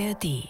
ARD. 0.00 0.48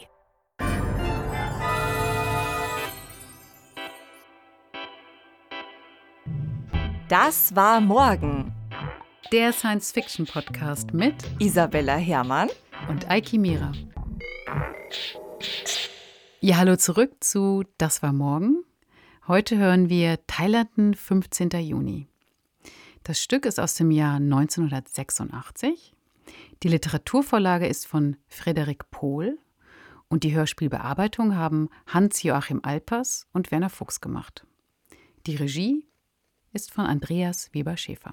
Das 7.09 7.57
war 7.57 7.81
morgen. 7.81 8.53
Der 9.33 9.53
Science-Fiction-Podcast 9.53 10.95
mit 10.95 11.15
Isabella 11.41 11.97
Herrmann 11.97 12.49
und 12.89 13.11
Eiki 13.11 13.39
Mira. 13.39 13.73
Ja, 16.41 16.59
hallo 16.59 16.77
zurück 16.77 17.13
zu 17.21 17.65
Das 17.77 18.03
war 18.05 18.13
morgen. 18.13 18.63
Heute 19.27 19.59
hören 19.59 19.89
wir 19.89 20.25
Thailand, 20.29 20.97
15. 20.97 21.51
Juni. 21.61 22.07
Das 23.03 23.21
Stück 23.21 23.47
ist 23.47 23.59
aus 23.59 23.75
dem 23.75 23.91
Jahr 23.91 24.17
1986. 24.17 25.95
Die 26.63 26.69
Literaturvorlage 26.69 27.67
ist 27.67 27.87
von 27.87 28.17
Frederik 28.29 28.91
Pohl 28.91 29.39
und 30.11 30.25
die 30.25 30.35
Hörspielbearbeitung 30.35 31.37
haben 31.37 31.71
Hans-Joachim 31.87 32.61
Alpers 32.63 33.27
und 33.33 33.51
Werner 33.51 33.71
Fuchs 33.71 34.01
gemacht. 34.01 34.45
Die 35.27 35.37
Regie 35.37 35.87
ist 36.53 36.73
von 36.73 36.85
Andreas 36.85 37.49
Weber-Schäfer. 37.55 38.13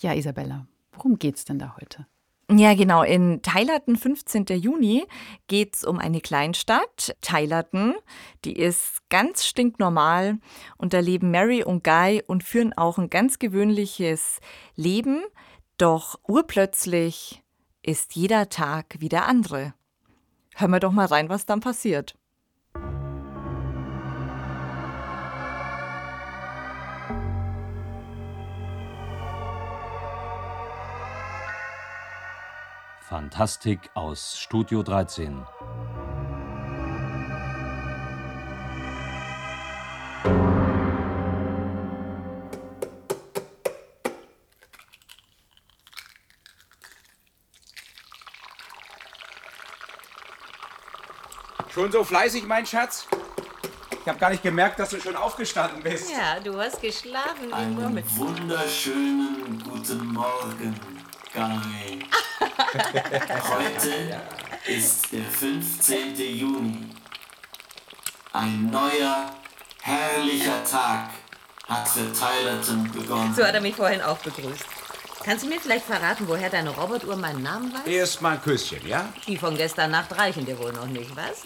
Ja, 0.00 0.14
Isabella, 0.14 0.66
worum 0.92 1.18
geht's 1.18 1.44
denn 1.44 1.58
da 1.58 1.76
heute? 1.80 2.06
Ja, 2.50 2.74
genau. 2.74 3.02
In 3.02 3.40
Thailaten, 3.40 3.96
15. 3.96 4.46
Juni, 4.46 5.06
geht 5.46 5.76
es 5.76 5.84
um 5.84 5.98
eine 5.98 6.20
Kleinstadt, 6.20 7.16
Thailaten. 7.20 7.94
Die 8.44 8.54
ist 8.54 9.08
ganz 9.08 9.46
stinknormal 9.46 10.38
und 10.76 10.92
da 10.92 11.00
leben 11.00 11.30
Mary 11.30 11.62
und 11.62 11.84
Guy 11.84 12.22
und 12.26 12.44
führen 12.44 12.72
auch 12.74 12.98
ein 12.98 13.08
ganz 13.08 13.38
gewöhnliches 13.38 14.40
Leben. 14.74 15.22
Doch 15.78 16.18
urplötzlich 16.26 17.42
ist 17.82 18.14
jeder 18.16 18.48
Tag 18.48 18.96
wie 18.98 19.08
der 19.08 19.26
andere. 19.26 19.74
Hören 20.54 20.70
wir 20.70 20.80
doch 20.80 20.92
mal 20.92 21.06
rein, 21.06 21.28
was 21.28 21.46
dann 21.46 21.60
passiert. 21.60 22.16
Fantastik 33.12 33.90
aus 33.94 34.38
Studio 34.38 34.82
13. 34.82 35.44
Schon 51.82 51.90
so 51.90 52.04
fleißig, 52.04 52.46
mein 52.46 52.64
Schatz? 52.64 53.08
Ich 54.02 54.06
habe 54.08 54.16
gar 54.16 54.30
nicht 54.30 54.44
gemerkt, 54.44 54.78
dass 54.78 54.90
du 54.90 55.00
schon 55.00 55.16
aufgestanden 55.16 55.82
bist. 55.82 56.12
Ja, 56.12 56.38
du 56.38 56.56
hast 56.56 56.80
geschlafen 56.80 57.48
wie 57.48 57.52
Einen 57.52 58.16
wunderschönen 58.16 59.60
guten 59.68 60.12
Morgen, 60.12 60.78
Guy. 61.34 61.98
Heute 63.48 64.20
ist 64.64 65.10
der 65.10 65.24
15. 65.24 66.14
Juni. 66.14 66.88
Ein 68.32 68.70
neuer, 68.70 69.32
herrlicher 69.80 70.62
Tag 70.62 71.10
hat 71.68 71.88
für 71.88 72.12
Tylerton 72.12 72.92
begonnen. 72.92 73.34
So 73.34 73.44
hat 73.44 73.56
er 73.56 73.60
mich 73.60 73.74
vorhin 73.74 74.02
auch 74.02 74.18
begrüßt. 74.18 74.81
Kannst 75.24 75.44
du 75.44 75.48
mir 75.48 75.60
vielleicht 75.60 75.84
verraten, 75.84 76.26
woher 76.26 76.50
deine 76.50 76.70
Robotuhr 76.70 77.16
meinen 77.16 77.42
Namen 77.42 77.72
weiß? 77.72 77.86
Erst 77.86 78.22
mal 78.22 78.32
ein 78.32 78.42
Küsschen, 78.42 78.86
ja? 78.86 79.12
Die 79.26 79.36
von 79.36 79.56
gestern 79.56 79.92
Nacht 79.92 80.16
reichen 80.18 80.44
dir 80.44 80.58
wohl 80.58 80.72
noch 80.72 80.86
nicht, 80.86 81.10
was? 81.14 81.44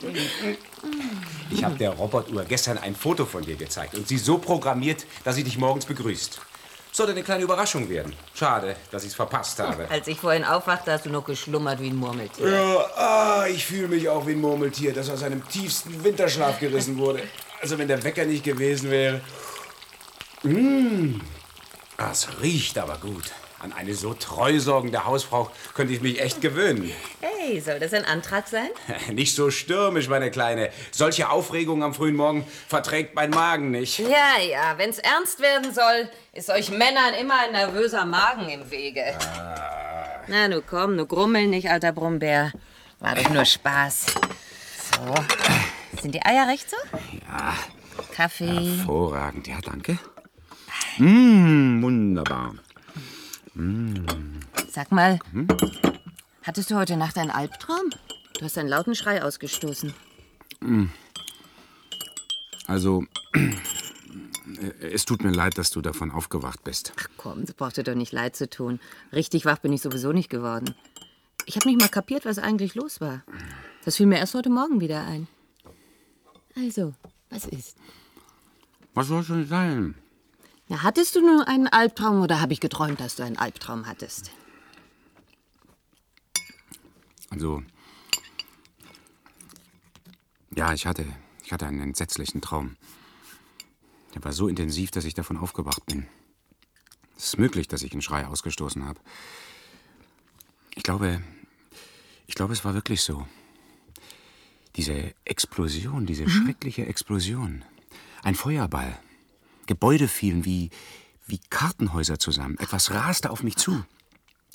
Ich 1.51 1.63
habe 1.63 1.77
der 1.77 1.91
Robotuhr 1.91 2.45
gestern 2.45 2.79
ein 2.79 2.97
Foto 2.97 3.27
von 3.27 3.45
dir 3.45 3.57
gezeigt 3.57 3.95
und 3.95 4.09
sie 4.09 4.17
so 4.17 4.39
programmiert, 4.39 5.05
dass 5.25 5.37
sie 5.37 5.45
dich 5.45 5.59
morgens 5.59 5.85
begrüßt. 5.85 6.41
Sollte 6.91 7.13
eine 7.13 7.23
kleine 7.23 7.45
Überraschung 7.45 7.91
werden. 7.91 8.15
Schade, 8.35 8.75
dass 8.91 9.03
ich 9.03 9.11
es 9.11 9.15
verpasst 9.15 9.59
habe. 9.59 9.87
Als 9.91 10.09
ich 10.09 10.19
vorhin 10.19 10.45
aufwachte, 10.45 10.93
hast 10.93 11.05
du 11.05 11.11
noch 11.11 11.27
geschlummert 11.27 11.79
wie 11.79 11.91
ein 11.91 11.97
Murmeltier. 11.97 12.49
Ja, 12.49 12.87
ah, 12.97 13.47
ich 13.47 13.67
fühle 13.67 13.89
mich 13.89 14.09
auch 14.09 14.27
wie 14.27 14.33
ein 14.33 14.41
Murmeltier, 14.41 14.95
das 14.95 15.11
aus 15.11 15.21
seinem 15.21 15.47
tiefsten 15.47 16.03
Winterschlaf 16.03 16.59
gerissen 16.59 16.97
wurde. 16.97 17.23
Also 17.61 17.77
wenn 17.77 17.89
der 17.89 18.03
Wecker 18.03 18.25
nicht 18.25 18.45
gewesen 18.45 18.91
wäre. 18.91 19.21
Mmh. 20.43 21.21
Das 21.99 22.29
riecht 22.41 22.79
aber 22.79 22.97
gut. 22.97 23.33
An 23.59 23.73
eine 23.73 23.95
so 23.95 24.13
treusorgende 24.13 25.07
Hausfrau 25.07 25.51
könnte 25.75 25.95
ich 25.95 26.03
mich 26.03 26.21
echt 26.21 26.43
gewöhnen. 26.43 26.93
Hey, 27.21 27.59
soll 27.61 27.79
das 27.79 27.95
ein 27.95 28.05
Antrag 28.05 28.49
sein? 28.49 28.69
Nicht 29.13 29.35
so 29.35 29.51
stürmisch, 29.51 30.09
meine 30.09 30.31
Kleine. 30.31 30.71
Solche 30.91 31.31
Aufregung 31.31 31.83
am 31.83 31.95
frühen 31.95 32.17
Morgen 32.17 32.47
verträgt 32.69 33.15
mein 33.15 33.31
Magen 33.31 33.71
nicht. 33.71 33.99
Ja, 33.99 34.39
ja, 34.39 34.77
wenn's 34.77 34.99
ernst 34.99 35.41
werden 35.41 35.73
soll, 35.73 36.09
ist 36.35 36.51
euch 36.51 36.71
Männern 36.71 37.15
immer 37.19 37.41
ein 37.45 37.53
nervöser 37.53 38.05
Magen 38.05 38.49
im 38.51 38.71
Wege. 38.71 39.17
Na, 40.29 40.49
nu 40.49 40.61
komm, 40.61 40.97
nu 40.97 41.07
grummel 41.07 41.47
nicht, 41.47 41.71
alter 41.71 41.93
Brummbär. 41.93 42.53
War 43.01 43.15
doch 43.15 43.31
nur 43.31 43.45
Spaß. 43.45 44.07
So. 44.93 45.15
Sind 46.03 46.15
die 46.15 46.25
Eier 46.25 46.47
recht 46.47 46.69
so? 46.69 46.77
Ja, 47.27 47.55
Kaffee. 48.15 48.77
hervorragend. 48.77 49.47
Ja, 49.49 49.59
danke. 49.63 49.99
Mmh, 50.99 51.83
wunderbar. 51.83 52.55
Sag 54.71 54.93
mal, 54.93 55.19
hattest 56.43 56.71
du 56.71 56.75
heute 56.75 56.97
Nacht 56.99 57.17
einen 57.17 57.31
Albtraum? 57.31 57.91
Du 58.39 58.45
hast 58.45 58.59
einen 58.59 58.69
lauten 58.69 58.95
Schrei 58.95 59.23
ausgestoßen. 59.23 59.95
Also, 62.67 63.05
äh, 63.33 64.87
es 64.93 65.07
tut 65.07 65.25
mir 65.25 65.31
leid, 65.31 65.57
dass 65.57 65.71
du 65.71 65.81
davon 65.81 66.11
aufgewacht 66.11 66.65
bist. 66.65 66.93
Ach 66.99 67.09
komm, 67.17 67.47
das 67.47 67.55
braucht 67.55 67.79
dir 67.79 67.85
doch 67.85 67.95
nicht 67.95 68.13
leid 68.13 68.37
zu 68.37 68.51
tun. 68.51 68.79
Richtig 69.13 69.47
wach 69.47 69.59
bin 69.59 69.73
ich 69.73 69.81
sowieso 69.81 70.13
nicht 70.13 70.29
geworden. 70.29 70.75
Ich 71.47 71.57
habe 71.57 71.69
nicht 71.69 71.81
mal 71.81 71.89
kapiert, 71.89 72.27
was 72.27 72.39
eigentlich 72.39 72.75
los 72.75 73.01
war. 73.01 73.23
Das 73.85 73.97
fiel 73.97 74.07
mir 74.07 74.19
erst 74.19 74.35
heute 74.35 74.51
Morgen 74.51 74.81
wieder 74.81 75.07
ein. 75.07 75.29
Also, 76.57 76.93
was 77.31 77.47
ist? 77.47 77.77
Was 78.93 79.07
soll 79.07 79.23
schon 79.23 79.47
sein? 79.47 79.95
Na, 80.69 80.83
hattest 80.83 81.15
du 81.15 81.21
nur 81.21 81.47
einen 81.47 81.69
Albtraum 81.69 82.23
oder 82.23 82.41
habe 82.41 82.53
ich 82.53 82.61
geträumt, 82.61 82.99
dass 82.99 83.17
du 83.17 83.23
einen 83.23 83.37
Albtraum 83.37 83.87
hattest? 83.87 84.31
Also, 87.31 87.63
ja, 90.55 90.73
ich 90.73 90.87
hatte, 90.87 91.05
ich 91.45 91.53
hatte 91.53 91.67
einen 91.67 91.81
entsetzlichen 91.81 92.41
Traum. 92.41 92.77
Der 94.15 94.25
war 94.25 94.33
so 94.33 94.49
intensiv, 94.49 94.91
dass 94.91 95.05
ich 95.05 95.15
davon 95.15 95.37
aufgewacht 95.37 95.85
bin. 95.87 96.07
Es 97.17 97.27
ist 97.27 97.39
möglich, 97.39 97.69
dass 97.69 97.83
ich 97.83 97.93
einen 97.93 98.03
Schrei 98.03 98.27
ausgestoßen 98.27 98.85
habe. 98.85 98.99
Ich 100.75 100.83
glaube, 100.83 101.23
ich 102.27 102.35
glaube, 102.35 102.53
es 102.53 102.65
war 102.65 102.75
wirklich 102.75 103.03
so. 103.03 103.27
Diese 104.77 105.15
Explosion, 105.25 106.07
diese 106.07 106.29
schreckliche 106.29 106.87
Explosion. 106.87 107.65
Ein 108.23 108.35
Feuerball. 108.35 108.99
Gebäude 109.67 110.09
fielen 110.09 110.45
wie, 110.45 110.71
wie 111.27 111.41
Kartenhäuser 111.51 112.19
zusammen. 112.19 112.59
Etwas 112.59 112.91
raste 112.91 113.31
auf 113.31 113.43
mich 113.43 113.57
zu. 113.57 113.85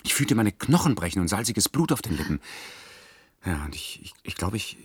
Ich 0.03 0.13
fühlte 0.13 0.35
meine 0.35 0.51
Knochen 0.51 0.95
brechen 0.95 1.22
und 1.22 1.27
salziges 1.27 1.69
Blut 1.69 1.91
auf 1.91 2.01
den 2.01 2.17
Lippen. 2.17 2.39
Ja, 3.45 3.66
und 3.66 3.75
ich, 3.75 4.01
ich, 4.03 4.13
ich 4.23 4.35
glaube, 4.35 4.57
ich, 4.57 4.77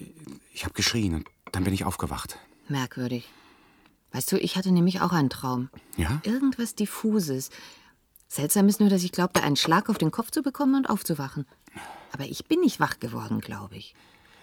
ich 0.53 0.65
habe 0.65 0.75
geschrien 0.75 1.15
und 1.15 1.29
dann 1.53 1.65
bin 1.65 1.75
ich 1.75 1.85
aufgewacht. 1.85 2.39
Merkwürdig. 2.69 3.29
Weißt 4.13 4.33
du, 4.33 4.39
ich 4.39 4.57
hatte 4.57 4.73
nämlich 4.73 5.01
auch 5.01 5.13
einen 5.13 5.31
Traum. 5.31 5.69
Ja? 5.97 6.21
Irgendwas 6.25 6.75
Diffuses. 6.75 7.51
Seltsam 8.29 8.69
ist 8.69 8.81
nur, 8.81 8.89
dass 8.89 9.05
ich 9.05 9.13
glaubte, 9.13 9.43
einen 9.43 9.57
Schlag 9.57 9.89
auf 9.89 9.99
den 9.99 10.11
Kopf 10.11 10.31
zu 10.31 10.43
bekommen 10.43 10.75
und 10.75 10.87
aufzuwachen. 10.91 11.47
Aber 12.13 12.25
ich 12.25 12.47
bin 12.47 12.61
nicht 12.61 12.81
wach 12.81 12.99
geworden, 12.99 13.41
glaube 13.41 13.77
ich. 13.77 13.95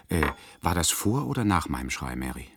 Äh, 0.08 0.26
war 0.60 0.74
das 0.74 0.90
vor 0.90 1.26
oder 1.26 1.44
nach 1.44 1.68
meinem 1.68 1.90
Schrei, 1.90 2.14
Mary? 2.16 2.48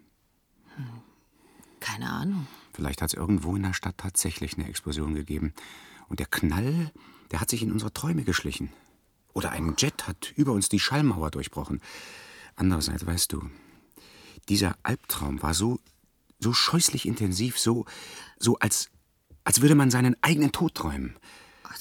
Keine 1.80 2.10
Ahnung. 2.10 2.48
Vielleicht 2.78 3.02
hat 3.02 3.10
es 3.10 3.16
irgendwo 3.16 3.56
in 3.56 3.64
der 3.64 3.74
Stadt 3.74 3.98
tatsächlich 3.98 4.56
eine 4.56 4.70
Explosion 4.70 5.16
gegeben. 5.16 5.52
Und 6.10 6.20
der 6.20 6.28
Knall, 6.28 6.92
der 7.32 7.42
hat 7.42 7.50
sich 7.50 7.64
in 7.64 7.72
unsere 7.72 7.92
Träume 7.92 8.24
geschlichen. 8.24 8.72
Oder 9.34 9.50
ein 9.50 9.74
Jet 9.80 10.08
hat 10.08 10.32
über 10.36 10.52
uns 10.52 10.70
die 10.70 10.80
Schallmauer 10.80 11.32
durchbrochen. 11.32 11.82
Andererseits, 12.56 13.04
weißt 13.04 13.34
du, 13.34 13.50
dieser 14.48 14.78
Albtraum 14.84 15.42
war 15.42 15.56
so, 15.56 15.80
so 16.40 16.54
scheußlich 16.54 17.08
intensiv, 17.08 17.58
so, 17.58 17.86
so 18.38 18.60
als, 18.60 18.92
als 19.44 19.62
würde 19.62 19.74
man 19.74 19.90
seinen 19.90 20.16
eigenen 20.22 20.52
Tod 20.52 20.76
träumen. 20.76 21.16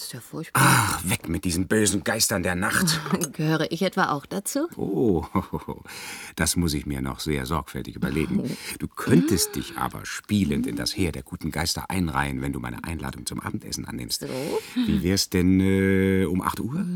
Ist 0.06 0.12
ja 0.12 0.20
furchtbar. 0.20 0.62
Ach, 0.64 1.10
weg 1.10 1.28
mit 1.28 1.44
diesen 1.44 1.66
bösen 1.66 2.04
Geistern 2.04 2.44
der 2.44 2.54
Nacht. 2.54 3.00
Gehöre 3.32 3.72
ich 3.72 3.82
etwa 3.82 4.10
auch 4.10 4.24
dazu? 4.24 4.68
Oh, 4.76 5.24
das 6.36 6.54
muss 6.54 6.74
ich 6.74 6.86
mir 6.86 7.02
noch 7.02 7.18
sehr 7.18 7.44
sorgfältig 7.44 7.96
überlegen. 7.96 8.56
Du 8.78 8.86
könntest 8.86 9.56
dich 9.56 9.76
aber 9.76 10.06
spielend 10.06 10.68
in 10.68 10.76
das 10.76 10.96
Heer 10.96 11.10
der 11.10 11.24
guten 11.24 11.50
Geister 11.50 11.90
einreihen, 11.90 12.40
wenn 12.40 12.52
du 12.52 12.60
meine 12.60 12.84
Einladung 12.84 13.26
zum 13.26 13.40
Abendessen 13.40 13.84
annimmst. 13.84 14.20
So? 14.20 14.28
Wie 14.76 15.02
wär's 15.02 15.28
denn 15.28 15.58
äh, 15.58 16.24
um 16.26 16.40
8 16.40 16.60
Uhr? 16.60 16.86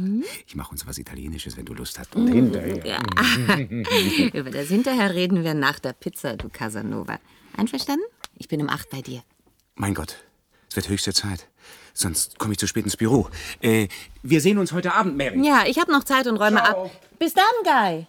Ich 0.46 0.54
mache 0.54 0.70
uns 0.70 0.86
was 0.86 0.96
Italienisches, 0.96 1.56
wenn 1.56 1.64
du 1.64 1.74
Lust 1.74 1.98
hast. 1.98 2.14
Und 2.14 2.28
hinterher. 2.28 2.86
Ja. 2.86 3.58
Über 4.32 4.52
das 4.52 4.68
Hinterher 4.68 5.16
reden 5.16 5.42
wir 5.42 5.54
nach 5.54 5.80
der 5.80 5.94
Pizza, 5.94 6.36
du 6.36 6.48
Casanova. 6.48 7.18
Einverstanden? 7.56 8.04
Ich 8.36 8.46
bin 8.46 8.62
um 8.62 8.68
8 8.68 8.88
bei 8.88 9.02
dir. 9.02 9.24
Mein 9.74 9.94
Gott, 9.94 10.22
es 10.68 10.76
wird 10.76 10.88
höchste 10.88 11.12
Zeit. 11.12 11.49
Sonst 12.00 12.38
komme 12.38 12.52
ich 12.52 12.58
zu 12.58 12.66
spät 12.66 12.84
ins 12.84 12.96
Büro. 12.96 13.28
Äh, 13.60 13.88
wir 14.22 14.40
sehen 14.40 14.56
uns 14.56 14.72
heute 14.72 14.94
Abend, 14.94 15.18
Mary. 15.18 15.38
Ja, 15.46 15.64
ich 15.66 15.78
habe 15.78 15.92
noch 15.92 16.02
Zeit 16.02 16.26
und 16.26 16.38
räume 16.38 16.56
Ciao. 16.56 16.86
ab. 16.86 16.90
Bis 17.18 17.34
dann, 17.34 17.44
Guy. 17.62 18.06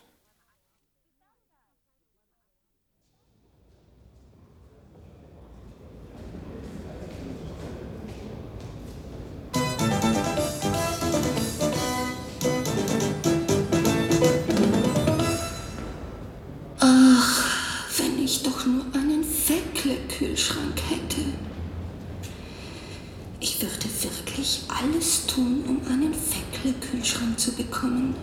Ach, 16.79 17.45
wenn 17.97 18.23
ich 18.23 18.41
doch 18.41 18.65
nur 18.65 18.85
einen 18.93 19.25
Weckle-Kühlschrank 19.25 20.79
hätte. 20.89 21.25
Ich 23.41 23.59
würde 23.59 23.87
wirklich 24.41 24.61
alles 24.67 25.27
tun, 25.27 25.63
um 25.67 25.81
einen 25.87 26.13
Weckle-Kühlschrank 26.13 27.39
zu 27.39 27.53
bekommen. 27.53 28.15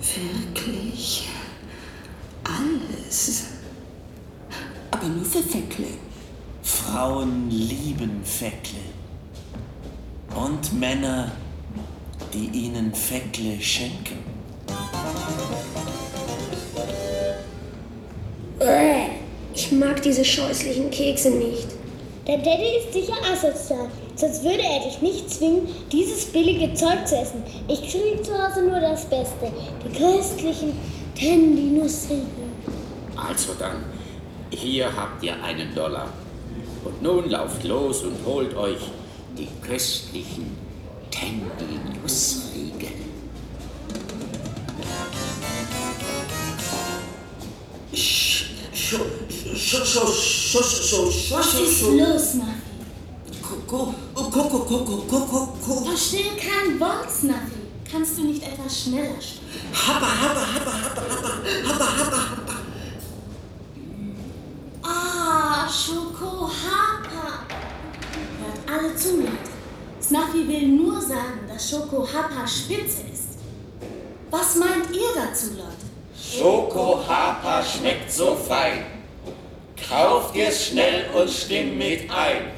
Wirklich. 0.00 1.28
Alles. 2.44 3.46
Aber 4.92 5.08
nur 5.08 5.24
für 5.24 5.44
Weckle. 5.52 5.88
Frauen 6.62 7.50
lieben 7.50 8.20
Feckle. 8.24 8.78
Und 10.36 10.78
Männer, 10.78 11.32
die 12.32 12.46
ihnen 12.46 12.94
Feckle 12.94 13.60
schenken. 13.60 14.18
Äh, 18.60 19.08
Ich 19.54 19.72
mag 19.72 20.02
diese 20.02 20.24
scheußlichen 20.24 20.90
Kekse 20.90 21.30
nicht. 21.30 21.68
Der 22.26 22.38
Daddy 22.38 22.78
ist 22.78 22.92
sicher 22.92 23.16
asozial, 23.30 23.88
sonst 24.16 24.42
würde 24.42 24.62
er 24.62 24.80
dich 24.80 25.00
nicht 25.02 25.30
zwingen, 25.30 25.68
dieses 25.90 26.26
billige 26.26 26.74
Zeug 26.74 27.06
zu 27.06 27.16
essen. 27.16 27.42
Ich 27.68 27.80
kriege 27.80 28.22
zu 28.22 28.32
Hause 28.32 28.62
nur 28.62 28.80
das 28.80 29.04
Beste, 29.06 29.52
die 29.84 29.92
köstlichen 29.98 30.76
Tandy-Nussriegel. 31.18 32.24
Also 33.16 33.52
dann, 33.58 33.84
hier 34.50 34.94
habt 34.94 35.22
ihr 35.22 35.42
einen 35.42 35.74
Dollar. 35.74 36.08
Und 36.84 37.02
nun 37.02 37.30
lauft 37.30 37.64
los 37.64 38.02
und 38.02 38.16
holt 38.26 38.54
euch 38.56 38.78
die 39.38 39.48
köstlichen 39.66 40.56
Tandy-Nussriegel. 41.10 42.88
Was 51.30 51.54
ist 51.60 51.82
los, 51.82 52.34
Snuffy? 53.74 53.94
Verstehe 55.84 56.36
kein 56.36 56.78
Wort, 56.80 57.10
Snuffy. 57.10 57.62
Kannst 57.90 58.18
du 58.18 58.22
nicht 58.22 58.42
etwas 58.42 58.82
schneller 58.82 59.20
sprechen? 59.20 59.44
Ah, 64.82 65.68
Schoko 65.68 66.48
Hapa. 66.48 67.44
Hört 68.40 68.70
alle 68.70 68.94
zu, 68.96 69.18
Leute. 69.18 69.32
Snuffy 70.02 70.48
will 70.48 70.68
nur 70.68 71.00
sagen, 71.00 71.40
dass 71.48 71.70
Schoko 71.70 72.06
Hapa 72.06 72.46
spitze 72.46 73.02
ist. 73.12 73.38
Was 74.30 74.56
meint 74.56 74.90
ihr 74.90 75.14
dazu, 75.14 75.50
Leute? 75.50 75.84
Schoko 76.20 77.00
Hapa 77.06 77.62
schmeckt 77.62 78.10
so 78.10 78.34
fein. 78.34 78.84
Kauft 79.88 80.34
ihr's 80.34 80.66
schnell 80.66 81.10
und 81.14 81.30
stimmt 81.30 81.78
mit 81.78 82.10
ein. 82.10 82.50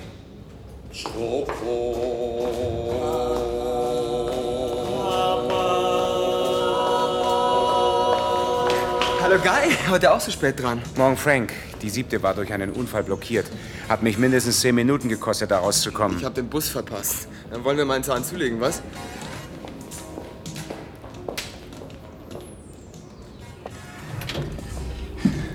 Hallo 1.05 1.45
Guy, 9.43 9.77
heute 9.91 10.15
auch 10.15 10.21
so 10.21 10.31
spät 10.31 10.63
dran. 10.63 10.81
Morgen 10.97 11.19
Frank. 11.19 11.53
Die 11.83 11.91
siebte 11.91 12.23
war 12.23 12.33
durch 12.33 12.51
einen 12.51 12.71
Unfall 12.71 13.03
blockiert. 13.03 13.45
Hat 13.91 14.03
mich 14.03 14.17
mindestens 14.17 14.61
zehn 14.61 14.75
Minuten 14.75 15.11
gekostet, 15.11 15.51
da 15.51 15.59
rauszukommen. 15.59 16.17
Ich 16.17 16.25
habe 16.25 16.35
den 16.35 16.49
Bus 16.49 16.71
verpasst. 16.71 17.29
Dann 17.51 17.63
wollen 17.63 17.77
wir 17.77 17.85
mal 17.85 17.97
einen 17.97 18.05
Zahn 18.05 18.25
zulegen, 18.25 18.59
was? 18.61 18.81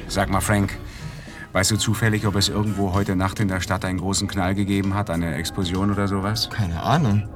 Sag 0.08 0.30
mal, 0.30 0.42
Frank, 0.42 0.78
weißt 1.54 1.72
du 1.72 1.78
zufällig, 1.78 2.26
ob 2.26 2.36
es 2.36 2.50
irgendwo 2.50 2.94
heute 2.94 3.16
Nacht 3.16 3.40
in 3.40 3.48
der 3.48 3.62
Stadt 3.62 3.86
einen 3.86 4.00
großen 4.00 4.28
Knall 4.28 4.56
gegeben 4.56 4.94
hat? 4.94 5.10
Eine 5.10 5.36
Explosion 5.36 5.92
oder 5.92 6.08
sowas? 6.08 6.50
Keine 6.50 6.82
Ahnung. 6.82 7.28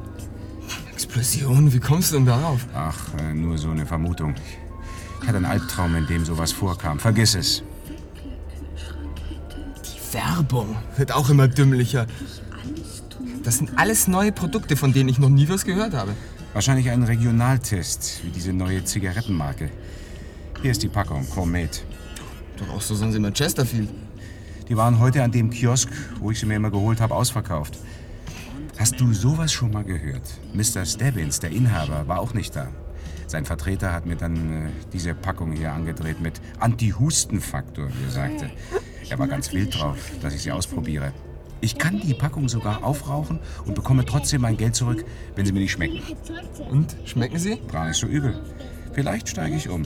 Explosion? 0.94 1.74
Wie 1.74 1.80
kommst 1.80 2.12
du 2.12 2.18
denn 2.18 2.26
darauf? 2.26 2.66
Ach, 2.74 2.98
äh, 3.20 3.34
nur 3.34 3.58
so 3.58 3.70
eine 3.70 3.86
Vermutung. 3.86 4.36
Ich 5.22 5.28
hatte 5.28 5.38
einen 5.38 5.46
Albtraum, 5.46 5.96
in 5.96 6.08
dem 6.08 6.24
sowas 6.24 6.52
vorkam. 6.52 7.00
Vergiss 7.00 7.36
es. 7.36 7.64
Die 9.84 10.14
Werbung 10.14 10.76
wird 10.98 11.12
auch 11.12 11.30
immer 11.30 11.48
dümmlicher. 11.48 12.08
Das 13.44 13.58
sind 13.58 13.72
alles 13.78 14.08
neue 14.08 14.32
Produkte, 14.32 14.76
von 14.76 14.94
denen 14.94 15.10
ich 15.10 15.20
noch 15.20 15.30
nie 15.30 15.48
was 15.50 15.66
gehört 15.66 15.94
habe. 15.94 16.14
Wahrscheinlich 16.54 16.90
ein 16.90 17.04
Regionaltest, 17.04 18.24
wie 18.24 18.30
diese 18.30 18.54
neue 18.54 18.84
Zigarettenmarke. 18.84 19.70
Hier 20.62 20.72
ist 20.72 20.82
die 20.82 20.88
Packung, 20.88 21.30
Comet. 21.30 21.84
Doch 22.58 22.70
auch 22.76 22.82
so 22.82 22.96
sind 22.96 23.12
sie 23.12 23.18
immer 23.18 23.32
Chesterfield. 23.32 23.90
Die 24.68 24.76
waren 24.76 25.00
heute 25.00 25.22
an 25.24 25.32
dem 25.32 25.52
Kiosk, 25.52 25.90
wo 26.20 26.32
ich 26.32 26.40
sie 26.40 26.48
mir 26.48 26.56
immer 26.56 26.72
geholt 26.72 27.00
habe, 27.00 27.14
ausverkauft. 27.14 27.78
Hast 28.78 29.00
du 29.00 29.14
sowas 29.14 29.54
schon 29.54 29.72
mal 29.72 29.84
gehört? 29.84 30.24
Mr. 30.54 30.86
Stebbins, 30.86 31.40
der 31.40 31.52
Inhaber, 31.52 32.08
war 32.08 32.20
auch 32.20 32.34
nicht 32.34 32.56
da. 32.56 32.68
Sein 33.28 33.46
Vertreter 33.46 33.92
hat 33.92 34.06
mir 34.06 34.16
dann 34.16 34.68
äh, 34.68 34.70
diese 34.92 35.14
Packung 35.14 35.52
hier 35.52 35.72
angedreht 35.72 36.20
mit 36.20 36.42
Anti-Husten-Faktor, 36.60 37.90
wie 37.90 38.04
er 38.06 38.12
sagte. 38.12 38.52
Er 39.10 39.20
war 39.20 39.28
ganz 39.28 39.54
wild 39.54 39.80
drauf, 39.80 39.98
dass 40.22 40.34
ich 40.34 40.42
sie 40.42 40.52
ausprobiere. 40.52 41.14
Ich 41.62 41.78
kann 41.78 42.02
die 42.02 42.14
Packung 42.14 42.50
sogar 42.50 42.84
aufrauchen 42.84 43.40
und 43.66 43.76
bekomme 43.76 44.04
trotzdem 44.06 44.42
mein 44.42 44.58
Geld 44.58 44.76
zurück, 44.76 45.06
wenn 45.36 45.46
sie 45.46 45.52
mir 45.52 45.60
nicht 45.60 45.72
schmecken. 45.72 46.02
Und, 46.70 46.96
schmecken 47.06 47.40
sie? 47.40 47.60
Gar 47.72 47.88
nicht 47.88 47.98
so 47.98 48.07
übel. 48.07 48.40
Vielleicht 48.94 49.30
steige 49.30 49.56
ich 49.56 49.69
um. 49.69 49.86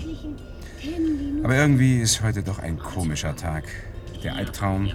Aber 1.44 1.56
irgendwie 1.56 2.00
ist 2.00 2.22
heute 2.22 2.44
doch 2.44 2.60
ein 2.60 2.80
komischer 2.80 3.36
Tag. 3.36 3.66
Der 4.24 4.36
Albtraum, 4.36 4.92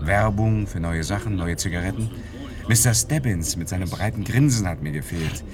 Werbung 0.00 0.66
für 0.66 0.80
neue 0.80 1.04
Sachen, 1.04 1.36
neue 1.36 1.56
Zigaretten. 1.56 2.10
Mr. 2.68 2.94
Stebbins 2.94 3.56
mit 3.56 3.68
seinem 3.68 3.90
breiten 3.90 4.24
Grinsen 4.24 4.66
hat 4.66 4.82
mir 4.82 4.92
gefehlt. 4.92 5.44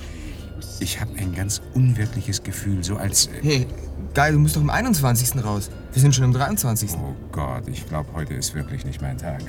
Ich 0.79 1.01
habe 1.01 1.11
ein 1.19 1.35
ganz 1.35 1.61
unwirkliches 1.75 2.43
Gefühl, 2.43 2.85
so 2.85 2.97
als... 2.97 3.27
äh, 3.27 3.31
Hey, 3.43 3.67
Guy, 4.15 4.33
du 4.33 4.39
musst 4.39 4.57
doch 4.57 4.61
am 4.61 4.71
21. 4.71 5.45
raus. 5.45 5.71
Wir 5.93 6.01
sind 6.01 6.15
schon 6.15 6.25
am 6.25 6.33
23. 6.33 6.93
Oh 6.95 7.15
Gott, 7.33 7.67
ich 7.69 7.87
glaube, 7.89 8.13
heute 8.15 8.35
ist 8.35 8.55
wirklich 8.55 8.85
nicht 8.85 9.03
mein 9.03 9.19
Tag. 9.19 9.43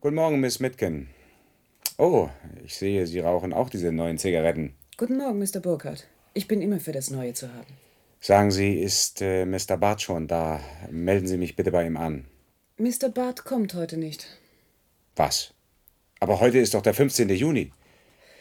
Guten 0.00 0.14
Morgen, 0.14 0.40
Miss 0.40 0.60
Mitken. 0.60 1.08
Oh, 1.98 2.28
ich 2.64 2.76
sehe, 2.76 3.06
Sie 3.06 3.18
rauchen 3.18 3.52
auch 3.52 3.68
diese 3.68 3.92
neuen 3.92 4.18
Zigaretten. 4.18 4.74
Guten 4.98 5.16
Morgen, 5.18 5.38
Mr. 5.38 5.60
Burkhardt. 5.60 6.08
Ich 6.34 6.48
bin 6.48 6.60
immer 6.60 6.80
für 6.80 6.90
das 6.90 7.08
Neue 7.08 7.32
zu 7.32 7.54
haben. 7.54 7.72
Sagen 8.20 8.50
Sie, 8.50 8.80
ist 8.80 9.22
äh, 9.22 9.46
Mr. 9.46 9.76
Bart 9.76 10.02
schon 10.02 10.26
da? 10.26 10.58
Melden 10.90 11.28
Sie 11.28 11.36
mich 11.36 11.54
bitte 11.54 11.70
bei 11.70 11.86
ihm 11.86 11.96
an. 11.96 12.24
Mr. 12.78 13.08
Barth 13.08 13.44
kommt 13.44 13.74
heute 13.74 13.96
nicht. 13.96 14.26
Was? 15.14 15.54
Aber 16.18 16.40
heute 16.40 16.58
ist 16.58 16.74
doch 16.74 16.82
der 16.82 16.94
15. 16.94 17.28
Juni. 17.28 17.70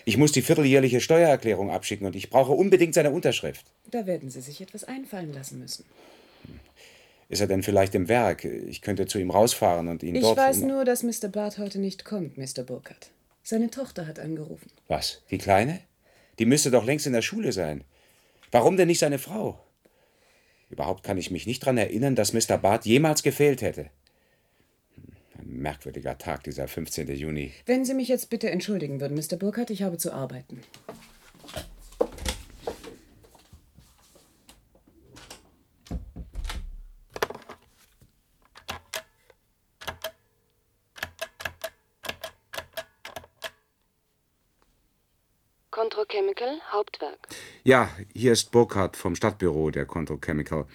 Ich 0.03 0.17
muss 0.17 0.31
die 0.31 0.41
vierteljährliche 0.41 0.99
Steuererklärung 0.99 1.69
abschicken 1.69 2.07
und 2.07 2.15
ich 2.15 2.31
brauche 2.31 2.53
unbedingt 2.53 2.95
seine 2.95 3.11
Unterschrift. 3.11 3.67
Da 3.91 4.07
werden 4.07 4.31
Sie 4.31 4.41
sich 4.41 4.59
etwas 4.59 4.83
einfallen 4.83 5.33
lassen 5.33 5.59
müssen. 5.59 5.85
Ist 7.29 7.39
er 7.41 7.45
denn 7.47 7.61
vielleicht 7.61 7.93
im 7.93 8.07
Werk? 8.07 8.45
Ich 8.45 8.81
könnte 8.81 9.05
zu 9.05 9.19
ihm 9.19 9.29
rausfahren 9.29 9.89
und 9.89 10.01
ihn 10.01 10.15
Ich 10.15 10.23
dort... 10.23 10.37
weiß 10.37 10.61
nur, 10.61 10.85
dass 10.85 11.03
Mr. 11.03 11.27
Barth 11.27 11.59
heute 11.59 11.77
nicht 11.77 12.03
kommt, 12.03 12.35
Mr. 12.35 12.63
Burkhardt. 12.63 13.11
Seine 13.43 13.69
Tochter 13.69 14.07
hat 14.07 14.17
angerufen. 14.17 14.71
Was? 14.87 15.21
Die 15.29 15.37
Kleine? 15.37 15.81
Die 16.39 16.45
müsste 16.45 16.71
doch 16.71 16.85
längst 16.85 17.07
in 17.07 17.13
der 17.13 17.21
Schule 17.21 17.51
sein. 17.51 17.83
Warum 18.51 18.77
denn 18.77 18.87
nicht 18.87 18.99
seine 18.99 19.19
Frau? 19.19 19.59
Überhaupt 20.69 21.03
kann 21.03 21.17
ich 21.17 21.31
mich 21.31 21.47
nicht 21.47 21.63
daran 21.63 21.77
erinnern, 21.77 22.15
dass 22.15 22.33
Mr. 22.33 22.57
Barth 22.57 22.85
jemals 22.85 23.23
gefehlt 23.23 23.61
hätte. 23.61 23.89
Ein 25.37 25.47
merkwürdiger 25.47 26.17
Tag, 26.17 26.43
dieser 26.43 26.67
15. 26.67 27.07
Juni. 27.15 27.53
Wenn 27.65 27.85
Sie 27.85 27.93
mich 27.93 28.09
jetzt 28.09 28.29
bitte 28.29 28.49
entschuldigen 28.49 28.99
würden, 28.99 29.15
Mr. 29.17 29.37
Burkhardt, 29.37 29.69
ich 29.69 29.83
habe 29.83 29.97
zu 29.97 30.11
arbeiten. 30.11 30.61
Controchemical, 45.97 46.61
Hauptwerk. 46.71 47.27
Ja, 47.63 47.89
hier 48.13 48.31
ist 48.31 48.51
Burkhardt 48.51 48.95
vom 48.95 49.15
Stadtbüro 49.15 49.71
der 49.71 49.87
Control 49.87 50.19
Chemical. 50.23 50.67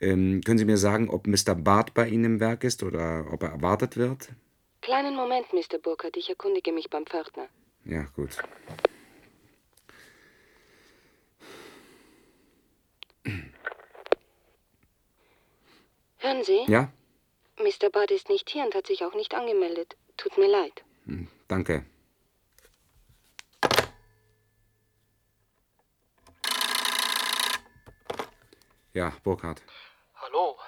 Ähm, 0.00 0.42
können 0.44 0.58
Sie 0.58 0.66
mir 0.66 0.76
sagen, 0.76 1.08
ob 1.08 1.26
Mr. 1.26 1.54
Barth 1.54 1.94
bei 1.94 2.06
Ihnen 2.08 2.24
im 2.24 2.40
Werk 2.40 2.62
ist 2.64 2.82
oder 2.82 3.26
ob 3.32 3.42
er 3.42 3.50
erwartet 3.50 3.96
wird? 3.96 4.28
Kleinen 4.82 5.16
Moment, 5.16 5.50
Mr. 5.54 5.78
Burkhardt, 5.82 6.18
ich 6.18 6.28
erkundige 6.28 6.72
mich 6.72 6.90
beim 6.90 7.06
Pförtner. 7.06 7.48
Ja, 7.86 8.02
gut. 8.14 8.36
Hören 16.18 16.44
Sie? 16.44 16.64
Ja? 16.68 16.92
Mr. 17.58 17.88
Barth 17.90 18.10
ist 18.10 18.28
nicht 18.28 18.50
hier 18.50 18.64
und 18.64 18.74
hat 18.74 18.86
sich 18.86 19.04
auch 19.04 19.14
nicht 19.14 19.34
angemeldet. 19.34 19.96
Tut 20.18 20.36
mir 20.36 20.48
leid. 20.48 20.84
Hm, 21.06 21.28
danke. 21.48 21.86
Ja, 28.92 29.12
Burkhardt. 29.22 29.62
Hallo, 30.16 30.58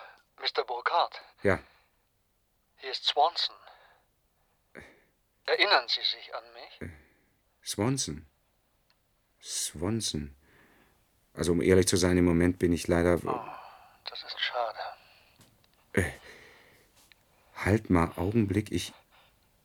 Mr. 0.40 0.64
Burkhardt. 0.64 1.20
Ja. 1.42 1.58
Hier 2.76 2.90
ist 2.90 3.04
Swanson. 3.04 3.56
Erinnern 5.46 5.88
Sie 5.88 6.00
sich 6.00 6.34
an 6.34 6.44
mich? 6.54 6.90
Swanson. 7.64 8.26
Swanson. 9.42 10.36
Also, 11.34 11.52
um 11.52 11.62
ehrlich 11.62 11.88
zu 11.88 11.96
sein, 11.96 12.16
im 12.16 12.24
Moment 12.24 12.58
bin 12.58 12.72
ich 12.72 12.86
leider. 12.86 13.18
Oh, 13.24 13.40
das 14.08 14.22
ist 14.22 14.38
schade. 14.40 14.78
Äh, 15.94 16.12
halt 17.56 17.90
mal 17.90 18.12
Augenblick, 18.16 18.70
ich. 18.70 18.92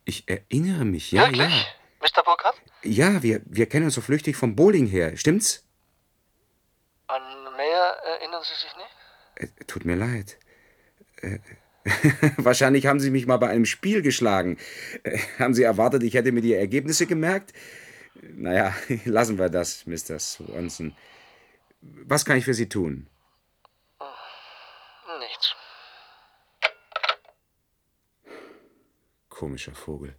Ich 0.05 0.29
erinnere 0.29 0.85
mich, 0.85 1.11
ja, 1.11 1.23
Wirklich? 1.25 1.41
ja. 1.41 1.65
Mr. 1.99 2.23
Burkhardt? 2.23 2.55
Ja, 2.81 3.21
wir, 3.23 3.41
wir 3.45 3.67
kennen 3.67 3.85
uns 3.85 3.95
so 3.95 3.99
flüchtig 4.01 4.37
vom 4.37 4.55
Bowling 4.55 4.87
her, 4.87 5.17
stimmt's? 5.17 5.66
Erinnern 8.19 8.43
Sie 8.43 8.53
sich 8.53 8.75
nicht? 8.75 9.59
Äh, 9.59 9.65
tut 9.65 9.85
mir 9.85 9.95
leid. 9.95 10.37
Äh, 11.21 11.39
wahrscheinlich 12.37 12.85
haben 12.87 12.99
Sie 12.99 13.11
mich 13.11 13.27
mal 13.27 13.37
bei 13.37 13.49
einem 13.49 13.65
Spiel 13.65 14.01
geschlagen. 14.01 14.57
Äh, 15.03 15.19
haben 15.39 15.53
Sie 15.53 15.63
erwartet, 15.63 16.03
ich 16.03 16.15
hätte 16.15 16.31
mir 16.31 16.41
die 16.41 16.53
Ergebnisse 16.53 17.05
gemerkt? 17.05 17.53
Naja, 18.21 18.75
lassen 19.05 19.37
wir 19.37 19.49
das, 19.49 19.85
Mr. 19.85 20.19
Swanson. 20.19 20.95
Was 21.81 22.25
kann 22.25 22.37
ich 22.37 22.45
für 22.45 22.53
Sie 22.53 22.69
tun? 22.69 23.07
Nichts. 25.19 25.55
Komischer 29.29 29.75
Vogel. 29.75 30.15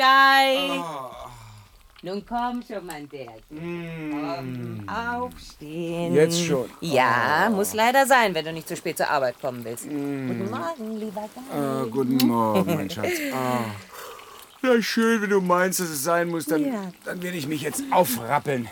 Aufstehen, 0.00 0.80
Guy! 0.80 0.82
Nun 2.02 2.24
komm 2.26 2.62
schon, 2.66 2.86
mein 2.86 3.06
Bärchen. 3.06 3.44
Komm, 4.10 4.88
aufstehen. 4.88 6.14
Jetzt 6.14 6.42
schon? 6.42 6.70
Ja, 6.80 7.50
muss 7.52 7.74
leider 7.74 8.06
sein, 8.06 8.34
wenn 8.34 8.44
du 8.44 8.52
nicht 8.54 8.66
zu 8.66 8.74
spät 8.74 8.96
zur 8.96 9.10
Arbeit 9.10 9.38
kommen 9.38 9.62
willst. 9.62 9.84
Guten 9.84 10.50
Morgen, 10.50 10.96
lieber 10.98 11.28
Guy. 11.34 11.86
Äh, 11.86 11.90
guten 11.90 12.26
Morgen, 12.26 12.74
mein 12.74 12.88
Schatz. 12.90 13.06
Ah. 13.34 13.64
Ja, 14.62 14.82
schön, 14.82 15.22
wenn 15.22 15.30
du 15.30 15.40
meinst, 15.40 15.80
dass 15.80 15.88
es 15.88 16.02
sein 16.02 16.28
muss. 16.28 16.44
Dann, 16.44 16.70
Ja. 16.70 16.92
dann 17.04 17.22
werde 17.22 17.36
ich 17.38 17.46
mich 17.46 17.62
jetzt 17.62 17.82
aufrappeln. 17.90 18.68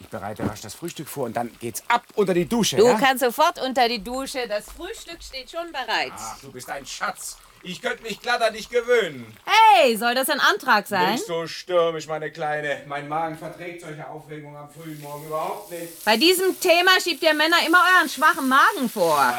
Ich 0.00 0.08
bereite 0.08 0.46
rasch 0.46 0.60
das 0.60 0.74
Frühstück 0.74 1.08
vor 1.08 1.24
und 1.24 1.34
dann 1.36 1.50
geht's 1.60 1.82
ab 1.88 2.04
unter 2.14 2.34
die 2.34 2.46
Dusche. 2.46 2.76
Du 2.76 2.86
ja? 2.86 2.98
kannst 2.98 3.24
sofort 3.24 3.58
unter 3.62 3.88
die 3.88 4.04
Dusche. 4.04 4.46
Das 4.48 4.66
Frühstück 4.66 5.22
steht 5.22 5.50
schon 5.50 5.72
bereit. 5.72 6.12
Ach, 6.14 6.38
du 6.40 6.52
bist 6.52 6.68
ein 6.68 6.84
Schatz. 6.84 7.38
Ich 7.66 7.80
könnte 7.80 8.02
mich 8.02 8.20
glatt 8.20 8.42
an 8.42 8.52
dich 8.52 8.68
gewöhnen. 8.68 9.26
Hey, 9.46 9.96
soll 9.96 10.14
das 10.14 10.28
ein 10.28 10.38
Antrag 10.38 10.86
sein? 10.86 11.12
Nicht 11.12 11.26
so 11.26 11.46
stürmisch, 11.46 12.06
meine 12.06 12.30
Kleine. 12.30 12.82
Mein 12.86 13.08
Magen 13.08 13.38
verträgt 13.38 13.80
solche 13.80 14.06
Aufregung 14.06 14.54
am 14.54 14.68
frühen 14.70 15.00
Morgen 15.00 15.26
überhaupt 15.26 15.70
nicht. 15.70 16.04
Bei 16.04 16.18
diesem 16.18 16.60
Thema 16.60 16.90
schiebt 17.02 17.22
ihr 17.22 17.32
Männer 17.32 17.56
immer 17.66 17.82
euren 17.96 18.08
schwachen 18.10 18.48
Magen 18.48 18.90
vor. 18.90 19.32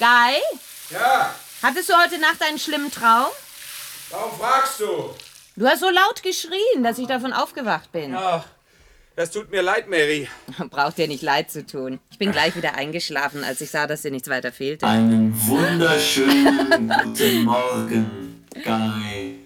Guy, 0.00 0.40
Ja, 0.90 1.32
hattest 1.62 1.88
du 1.88 1.94
heute 1.96 2.18
Nacht 2.18 2.42
einen 2.42 2.58
schlimmen 2.58 2.90
Traum? 2.90 3.28
warum 4.10 4.38
fragst 4.38 4.80
du? 4.80 5.14
Du 5.54 5.66
hast 5.66 5.80
so 5.80 5.90
laut 5.90 6.22
geschrien, 6.22 6.82
dass 6.82 6.98
ich 6.98 7.06
davon 7.06 7.32
aufgewacht 7.32 7.92
bin. 7.92 8.14
Ach, 8.16 8.44
das 9.18 9.32
tut 9.32 9.50
mir 9.50 9.62
leid, 9.62 9.88
Mary. 9.88 10.28
Braucht 10.70 10.96
dir 10.96 11.08
nicht 11.08 11.22
leid 11.22 11.50
zu 11.50 11.66
tun. 11.66 11.98
Ich 12.12 12.18
bin 12.18 12.30
gleich 12.30 12.54
wieder 12.54 12.76
eingeschlafen, 12.76 13.42
als 13.42 13.60
ich 13.60 13.68
sah, 13.68 13.88
dass 13.88 14.02
dir 14.02 14.12
nichts 14.12 14.28
weiter 14.28 14.52
fehlte. 14.52 14.86
Einen 14.86 15.34
wunderschönen 15.48 16.88
guten 16.88 17.44
Morgen, 17.44 18.44
Guy. 18.62 19.40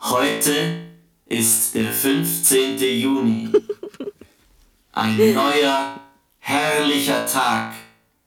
Heute 0.00 0.80
ist 1.26 1.76
der 1.76 1.92
15. 1.92 2.76
Juni. 2.78 3.52
Ein 4.94 5.34
neuer, 5.34 6.00
herrlicher 6.40 7.24
Tag 7.26 7.74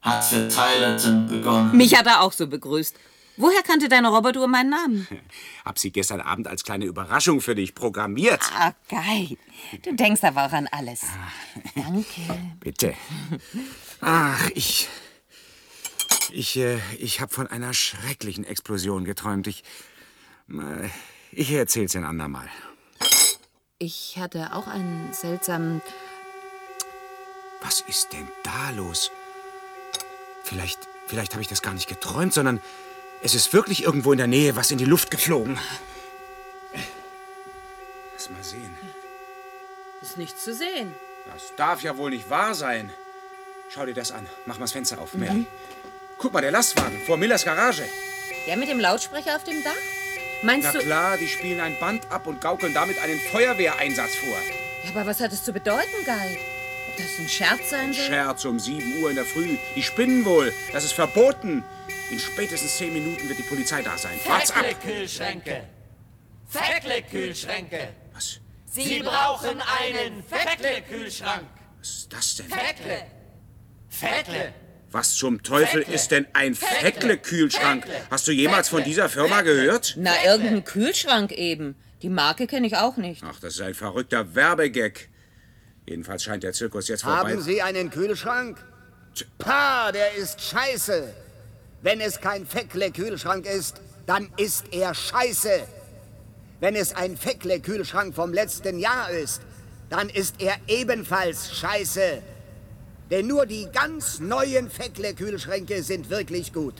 hat 0.00 0.24
für 0.24 0.48
Tylerton 0.48 1.26
begonnen. 1.26 1.76
Mich 1.76 1.98
hat 1.98 2.06
er 2.06 2.22
auch 2.22 2.32
so 2.32 2.46
begrüßt. 2.46 2.96
Woher 3.36 3.62
kannte 3.62 3.88
deine 3.88 4.08
Roboter 4.08 4.46
meinen 4.46 4.70
Namen? 4.70 5.08
Hab 5.64 5.78
sie 5.78 5.90
gestern 5.90 6.20
Abend 6.20 6.46
als 6.46 6.62
kleine 6.62 6.84
Überraschung 6.84 7.40
für 7.40 7.54
dich 7.54 7.74
programmiert. 7.74 8.40
Ah, 8.56 8.72
Guy. 8.88 9.36
Du 9.82 9.94
denkst 9.94 10.22
aber 10.22 10.46
auch 10.46 10.52
an 10.52 10.68
alles. 10.70 11.02
Danke. 11.74 12.04
Bitte. 12.60 12.94
Ach, 14.00 14.50
ich. 14.54 14.88
Ich, 16.32 16.56
äh, 16.56 16.78
ich 16.98 17.20
habe 17.20 17.32
von 17.32 17.46
einer 17.48 17.74
schrecklichen 17.74 18.44
Explosion 18.44 19.04
geträumt. 19.04 19.46
Ich. 19.46 19.62
äh, 20.50 20.88
Ich 21.32 21.50
erzähl's 21.50 21.96
ein 21.96 22.04
andermal. 22.04 22.48
Ich 23.78 24.16
hatte 24.18 24.52
auch 24.54 24.66
einen 24.68 25.12
seltsamen. 25.12 25.82
Was 27.62 27.80
ist 27.80 28.12
denn 28.12 28.28
da 28.42 28.70
los? 28.76 29.10
Vielleicht, 30.44 30.78
vielleicht 31.06 31.32
habe 31.32 31.42
ich 31.42 31.48
das 31.48 31.62
gar 31.62 31.74
nicht 31.74 31.88
geträumt, 31.88 32.32
sondern 32.32 32.60
es 33.24 33.34
ist 33.34 33.52
wirklich 33.54 33.84
irgendwo 33.84 34.12
in 34.12 34.18
der 34.18 34.26
Nähe 34.26 34.54
was 34.54 34.70
in 34.70 34.76
die 34.78 34.84
Luft 34.84 35.10
geflogen. 35.10 35.58
Lass 38.12 38.28
mal 38.30 38.44
sehen. 38.44 38.76
Ist 40.02 40.18
nichts 40.18 40.44
zu 40.44 40.54
sehen. 40.54 40.94
Das 41.32 41.54
darf 41.56 41.82
ja 41.82 41.96
wohl 41.96 42.10
nicht 42.10 42.28
wahr 42.28 42.54
sein. 42.54 42.92
Schau 43.70 43.86
dir 43.86 43.94
das 43.94 44.12
an. 44.12 44.26
Mach 44.44 44.58
mal 44.58 44.64
das 44.64 44.72
Fenster 44.72 45.00
auf, 45.00 45.14
Mary. 45.14 45.32
Mhm. 45.32 45.46
Guck 46.18 46.34
mal, 46.34 46.42
der 46.42 46.50
Lastwagen 46.50 47.00
vor 47.06 47.16
Millers 47.16 47.44
Garage. 47.46 47.84
Der 48.46 48.58
mit 48.58 48.68
dem 48.68 48.78
Lautsprecher 48.78 49.36
auf 49.36 49.44
dem 49.44 49.64
Dach? 49.64 49.72
Meinst 50.42 50.68
Na 50.70 50.78
du. 50.78 50.84
klar, 50.84 51.16
die 51.16 51.26
spielen 51.26 51.60
ein 51.60 51.78
Band 51.80 52.10
ab 52.10 52.26
und 52.26 52.42
gaukeln 52.42 52.74
damit 52.74 52.98
einen 52.98 53.18
Feuerwehreinsatz 53.18 54.14
vor. 54.16 54.38
Ja, 54.84 54.90
aber 54.90 55.06
was 55.06 55.20
hat 55.20 55.32
es 55.32 55.42
zu 55.42 55.54
bedeuten, 55.54 56.04
Guy? 56.04 56.38
Ob 56.90 56.96
das 56.98 57.18
ein 57.18 57.28
Scherz 57.28 57.70
sein 57.70 57.94
soll? 57.94 58.04
Scherz 58.04 58.44
um 58.44 58.58
7 58.60 59.02
Uhr 59.02 59.08
in 59.08 59.16
der 59.16 59.24
Früh. 59.24 59.56
Die 59.74 59.82
spinnen 59.82 60.26
wohl. 60.26 60.52
Das 60.72 60.84
ist 60.84 60.92
verboten. 60.92 61.64
In 62.10 62.18
spätestens 62.18 62.76
10 62.76 62.92
Minuten 62.92 63.28
wird 63.28 63.38
die 63.38 63.42
Polizei 63.42 63.82
da 63.82 63.96
sein. 63.96 64.18
Fahrt's 64.18 64.50
ab! 64.50 64.64
Feckle-Kühlschränke. 64.64 65.64
Feckle-Kühlschränke. 66.48 67.88
Was? 68.12 68.40
Sie 68.66 69.00
brauchen 69.00 69.60
einen 69.80 70.22
Feckle-Kühlschrank. 70.22 71.46
Was 71.78 71.88
ist 71.88 72.12
das 72.12 72.36
denn? 72.36 72.46
Feckle. 72.46 73.06
Feckle. 73.88 74.54
Was 74.90 75.14
zum 75.16 75.42
Teufel 75.42 75.80
Feckle. 75.80 75.94
ist 75.94 76.10
denn 76.10 76.26
ein 76.34 76.54
Feckle. 76.54 76.76
Feckle-Kühlschrank? 76.78 77.84
Feckle. 77.84 78.10
Hast 78.10 78.28
du 78.28 78.32
jemals 78.32 78.68
von 78.68 78.84
dieser 78.84 79.08
Firma 79.08 79.42
gehört? 79.42 79.94
Na, 79.98 80.12
irgendein 80.24 80.64
Kühlschrank 80.64 81.32
eben. 81.32 81.74
Die 82.02 82.10
Marke 82.10 82.46
kenne 82.46 82.66
ich 82.66 82.76
auch 82.76 82.96
nicht. 82.96 83.22
Ach, 83.24 83.40
das 83.40 83.54
ist 83.54 83.60
ein 83.62 83.74
verrückter 83.74 84.34
Werbegag. 84.34 85.08
Jedenfalls 85.86 86.22
scheint 86.22 86.42
der 86.42 86.52
Zirkus 86.52 86.88
jetzt 86.88 87.02
vorbei. 87.02 87.32
Haben 87.32 87.42
Sie 87.42 87.62
einen 87.62 87.90
Kühlschrank? 87.90 88.58
Pah, 89.38 89.90
der 89.92 90.14
ist 90.14 90.40
scheiße. 90.40 91.14
Wenn 91.84 92.00
es 92.00 92.18
kein 92.18 92.46
Feckle-Kühlschrank 92.46 93.44
ist, 93.44 93.82
dann 94.06 94.30
ist 94.38 94.64
er 94.72 94.94
scheiße. 94.94 95.68
wenn 96.60 96.76
es 96.76 96.94
ein 96.94 97.14
Feckle-Kühlschrank 97.14 98.14
vom 98.14 98.32
letzten 98.32 98.78
Jahr 98.78 99.10
ist, 99.10 99.42
dann 99.90 100.08
ist 100.08 100.36
er 100.38 100.54
ebenfalls 100.66 101.54
scheiße. 101.54 102.22
Denn 103.10 103.26
nur 103.26 103.44
die 103.44 103.68
ganz 103.70 104.18
neuen 104.18 104.70
Feckle-Kühlschränke 104.70 105.82
sind 105.82 106.08
wirklich 106.08 106.54
gut. 106.54 106.76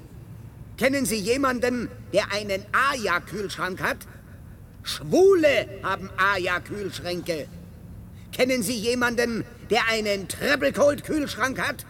Kennen 0.78 1.04
Sie 1.04 1.18
jemanden, 1.18 1.90
der 2.14 2.32
einen 2.32 2.64
Aja-Kühlschrank 2.72 3.82
hat? 3.82 3.98
Schwule 4.84 5.68
haben 5.82 6.08
Aja-Kühlschränke. 6.16 7.46
Kennen 8.32 8.62
Sie 8.62 8.78
jemanden, 8.78 9.44
der 9.68 9.86
einen 9.90 10.28
Triple 10.28 10.72
Cold 10.72 11.04
Kühlschrank 11.04 11.60
hat? 11.60 11.84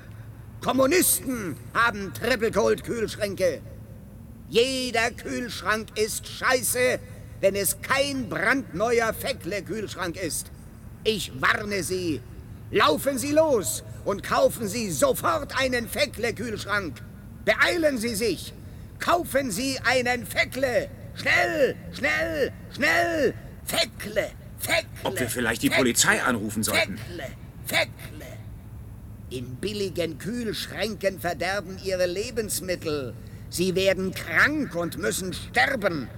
Kommunisten 0.64 1.56
haben 1.75 2.14
Triple 2.14 2.50
Cold 2.50 2.85
Kühlschränke. 2.85 3.61
Jeder 4.49 5.11
Kühlschrank 5.11 5.88
ist 5.94 6.26
scheiße, 6.26 6.99
wenn 7.42 7.54
es 7.54 7.83
kein 7.83 8.30
brandneuer 8.30 9.12
Feckle 9.12 9.61
Kühlschrank 9.62 10.16
ist. 10.16 10.50
Ich 11.04 11.30
warne 11.38 11.83
Sie. 11.83 12.23
Laufen 12.71 13.18
Sie 13.18 13.33
los 13.33 13.85
und 14.06 14.23
kaufen 14.23 14.66
Sie 14.66 14.90
sofort 14.90 15.54
einen 15.61 15.87
Feckle 15.87 16.33
Kühlschrank. 16.33 17.02
Beeilen 17.44 17.99
Sie 17.99 18.14
sich. 18.14 18.54
Kaufen 18.99 19.50
Sie 19.50 19.78
einen 19.80 20.25
Feckle. 20.25 20.88
Schnell, 21.14 21.76
schnell, 21.92 22.52
schnell. 22.75 23.35
Feckle, 23.66 24.30
Feckle. 24.59 24.88
Ob 25.02 25.21
wir 25.21 25.28
vielleicht 25.28 25.61
die 25.61 25.68
Polizei 25.68 26.23
anrufen 26.23 26.62
sollten? 26.62 26.97
Feckle, 26.97 27.26
Feckle. 27.66 28.13
In 29.35 29.57
billigen 29.57 30.17
Kühlschränken 30.19 31.19
verderben 31.19 31.76
ihre 31.83 32.07
Lebensmittel. 32.07 33.14
Sie 33.50 33.75
werden 33.75 34.14
krank 34.14 34.76
und 34.76 34.97
müssen 34.97 35.33
sterben. 35.33 36.09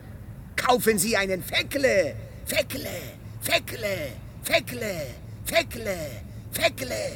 Kaufen 0.54 0.99
Sie 0.99 1.16
einen 1.16 1.42
Feckle. 1.42 2.14
Feckle, 2.44 2.90
Feckle, 3.40 4.12
Feckle, 4.42 5.06
Feckle, 5.46 5.96
Feckle. 6.52 7.12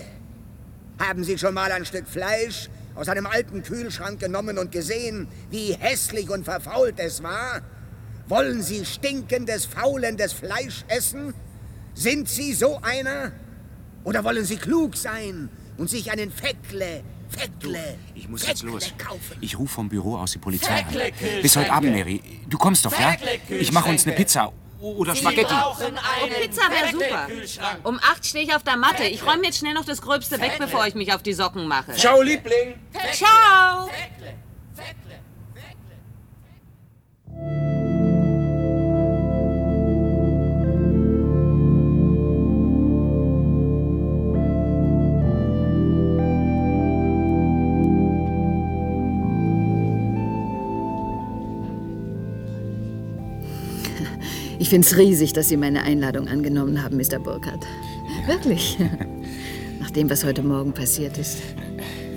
Haben 0.98 1.22
Sie 1.22 1.36
schon 1.36 1.52
mal 1.52 1.70
ein 1.70 1.84
Stück 1.84 2.08
Fleisch 2.08 2.70
aus 2.94 3.10
einem 3.10 3.26
alten 3.26 3.62
Kühlschrank 3.62 4.20
genommen 4.20 4.56
und 4.56 4.72
gesehen, 4.72 5.28
wie 5.50 5.74
hässlich 5.74 6.30
und 6.30 6.46
verfault 6.46 6.98
es 6.98 7.22
war? 7.22 7.60
Wollen 8.26 8.62
Sie 8.62 8.86
stinkendes, 8.86 9.66
faulendes 9.66 10.32
Fleisch 10.32 10.82
essen? 10.88 11.34
Sind 11.92 12.26
Sie 12.26 12.54
so 12.54 12.80
einer? 12.80 13.32
Oder 14.02 14.24
wollen 14.24 14.46
Sie 14.46 14.56
klug 14.56 14.96
sein 14.96 15.50
und 15.80 15.88
sich 15.88 16.12
einen 16.12 16.30
Feckle, 16.30 17.02
Feckle, 17.30 17.96
Ich 18.14 18.28
muss 18.28 18.44
Feckle 18.44 18.72
jetzt 18.72 18.90
los. 18.90 18.92
kaufen? 18.98 19.36
Ich 19.40 19.58
rufe 19.58 19.74
vom 19.76 19.88
Büro 19.88 20.16
aus 20.18 20.32
die 20.32 20.38
Polizei 20.38 20.84
an. 20.84 20.94
Bis 21.40 21.56
heute 21.56 21.72
Abend, 21.72 21.94
Mary. 21.94 22.22
Du 22.48 22.58
kommst 22.58 22.84
doch, 22.84 22.92
ja? 23.00 23.16
Ich 23.48 23.72
mache 23.72 23.88
uns 23.88 24.06
eine 24.06 24.14
Pizza 24.14 24.52
oder 24.78 25.16
Spaghetti. 25.16 25.54
Oh, 25.54 25.74
Pizza 26.42 26.62
wäre 26.70 26.92
super. 26.92 27.28
Um 27.84 27.98
acht 27.98 28.26
stehe 28.26 28.44
ich 28.44 28.54
auf 28.54 28.62
der 28.62 28.76
Matte. 28.76 29.04
Ich 29.04 29.24
räume 29.24 29.44
jetzt 29.44 29.58
schnell 29.58 29.72
noch 29.72 29.86
das 29.86 30.02
Gröbste 30.02 30.38
weg, 30.38 30.56
bevor 30.58 30.86
ich 30.86 30.94
mich 30.94 31.14
auf 31.14 31.22
die 31.22 31.32
Socken 31.32 31.66
mache. 31.66 31.92
Ciao, 31.94 32.20
Liebling. 32.20 32.74
Ciao. 33.12 33.88
Ich 54.70 54.72
finde 54.72 54.86
es 54.86 54.96
riesig, 54.96 55.32
dass 55.32 55.48
Sie 55.48 55.56
meine 55.56 55.82
Einladung 55.82 56.28
angenommen 56.28 56.80
haben, 56.80 56.96
Mr. 56.96 57.18
Burkhardt. 57.18 57.66
Wirklich. 58.28 58.78
Nach 59.80 59.90
dem, 59.90 60.08
was 60.08 60.24
heute 60.24 60.44
Morgen 60.44 60.72
passiert 60.72 61.18
ist. 61.18 61.38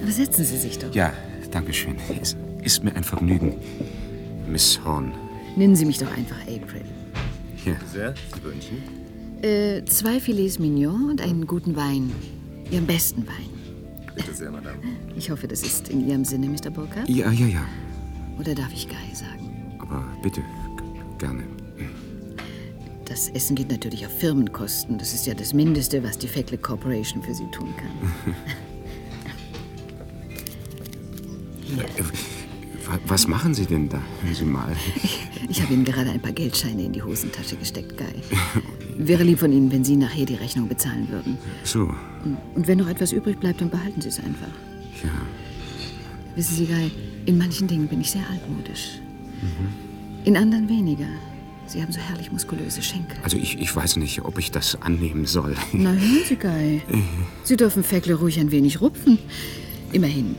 Aber 0.03 0.11
setzen 0.11 0.45
Sie 0.45 0.57
sich 0.57 0.77
doch. 0.77 0.93
Ja, 0.93 1.13
danke 1.49 1.73
schön. 1.73 1.95
Es 2.21 2.37
ist 2.61 2.83
mir 2.83 2.95
ein 2.95 3.03
Vergnügen. 3.03 3.55
Miss 4.47 4.79
Horn. 4.85 5.13
Nennen 5.55 5.75
Sie 5.75 5.83
mich 5.83 5.97
doch 5.97 6.15
einfach 6.15 6.39
April. 6.41 6.85
Hier. 7.55 7.75
Sehr, 7.91 8.13
Böhnchen. 8.43 8.83
Äh, 9.41 9.83
zwei 9.85 10.19
Filets 10.19 10.59
Mignon 10.59 11.09
und 11.09 11.21
einen 11.23 11.47
guten 11.47 11.75
Wein. 11.75 12.11
Ihren 12.69 12.85
besten 12.85 13.25
Wein. 13.25 13.49
Bitte 14.13 14.31
sehr, 14.31 14.51
Madame. 14.51 14.77
Ich 15.15 15.31
hoffe, 15.31 15.47
das 15.47 15.63
ist 15.63 15.89
in 15.89 16.07
Ihrem 16.07 16.23
Sinne, 16.23 16.49
Mr. 16.49 16.69
Burkhardt. 16.69 17.09
Ja, 17.09 17.31
ja, 17.31 17.47
ja. 17.47 17.65
Oder 18.39 18.53
darf 18.53 18.71
ich 18.71 18.87
Guy 18.87 19.15
sagen? 19.15 19.75
Aber 19.79 20.05
bitte, 20.21 20.43
gerne. 21.17 21.52
Das 23.13 23.29
Essen 23.29 23.55
geht 23.55 23.69
natürlich 23.69 24.07
auf 24.07 24.11
Firmenkosten. 24.11 24.97
Das 24.97 25.13
ist 25.13 25.27
ja 25.27 25.35
das 25.35 25.53
Mindeste, 25.53 26.01
was 26.03 26.17
die 26.17 26.27
Feckle 26.27 26.57
Corporation 26.57 27.21
für 27.21 27.35
Sie 27.35 27.45
tun 27.51 27.71
kann. 27.77 28.33
Wa- 32.87 32.99
Was 33.05 33.27
machen 33.27 33.53
Sie 33.53 33.67
denn 33.67 33.87
da? 33.87 34.01
Hören 34.23 34.33
Sie 34.33 34.43
mal. 34.45 34.75
Ich 35.47 35.61
habe 35.61 35.75
Ihnen 35.75 35.85
gerade 35.85 36.09
ein 36.09 36.19
paar 36.21 36.31
Geldscheine 36.31 36.85
in 36.85 36.91
die 36.91 37.03
Hosentasche 37.03 37.55
gesteckt, 37.55 37.95
Guy. 37.99 38.07
Wäre 38.97 39.21
lieb 39.23 39.37
von 39.39 39.51
Ihnen, 39.53 39.71
wenn 39.71 39.83
Sie 39.83 39.95
nachher 39.95 40.25
die 40.25 40.33
Rechnung 40.33 40.67
bezahlen 40.67 41.07
würden. 41.11 41.37
So, 41.63 41.81
Und, 42.25 42.37
und 42.55 42.67
wenn 42.67 42.79
noch 42.79 42.87
etwas 42.87 43.11
übrig 43.11 43.39
bleibt, 43.39 43.61
dann 43.61 43.69
behalten 43.69 44.01
Sie 44.01 44.09
es 44.09 44.17
einfach. 44.17 44.47
ja. 45.03 45.11
Wissen 46.35 46.55
Sie, 46.57 46.65
Guy, 46.65 46.89
in 47.27 47.37
manchen 47.37 47.67
Dingen 47.67 47.87
bin 47.87 48.01
ich 48.01 48.09
sehr 48.09 48.27
altmodisch. 48.27 48.99
Mhm. 49.39 50.25
In 50.25 50.35
anderen 50.35 50.67
weniger. 50.67 51.05
Sie 51.65 51.81
haben 51.81 51.91
so 51.91 51.99
herrlich 51.99 52.31
muskulöse 52.31 52.81
Schenkel. 52.81 53.17
Also 53.23 53.37
ich, 53.37 53.59
ich 53.59 53.75
weiß 53.75 53.95
nicht, 53.95 54.23
ob 54.23 54.37
ich 54.37 54.51
das 54.51 54.81
annehmen 54.81 55.25
soll. 55.25 55.55
Na, 55.73 55.91
hören 55.91 56.23
Sie, 56.27 56.35
Guy. 56.35 56.81
Sie 57.43 57.55
dürfen 57.57 57.83
Feckle 57.83 58.15
ruhig 58.15 58.39
ein 58.39 58.51
wenig 58.51 58.81
rupfen. 58.81 59.17
Immerhin 59.91 60.35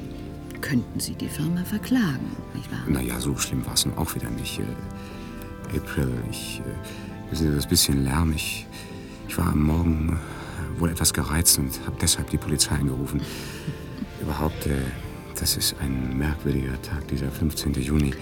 könnten 0.60 1.00
Sie 1.00 1.14
die 1.14 1.28
Firma 1.28 1.64
verklagen, 1.64 2.36
nicht 2.54 2.70
wahr? 2.70 2.84
Naja, 2.88 3.20
so 3.20 3.36
schlimm 3.36 3.64
war 3.66 3.74
es 3.74 3.86
nun 3.86 3.96
auch 3.96 4.14
wieder 4.14 4.30
nicht. 4.30 4.58
Äh, 4.58 5.76
April, 5.76 6.12
ich. 6.30 6.60
Äh, 6.60 7.30
wissen 7.30 7.50
Sie, 7.50 7.54
das 7.56 7.66
bisschen 7.66 8.04
Lärm. 8.04 8.32
Ich, 8.34 8.66
ich 9.28 9.36
war 9.36 9.48
am 9.48 9.62
Morgen 9.62 10.18
äh, 10.76 10.80
wohl 10.80 10.90
etwas 10.90 11.12
gereizt 11.12 11.58
und 11.58 11.70
habe 11.86 11.96
deshalb 12.00 12.30
die 12.30 12.38
Polizei 12.38 12.76
angerufen. 12.76 13.20
Überhaupt, 14.20 14.66
äh, 14.66 14.76
das 15.38 15.56
ist 15.56 15.76
ein 15.80 16.16
merkwürdiger 16.16 16.80
Tag, 16.82 17.08
dieser 17.08 17.30
15. 17.30 17.74
Juni. 17.74 18.12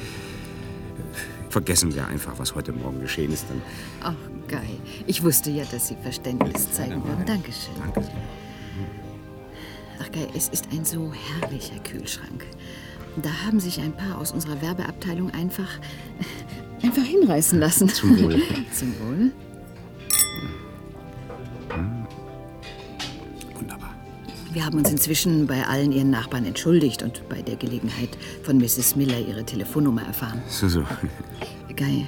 Vergessen 1.53 1.95
wir 1.95 2.07
einfach, 2.09 2.39
was 2.39 2.55
heute 2.55 2.73
Morgen 2.73 2.99
geschehen 3.01 3.31
ist. 3.31 3.45
Dann 3.51 3.61
Ach, 4.03 4.15
Guy, 4.49 4.81
ich 5.07 5.23
wusste 5.23 5.51
ja, 5.51 5.65
dass 5.71 5.89
Sie 5.89 5.97
Verständnis 6.03 6.73
zeigen 6.73 7.05
würden. 7.05 7.27
Dankeschön. 7.27 7.75
Danke. 7.79 8.09
Ach, 10.01 10.11
Guy, 10.11 10.29
es 10.35 10.49
ist 10.49 10.69
ein 10.73 10.83
so 10.87 11.13
herrlicher 11.13 11.79
Kühlschrank. 11.81 12.47
Da 13.21 13.29
haben 13.45 13.61
sich 13.61 13.81
ein 13.81 13.93
paar 13.93 14.17
aus 14.17 14.33
unserer 14.33 14.63
Werbeabteilung 14.63 15.31
einfach, 15.33 15.69
einfach 16.83 17.05
hinreißen 17.05 17.61
lassen. 17.61 17.87
Zum 17.87 18.19
Wohl. 18.19 18.41
Zum 18.73 18.95
Wohl. 19.01 19.31
Wir 24.53 24.67
haben 24.67 24.79
uns 24.79 24.91
inzwischen 24.91 25.47
bei 25.47 25.65
allen 25.67 25.93
Ihren 25.93 26.11
Nachbarn 26.11 26.45
entschuldigt 26.45 27.03
und 27.03 27.27
bei 27.29 27.41
der 27.41 27.57
Gelegenheit 27.57 28.11
von 28.43 28.59
Mrs. 28.59 28.97
Miller 28.97 29.19
Ihre 29.19 29.45
Telefonnummer 29.45 30.03
erfahren. 30.03 30.43
So, 30.49 30.69
so. 30.69 30.85
Guy, 31.77 32.07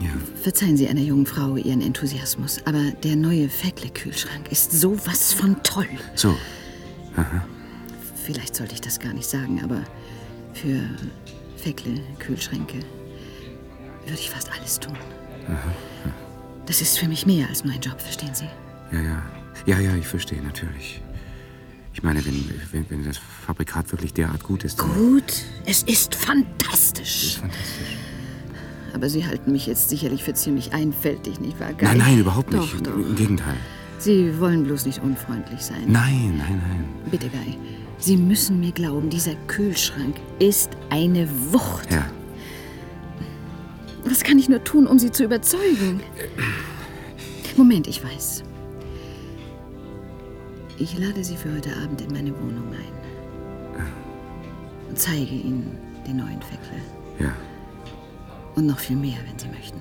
Ja. 0.00 0.10
verzeihen 0.42 0.76
Sie 0.76 0.86
einer 0.88 1.00
jungen 1.00 1.26
Frau 1.26 1.56
Ihren 1.56 1.80
Enthusiasmus, 1.80 2.60
aber 2.66 2.82
der 3.02 3.16
neue 3.16 3.48
Feckle-Kühlschrank 3.48 4.50
ist 4.50 4.72
sowas 4.72 5.32
von 5.32 5.60
toll. 5.64 5.88
So. 6.14 6.36
Aha. 7.16 7.44
Vielleicht 8.24 8.54
sollte 8.54 8.74
ich 8.74 8.80
das 8.80 9.00
gar 9.00 9.12
nicht 9.12 9.28
sagen, 9.28 9.60
aber 9.64 9.82
für 10.54 10.80
Feckle-Kühlschränke 11.56 12.78
würde 14.06 14.18
ich 14.18 14.30
fast 14.30 14.50
alles 14.56 14.78
tun. 14.78 14.96
Aha. 15.48 15.72
Das 16.66 16.80
ist 16.80 16.98
für 16.98 17.08
mich 17.08 17.26
mehr 17.26 17.48
als 17.48 17.64
nur 17.64 17.74
ein 17.74 17.80
Job, 17.80 18.00
verstehen 18.00 18.34
Sie? 18.34 18.48
Ja, 18.92 19.00
ja. 19.00 19.22
Ja, 19.66 19.78
ja, 19.80 19.94
ich 19.96 20.06
verstehe, 20.06 20.40
natürlich. 20.42 21.00
Ich 22.02 22.04
meine, 22.04 22.24
wenn, 22.26 22.50
wenn, 22.72 22.90
wenn 22.90 23.04
das 23.04 23.16
Fabrikat 23.46 23.92
wirklich 23.92 24.12
derart 24.12 24.42
gut 24.42 24.64
ist. 24.64 24.80
dann- 24.80 24.92
Gut, 24.92 25.32
es 25.66 25.84
ist 25.84 26.16
fantastisch. 26.16 27.38
Aber 28.92 29.08
Sie 29.08 29.24
halten 29.24 29.52
mich 29.52 29.66
jetzt 29.68 29.88
sicherlich 29.88 30.24
für 30.24 30.34
ziemlich 30.34 30.72
einfältig, 30.72 31.38
nicht 31.38 31.60
wahr? 31.60 31.72
Guy? 31.74 31.84
Nein, 31.84 31.98
nein, 31.98 32.18
überhaupt 32.18 32.52
nicht. 32.52 32.74
Doch, 32.74 32.80
doch. 32.80 32.96
Im 32.96 33.14
Gegenteil. 33.14 33.54
Sie 33.98 34.36
wollen 34.40 34.64
bloß 34.64 34.84
nicht 34.86 35.00
unfreundlich 35.00 35.60
sein. 35.60 35.84
Nein, 35.86 36.34
nein, 36.38 36.60
nein. 36.68 36.84
Bitte, 37.08 37.28
Guy. 37.28 37.56
Sie 37.98 38.16
müssen 38.16 38.58
mir 38.58 38.72
glauben, 38.72 39.08
dieser 39.08 39.36
Kühlschrank 39.46 40.16
ist 40.40 40.70
eine 40.90 41.28
Wucht. 41.52 41.88
Ja. 41.92 42.04
Was 44.04 44.24
kann 44.24 44.40
ich 44.40 44.48
nur 44.48 44.64
tun, 44.64 44.88
um 44.88 44.98
Sie 44.98 45.12
zu 45.12 45.22
überzeugen? 45.22 46.00
Moment, 47.56 47.86
ich 47.86 48.02
weiß. 48.02 48.42
Ich 50.82 50.98
lade 50.98 51.22
Sie 51.22 51.36
für 51.36 51.54
heute 51.54 51.70
Abend 51.76 52.00
in 52.00 52.12
meine 52.12 52.36
Wohnung 52.40 52.66
ein. 52.72 53.84
Und 54.88 54.98
zeige 54.98 55.32
Ihnen 55.32 55.78
den 56.04 56.16
neuen 56.16 56.42
Feckle. 56.42 56.80
Ja. 57.20 57.32
Und 58.56 58.66
noch 58.66 58.80
viel 58.80 58.96
mehr, 58.96 59.18
wenn 59.28 59.38
Sie 59.38 59.46
möchten. 59.46 59.78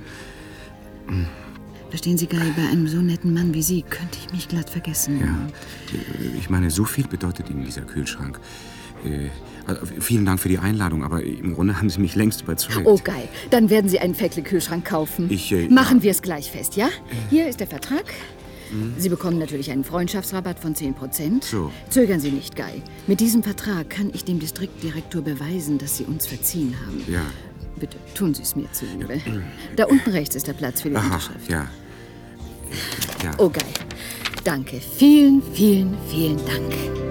Verstehen 1.90 2.20
Sie, 2.20 2.28
Guy, 2.28 2.40
bei 2.56 2.70
einem 2.70 2.88
so 2.88 2.98
netten 2.98 3.34
Mann 3.34 3.52
wie 3.52 3.64
Sie 3.64 3.82
könnte 3.82 4.20
ich 4.24 4.32
mich 4.32 4.48
glatt 4.48 4.70
vergessen. 4.70 5.20
Ja, 5.20 5.36
ich 6.38 6.52
meine, 6.52 6.70
so 6.70 6.86
viel 6.86 7.08
bedeutet 7.08 7.50
Ihnen 7.50 7.66
dieser 7.66 7.82
Kühlschrank. 7.82 8.40
Äh, 9.04 9.30
also 9.66 9.82
vielen 10.00 10.26
Dank 10.26 10.40
für 10.40 10.50
die 10.50 10.60
Einladung, 10.60 11.04
aber 11.04 11.24
im 11.24 11.56
Grunde 11.56 11.78
haben 11.78 11.90
Sie 11.90 12.00
mich 12.00 12.14
längst 12.14 12.44
überzeugt. 12.44 12.86
Oh, 12.86 13.00
Guy, 13.04 13.28
dann 13.50 13.72
werden 13.72 13.90
Sie 13.90 14.00
einen 14.00 14.14
Feckle-Kühlschrank 14.14 14.86
kaufen. 14.86 15.32
Ich, 15.32 15.52
äh, 15.52 15.68
Machen 15.68 16.04
wir 16.04 16.12
es 16.12 16.22
gleich 16.22 16.52
fest, 16.52 16.76
ja? 16.76 16.90
Hier 17.32 17.48
ist 17.48 17.60
der 17.60 17.68
Vertrag. 17.68 18.06
Sie 18.98 19.10
bekommen 19.10 19.38
natürlich 19.38 19.72
einen 19.72 19.84
Freundschaftsrabatt 19.84 20.60
von 20.60 20.76
10%. 20.76 21.44
So. 21.44 21.72
Zögern 21.90 22.20
Sie 22.20 22.32
nicht, 22.32 22.56
Guy. 22.56 22.82
Mit 23.08 23.20
diesem 23.20 23.44
Vertrag 23.44 23.90
kann 23.90 24.12
ich 24.14 24.24
dem 24.24 24.40
Distriktdirektor 24.40 25.22
beweisen, 25.22 25.78
dass 25.78 25.98
Sie 25.98 26.06
uns 26.06 26.26
verziehen 26.26 26.76
haben. 26.86 27.04
Ja. 27.12 27.22
Bitte 27.80 27.98
tun 28.14 28.34
Sie 28.34 28.44
es 28.44 28.56
mir 28.56 28.72
zuliebe. 28.72 29.20
Da 29.76 29.86
unten 29.86 30.10
rechts 30.12 30.36
ist 30.36 30.48
der 30.48 30.54
Platz 30.54 30.82
für 30.82 30.90
die 30.90 30.96
Aha, 30.96 31.06
Unterschrift. 31.06 31.50
ja. 31.50 31.68
Ja. 33.24 33.32
Oh, 33.38 33.50
Guy. 33.50 33.64
Danke. 34.44 34.80
Vielen, 34.80 35.42
vielen, 35.54 35.96
vielen 36.10 36.38
Dank. 36.46 37.11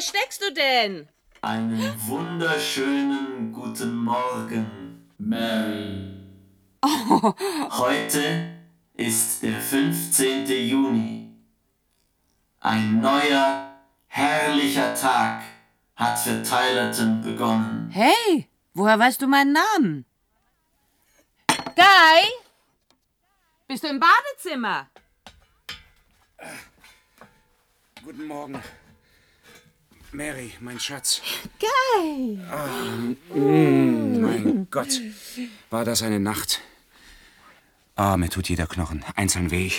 Wo 0.00 0.02
steckst 0.02 0.40
du 0.40 0.50
denn? 0.54 1.08
Einen 1.42 1.94
wunderschönen 2.08 3.52
guten 3.52 3.96
Morgen, 3.96 5.12
Mary. 5.18 6.16
Oh. 6.80 7.34
Heute 7.70 8.62
ist 8.94 9.42
der 9.42 9.60
15. 9.60 10.46
Juni. 10.46 11.36
Ein 12.60 13.02
neuer, 13.02 13.74
herrlicher 14.06 14.94
Tag 14.94 15.42
hat 15.96 16.18
für 16.18 16.42
Tylerton 16.42 17.20
begonnen. 17.20 17.90
Hey, 17.92 18.48
woher 18.72 18.98
weißt 18.98 19.20
du 19.20 19.26
meinen 19.26 19.52
Namen? 19.52 20.06
Guy? 21.76 22.22
Bist 23.68 23.84
du 23.84 23.88
im 23.88 24.00
Badezimmer? 24.00 24.88
Guten 28.02 28.26
Morgen. 28.26 28.62
Mary, 30.12 30.52
mein 30.60 30.80
Schatz. 30.80 31.22
Guy! 31.60 32.38
Ah, 32.50 33.34
mm, 33.34 34.20
mein 34.20 34.66
Gott. 34.70 35.00
War 35.70 35.84
das 35.84 36.02
eine 36.02 36.18
Nacht? 36.18 36.60
Ah, 37.94 38.16
mir 38.16 38.28
tut 38.28 38.48
jeder 38.48 38.66
Knochen 38.66 39.04
einzeln 39.14 39.50
weh. 39.50 39.70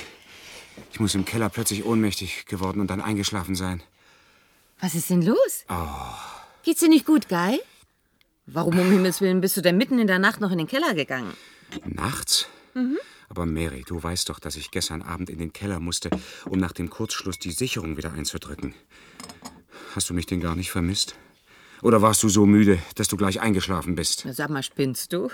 Ich 0.94 1.00
muss 1.00 1.16
im 1.16 1.26
Keller 1.26 1.50
plötzlich 1.50 1.86
ohnmächtig 1.86 2.46
geworden 2.46 2.80
und 2.80 2.88
dann 2.88 3.02
eingeschlafen 3.02 3.56
sein. 3.56 3.84
Was 4.80 4.96
ist 4.96 5.10
denn 5.10 5.22
los? 5.22 5.66
Oh, 5.70 6.16
Geht's 6.64 6.80
dir 6.80 6.90
nicht 6.90 7.06
gut, 7.06 7.28
Guy? 7.28 7.60
Warum 8.46 8.80
um 8.80 8.90
Himmels 8.92 9.22
Willen 9.22 9.42
bist 9.42 9.58
du 9.58 9.62
denn 9.62 9.78
mitten 9.78 10.00
in 10.00 10.08
der 10.08 10.20
Nacht 10.20 10.40
noch 10.40 10.52
in 10.52 10.58
den 10.60 10.68
Keller 10.68 10.94
gegangen? 10.94 11.34
nachts? 11.86 12.48
Mhm. 12.74 12.98
Aber 13.30 13.46
Mary, 13.46 13.84
du 13.86 14.02
weißt 14.02 14.30
doch, 14.30 14.40
dass 14.40 14.56
ich 14.58 14.72
gestern 14.72 15.02
Abend 15.02 15.30
in 15.30 15.40
den 15.40 15.54
Keller 15.54 15.80
musste, 15.80 16.10
um 16.46 16.60
nach 16.60 16.74
dem 16.74 16.90
Kurzschluss 16.90 17.40
die 17.40 17.52
Sicherung 17.52 17.96
wieder 17.98 18.12
einzudrücken. 18.12 18.76
Hast 19.96 20.10
du 20.10 20.14
mich 20.14 20.26
denn 20.26 20.40
gar 20.40 20.56
nicht 20.56 20.72
vermisst? 20.72 21.16
Oder 21.82 22.02
warst 22.02 22.24
du 22.24 22.30
so 22.30 22.46
müde, 22.46 22.80
dass 22.96 23.08
du 23.08 23.18
gleich 23.18 23.42
eingeschlafen 23.42 23.96
bist? 23.96 24.24
Na, 24.26 24.34
sag 24.34 24.50
mal, 24.50 24.64
spinnst 24.64 25.14
du? 25.14 25.30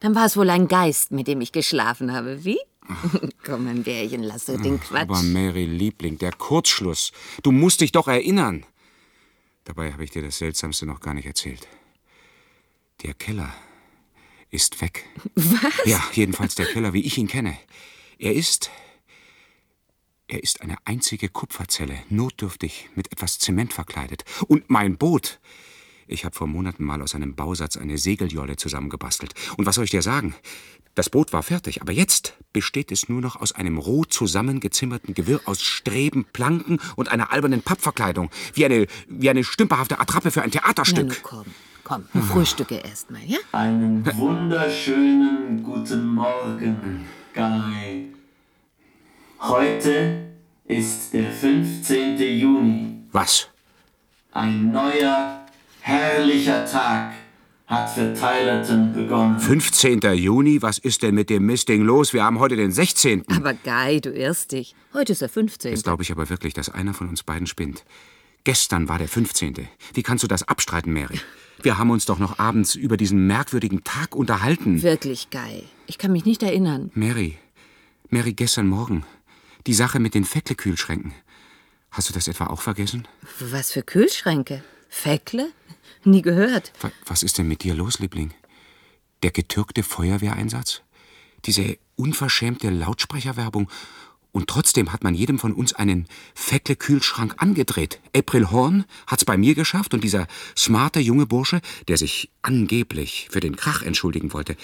Dann 0.00 0.14
war 0.14 0.26
es 0.26 0.36
wohl 0.36 0.50
ein 0.50 0.68
Geist, 0.68 1.12
mit 1.12 1.26
dem 1.26 1.40
ich 1.40 1.52
geschlafen 1.52 2.12
habe, 2.12 2.44
wie? 2.44 2.58
Komm, 3.44 3.64
mein 3.64 3.82
Bärchen, 3.82 4.22
lass 4.22 4.46
so 4.46 4.56
den 4.56 4.78
Quatsch. 4.80 5.02
Aber 5.02 5.22
Mary, 5.22 5.64
Liebling, 5.64 6.18
der 6.18 6.32
Kurzschluss. 6.32 7.12
Du 7.42 7.52
musst 7.52 7.80
dich 7.80 7.92
doch 7.92 8.08
erinnern. 8.08 8.66
Dabei 9.64 9.92
habe 9.92 10.04
ich 10.04 10.10
dir 10.10 10.22
das 10.22 10.38
Seltsamste 10.38 10.86
noch 10.86 11.00
gar 11.00 11.14
nicht 11.14 11.26
erzählt. 11.26 11.66
Der 13.02 13.14
Keller 13.14 13.52
ist 14.50 14.80
weg. 14.80 15.04
Was? 15.34 15.86
Ja, 15.86 16.02
jedenfalls 16.12 16.54
der 16.54 16.66
Keller, 16.66 16.92
wie 16.92 17.02
ich 17.02 17.18
ihn 17.18 17.28
kenne. 17.28 17.56
Er 18.18 18.34
ist. 18.34 18.70
Er 20.28 20.42
ist 20.42 20.60
eine 20.60 20.76
einzige 20.84 21.28
Kupferzelle, 21.28 21.98
notdürftig 22.08 22.90
mit 22.96 23.12
etwas 23.12 23.38
Zement 23.38 23.72
verkleidet. 23.72 24.24
Und 24.48 24.68
mein 24.68 24.98
Boot. 24.98 25.38
Ich 26.08 26.24
habe 26.24 26.34
vor 26.34 26.48
Monaten 26.48 26.84
mal 26.84 27.00
aus 27.00 27.14
einem 27.14 27.36
Bausatz 27.36 27.76
eine 27.76 27.96
Segeljolle 27.96 28.56
zusammengebastelt. 28.56 29.34
Und 29.56 29.66
was 29.66 29.76
soll 29.76 29.84
ich 29.84 29.92
dir 29.92 30.02
sagen? 30.02 30.34
Das 30.96 31.10
Boot 31.10 31.32
war 31.32 31.44
fertig, 31.44 31.80
aber 31.80 31.92
jetzt 31.92 32.34
besteht 32.52 32.90
es 32.90 33.08
nur 33.08 33.20
noch 33.20 33.36
aus 33.36 33.52
einem 33.52 33.78
roh 33.78 34.04
zusammengezimmerten 34.04 35.14
Gewirr 35.14 35.42
aus 35.44 35.62
Streben, 35.62 36.24
Planken 36.32 36.80
und 36.96 37.08
einer 37.08 37.30
albernen 37.32 37.62
Pappverkleidung. 37.62 38.30
Wie 38.54 38.64
eine, 38.64 38.86
wie 39.08 39.30
eine 39.30 39.44
stümperhafte 39.44 40.00
Attrappe 40.00 40.32
für 40.32 40.42
ein 40.42 40.50
Na, 40.52 40.60
Theaterstück. 40.60 41.06
nun 41.06 41.44
komm, 41.84 42.04
komm, 42.12 42.22
frühstücke 42.24 42.76
erst 42.76 43.12
mal, 43.12 43.22
ja? 43.24 43.38
Einen 43.52 44.04
wunderschönen 44.16 45.62
guten 45.62 46.14
Morgen, 46.14 47.04
Guy. 47.32 48.15
Heute 49.48 50.24
ist 50.64 51.12
der 51.12 51.30
15. 51.30 52.18
Juni. 52.18 53.04
Was? 53.12 53.48
Ein 54.32 54.72
neuer, 54.72 55.46
herrlicher 55.82 56.66
Tag 56.66 57.12
hat 57.68 57.88
für 57.90 58.12
Tylerton 58.12 58.92
begonnen. 58.92 59.38
15. 59.38 60.00
Juni, 60.14 60.62
was 60.62 60.78
ist 60.78 61.04
denn 61.04 61.14
mit 61.14 61.30
dem 61.30 61.46
Mistding 61.46 61.82
los? 61.82 62.12
Wir 62.12 62.24
haben 62.24 62.40
heute 62.40 62.56
den 62.56 62.72
16. 62.72 63.22
Aber 63.28 63.54
Guy, 63.54 64.00
du 64.00 64.10
irrst 64.10 64.50
dich. 64.50 64.74
Heute 64.92 65.12
ist 65.12 65.22
der 65.22 65.28
15. 65.28 65.70
Jetzt 65.70 65.84
glaube 65.84 66.02
ich 66.02 66.10
aber 66.10 66.28
wirklich, 66.28 66.52
dass 66.52 66.68
einer 66.68 66.92
von 66.92 67.08
uns 67.08 67.22
beiden 67.22 67.46
spinnt. 67.46 67.84
Gestern 68.42 68.88
war 68.88 68.98
der 68.98 69.08
15. 69.08 69.68
Wie 69.94 70.02
kannst 70.02 70.24
du 70.24 70.28
das 70.28 70.42
abstreiten, 70.48 70.92
Mary? 70.92 71.20
Wir 71.62 71.78
haben 71.78 71.90
uns 71.90 72.04
doch 72.04 72.18
noch 72.18 72.40
abends 72.40 72.74
über 72.74 72.96
diesen 72.96 73.28
merkwürdigen 73.28 73.84
Tag 73.84 74.16
unterhalten. 74.16 74.82
Wirklich, 74.82 75.30
Guy. 75.30 75.62
Ich 75.86 75.98
kann 75.98 76.10
mich 76.10 76.24
nicht 76.24 76.42
erinnern. 76.42 76.90
Mary, 76.94 77.38
Mary, 78.10 78.32
gestern 78.32 78.66
Morgen. 78.66 79.04
Die 79.66 79.74
Sache 79.74 79.98
mit 79.98 80.14
den 80.14 80.24
Feckle-Kühlschränken. 80.24 81.12
Hast 81.90 82.08
du 82.08 82.12
das 82.12 82.28
etwa 82.28 82.46
auch 82.48 82.60
vergessen? 82.60 83.08
Was 83.40 83.72
für 83.72 83.82
Kühlschränke? 83.82 84.62
Feckle? 84.88 85.52
Nie 86.04 86.22
gehört. 86.22 86.72
Wa- 86.80 86.92
Was 87.06 87.22
ist 87.22 87.38
denn 87.38 87.48
mit 87.48 87.62
dir 87.64 87.74
los, 87.74 87.98
Liebling? 87.98 88.32
Der 89.22 89.30
getürkte 89.30 89.82
Feuerwehreinsatz? 89.82 90.82
Diese 91.46 91.78
unverschämte 91.96 92.70
Lautsprecherwerbung? 92.70 93.70
Und 94.32 94.48
trotzdem 94.48 94.92
hat 94.92 95.02
man 95.02 95.14
jedem 95.14 95.38
von 95.38 95.54
uns 95.54 95.72
einen 95.72 96.06
Feckle-Kühlschrank 96.34 97.34
angedreht. 97.38 98.00
April 98.14 98.50
Horn 98.50 98.84
hat's 99.06 99.24
bei 99.24 99.36
mir 99.38 99.54
geschafft 99.54 99.94
und 99.94 100.04
dieser 100.04 100.26
smarte 100.56 101.00
junge 101.00 101.26
Bursche, 101.26 101.60
der 101.88 101.96
sich 101.96 102.30
angeblich 102.42 103.28
für 103.30 103.40
den 103.40 103.56
Krach 103.56 103.82
entschuldigen 103.82 104.32
wollte, 104.34 104.56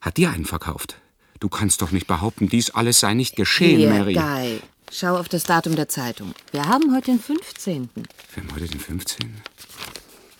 hat 0.00 0.16
dir 0.16 0.30
einen 0.30 0.44
verkauft. 0.44 1.00
Du 1.42 1.48
kannst 1.48 1.82
doch 1.82 1.90
nicht 1.90 2.06
behaupten, 2.06 2.48
dies 2.48 2.70
alles 2.70 3.00
sei 3.00 3.14
nicht 3.14 3.34
geschehen, 3.34 3.78
Hier, 3.78 3.88
Mary. 3.90 4.14
Guy. 4.14 4.60
Schau 4.92 5.18
auf 5.18 5.28
das 5.28 5.42
Datum 5.42 5.74
der 5.74 5.88
Zeitung. 5.88 6.36
Wir 6.52 6.68
haben 6.68 6.94
heute 6.94 7.06
den 7.06 7.18
15. 7.18 7.90
Wir 7.96 8.44
haben 8.44 8.54
heute 8.54 8.68
den 8.68 8.78
15. 8.78 9.42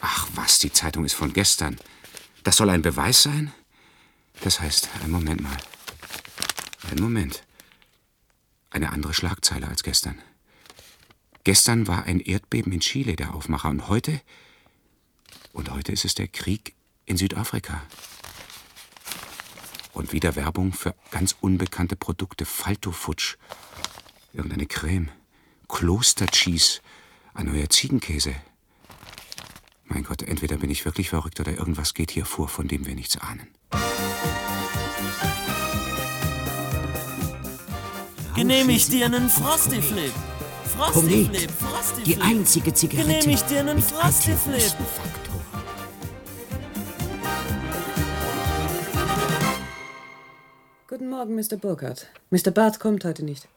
Ach 0.01 0.29
was, 0.37 0.61
die 0.61 0.71
Zeitung 0.71 1.05
ist 1.05 1.15
von 1.15 1.33
gestern. 1.33 1.77
Das 2.45 2.57
soll 2.57 2.71
ein 2.71 2.83
Beweis 2.83 3.21
sein? 3.21 3.53
Das 4.43 4.61
heißt, 4.61 4.91
einen 5.03 5.11
Moment 5.11 5.41
mal. 5.41 5.57
Einen 6.89 7.03
Moment. 7.03 7.43
Eine 8.71 8.93
andere 8.93 9.13
Schlagzeile 9.13 9.67
als 9.67 9.83
gestern. 9.83 10.23
Gestern 11.43 11.89
war 11.89 12.05
ein 12.05 12.21
Erdbeben 12.21 12.71
in 12.71 12.79
Chile 12.79 13.17
der 13.17 13.35
Aufmacher 13.35 13.71
und 13.71 13.89
heute. 13.89 14.21
Und 15.53 15.69
heute 15.73 15.91
ist 15.91 16.05
es 16.05 16.15
der 16.15 16.29
Krieg 16.29 16.77
in 17.07 17.17
Südafrika. 17.17 17.83
Und 19.93 20.13
wieder 20.13 20.37
Werbung 20.37 20.73
für 20.73 20.95
ganz 21.11 21.37
unbekannte 21.41 21.97
Produkte. 21.97 22.45
Faltofutsch. 22.45 23.37
Irgendeine 24.33 24.67
Creme. 24.67 25.11
Klostercheese. 25.69 26.81
Ein 27.35 27.47
neuer 27.47 27.69
Ziegenkäse. 27.69 28.35
Mein 29.85 30.05
Gott, 30.05 30.23
entweder 30.23 30.57
bin 30.57 30.71
ich 30.71 30.85
wirklich 30.87 31.11
verrückt 31.11 31.39
oder 31.41 31.53
irgendwas 31.53 31.93
geht 31.93 32.11
hier 32.11 32.25
vor, 32.25 32.49
von 32.49 32.69
dem 32.69 32.87
wir 32.87 32.95
nichts 32.95 33.19
ahnen. 33.19 33.49
Genehmigt 38.35 38.91
dir 38.91 39.07
einen 39.07 39.29
Frosty 39.29 39.83
Flip. 39.83 40.13
Frosty 40.77 41.01
Komet, 41.01 41.37
Flip, 41.37 41.51
Frosty 41.51 42.03
die 42.05 42.21
einzige 42.21 42.73
Zigarette 42.73 43.21
Genehmigt 43.21 43.51
dir 43.51 43.61
einen 43.61 43.77
mit 43.77 43.85
Guten 50.93 51.09
Morgen, 51.09 51.35
Mr. 51.37 51.57
Burkhardt. 51.57 52.09
Mr. 52.29 52.51
Barth 52.51 52.79
kommt 52.79 53.07
heute 53.07 53.25
nicht. 53.25 53.49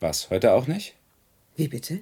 Was, 0.00 0.30
heute 0.30 0.52
auch 0.54 0.66
nicht? 0.66 0.94
Wie 1.56 1.68
bitte? 1.68 2.00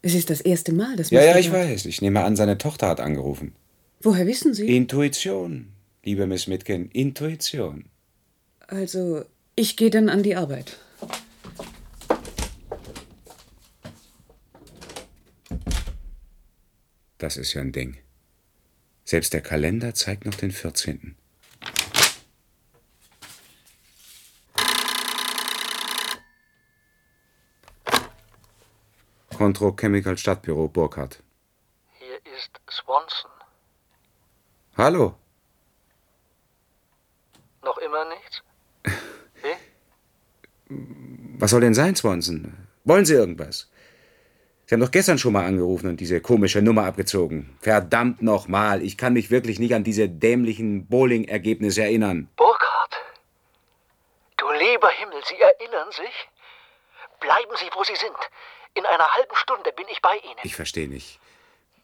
Es 0.00 0.14
ist 0.14 0.30
das 0.30 0.40
erste 0.40 0.72
Mal, 0.72 0.96
dass 0.96 1.10
Ja, 1.10 1.20
Mr. 1.20 1.26
ja, 1.26 1.36
ich 1.36 1.50
Barth- 1.50 1.68
weiß. 1.68 1.84
Ich 1.84 2.00
nehme 2.00 2.24
an, 2.24 2.34
seine 2.34 2.56
Tochter 2.56 2.88
hat 2.88 3.00
angerufen. 3.00 3.54
Woher 4.00 4.26
wissen 4.26 4.54
Sie? 4.54 4.74
Intuition, 4.74 5.68
liebe 6.04 6.26
Miss 6.26 6.46
Mitkin, 6.46 6.88
Intuition. 6.88 7.84
Also, 8.66 9.26
Ich 9.56 9.76
gehe 9.76 9.90
dann 9.90 10.08
an 10.08 10.22
die 10.22 10.36
Arbeit. 10.36 10.78
Das 17.18 17.36
ist 17.36 17.52
ja 17.54 17.60
ein 17.60 17.72
Ding. 17.72 17.98
Selbst 19.04 19.32
der 19.32 19.40
Kalender 19.40 19.94
zeigt 19.94 20.24
noch 20.24 20.34
den 20.34 20.50
14. 20.50 21.16
Contro 29.42 29.72
Chemical 29.72 30.16
Stadtbüro 30.16 30.68
Burkhardt. 30.68 31.20
Hier 31.98 32.14
ist 32.32 32.60
Swanson. 32.70 33.32
Hallo. 34.76 35.16
Noch 37.64 37.76
immer 37.78 38.04
nichts? 38.04 38.42
Was 41.40 41.50
soll 41.50 41.60
denn 41.60 41.74
sein, 41.74 41.96
Swanson? 41.96 42.68
Wollen 42.84 43.04
Sie 43.04 43.14
irgendwas? 43.14 43.68
Sie 44.66 44.76
haben 44.76 44.80
doch 44.80 44.92
gestern 44.92 45.18
schon 45.18 45.32
mal 45.32 45.44
angerufen 45.44 45.88
und 45.88 45.98
diese 45.98 46.20
komische 46.20 46.62
Nummer 46.62 46.84
abgezogen. 46.84 47.58
Verdammt 47.58 48.22
nochmal, 48.22 48.80
ich 48.80 48.96
kann 48.96 49.14
mich 49.14 49.32
wirklich 49.32 49.58
nicht 49.58 49.74
an 49.74 49.82
diese 49.82 50.08
dämlichen 50.08 50.86
Bowling-Ergebnisse 50.86 51.82
erinnern. 51.82 52.28
Burkhard! 52.36 52.94
Du 54.36 54.48
lieber 54.52 54.90
Himmel, 54.90 55.20
Sie 55.24 55.40
erinnern 55.40 55.90
sich? 55.90 56.28
Bleiben 57.18 57.56
Sie, 57.56 57.68
wo 57.74 57.82
Sie 57.82 57.96
sind. 57.96 58.14
In 58.74 58.86
einer 58.86 59.06
halben 59.08 59.34
Stunde 59.36 59.72
bin 59.72 59.86
ich 59.88 60.00
bei 60.00 60.16
Ihnen. 60.18 60.40
Ich 60.42 60.56
verstehe 60.56 60.88
nicht. 60.88 61.20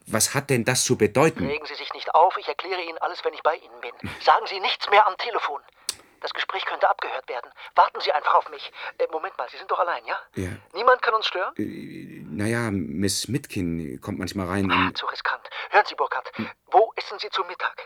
Was 0.06 0.34
hat 0.34 0.48
denn 0.48 0.64
das 0.64 0.84
zu 0.84 0.96
bedeuten? 0.96 1.46
Regen 1.46 1.66
Sie 1.66 1.74
sich 1.74 1.92
nicht 1.92 2.14
auf, 2.14 2.34
ich 2.38 2.48
erkläre 2.48 2.80
Ihnen 2.82 2.96
alles, 2.98 3.22
wenn 3.24 3.34
ich 3.34 3.42
bei 3.42 3.56
Ihnen 3.56 3.80
bin. 3.80 3.92
Sagen 4.24 4.46
Sie 4.46 4.58
nichts 4.60 4.88
mehr 4.90 5.06
am 5.06 5.16
Telefon. 5.18 5.60
Das 6.20 6.32
Gespräch 6.34 6.64
könnte 6.64 6.88
abgehört 6.88 7.28
werden. 7.28 7.48
Warten 7.76 8.00
Sie 8.00 8.10
einfach 8.10 8.34
auf 8.34 8.48
mich. 8.50 8.72
Äh, 8.98 9.06
Moment 9.12 9.36
mal, 9.38 9.48
Sie 9.50 9.56
sind 9.58 9.70
doch 9.70 9.78
allein, 9.78 10.04
ja? 10.04 10.18
Ja. 10.34 10.48
Niemand 10.72 11.00
kann 11.02 11.14
uns 11.14 11.26
stören? 11.26 11.52
Naja, 11.56 12.70
Miss 12.72 13.28
Mitkin 13.28 14.00
kommt 14.00 14.18
manchmal 14.18 14.46
rein 14.48 14.68
Ah, 14.70 14.86
und. 14.88 14.98
zu 14.98 15.06
riskant. 15.06 15.48
Hören 15.70 15.84
Sie, 15.86 15.94
Burkhard, 15.94 16.32
wo 16.72 16.92
essen 16.96 17.18
Sie 17.20 17.28
zu 17.30 17.44
Mittag? 17.44 17.76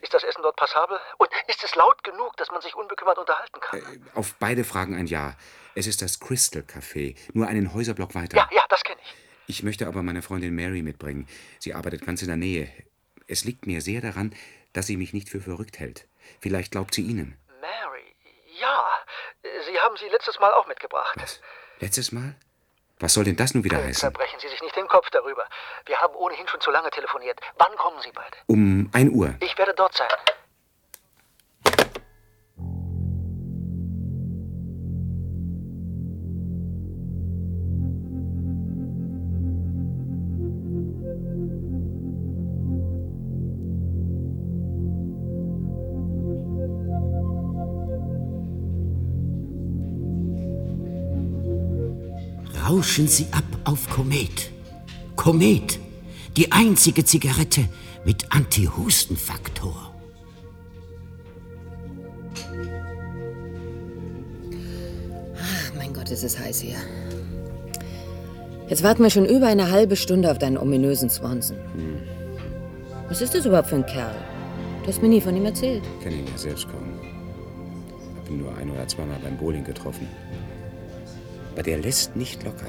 Ist 0.00 0.14
das 0.14 0.22
Essen 0.22 0.40
dort 0.42 0.56
passabel? 0.56 0.98
Und 1.18 1.28
ist 1.48 1.62
es 1.62 1.74
laut 1.74 2.02
genug, 2.04 2.36
dass 2.38 2.50
man 2.52 2.62
sich 2.62 2.74
unbekümmert 2.74 3.18
unterhalten 3.18 3.60
kann? 3.60 4.10
Auf 4.14 4.34
beide 4.38 4.64
Fragen 4.64 4.96
ein 4.96 5.06
Ja. 5.06 5.34
Es 5.76 5.86
ist 5.88 6.02
das 6.02 6.20
Crystal 6.20 6.62
Café, 6.62 7.16
nur 7.32 7.48
einen 7.48 7.74
Häuserblock 7.74 8.14
weiter. 8.14 8.36
Ja, 8.36 8.48
ja, 8.52 8.62
das 8.68 8.82
kenne 8.84 9.00
ich. 9.02 9.14
Ich 9.46 9.62
möchte 9.62 9.86
aber 9.86 10.02
meine 10.02 10.22
Freundin 10.22 10.54
Mary 10.54 10.82
mitbringen. 10.82 11.26
Sie 11.58 11.74
arbeitet 11.74 12.06
ganz 12.06 12.22
in 12.22 12.28
der 12.28 12.36
Nähe. 12.36 12.68
Es 13.26 13.44
liegt 13.44 13.66
mir 13.66 13.80
sehr 13.80 14.00
daran, 14.00 14.34
dass 14.72 14.86
sie 14.86 14.96
mich 14.96 15.12
nicht 15.12 15.28
für 15.28 15.40
verrückt 15.40 15.80
hält. 15.80 16.06
Vielleicht 16.40 16.72
glaubt 16.72 16.94
sie 16.94 17.02
Ihnen. 17.02 17.36
Mary, 17.60 18.14
ja. 18.60 18.84
äh, 19.42 19.48
Sie 19.66 19.78
haben 19.80 19.96
sie 19.96 20.08
letztes 20.08 20.38
Mal 20.38 20.52
auch 20.52 20.66
mitgebracht. 20.66 21.16
Was? 21.20 21.40
Letztes 21.80 22.12
Mal? 22.12 22.36
Was 23.00 23.14
soll 23.14 23.24
denn 23.24 23.36
das 23.36 23.54
nun 23.54 23.64
wieder 23.64 23.78
heißen? 23.78 24.00
Zerbrechen 24.00 24.38
Sie 24.40 24.48
sich 24.48 24.62
nicht 24.62 24.76
den 24.76 24.86
Kopf 24.86 25.10
darüber. 25.10 25.46
Wir 25.86 25.98
haben 26.00 26.14
ohnehin 26.14 26.46
schon 26.46 26.60
zu 26.60 26.70
lange 26.70 26.90
telefoniert. 26.90 27.40
Wann 27.58 27.76
kommen 27.76 28.00
Sie 28.02 28.12
beide? 28.12 28.36
Um 28.46 28.88
1 28.92 29.10
Uhr. 29.12 29.34
Ich 29.40 29.58
werde 29.58 29.74
dort 29.74 29.94
sein. 29.94 30.08
Rauschen 52.84 53.08
Sie 53.08 53.26
ab 53.30 53.44
auf 53.64 53.88
Komet. 53.88 54.50
Komet, 55.16 55.80
die 56.36 56.52
einzige 56.52 57.02
Zigarette 57.02 57.64
mit 58.04 58.26
Anti-Husten-Faktor. 58.28 59.90
Mein 65.78 65.94
Gott, 65.94 66.10
es 66.10 66.22
ist 66.22 66.38
heiß 66.38 66.60
hier. 66.60 66.76
Jetzt 68.68 68.82
warten 68.82 69.02
wir 69.02 69.08
schon 69.08 69.24
über 69.24 69.46
eine 69.46 69.70
halbe 69.70 69.96
Stunde 69.96 70.30
auf 70.30 70.36
deinen 70.36 70.58
ominösen 70.58 71.08
Swanson. 71.08 71.56
Was 73.08 73.22
ist 73.22 73.34
das 73.34 73.46
überhaupt 73.46 73.68
für 73.68 73.76
ein 73.76 73.86
Kerl? 73.86 74.14
Du 74.82 74.88
hast 74.88 75.00
mir 75.00 75.08
nie 75.08 75.22
von 75.22 75.34
ihm 75.34 75.46
erzählt. 75.46 75.82
Kenne 76.02 76.16
ihn 76.16 76.26
ja 76.26 76.36
selbst 76.36 76.68
kaum. 76.68 76.84
Hab 78.18 78.28
ihn 78.28 78.40
nur 78.40 78.54
ein 78.58 78.70
oder 78.70 78.86
zweimal 78.86 79.18
beim 79.24 79.38
Bowling 79.38 79.64
getroffen. 79.64 80.06
Aber 81.54 81.62
der 81.62 81.78
lässt 81.78 82.16
nicht 82.16 82.42
locker. 82.42 82.66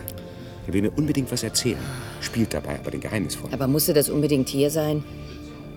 Er 0.67 0.73
will 0.73 0.83
mir 0.83 0.91
unbedingt 0.95 1.31
was 1.31 1.41
erzählen. 1.41 1.79
Spielt 2.21 2.53
dabei 2.53 2.77
aber 2.79 2.91
den 2.91 3.01
Geheimnisvollen. 3.01 3.51
Aber 3.53 3.67
musste 3.67 3.93
das 3.93 4.09
unbedingt 4.09 4.47
hier 4.47 4.69
sein? 4.69 5.03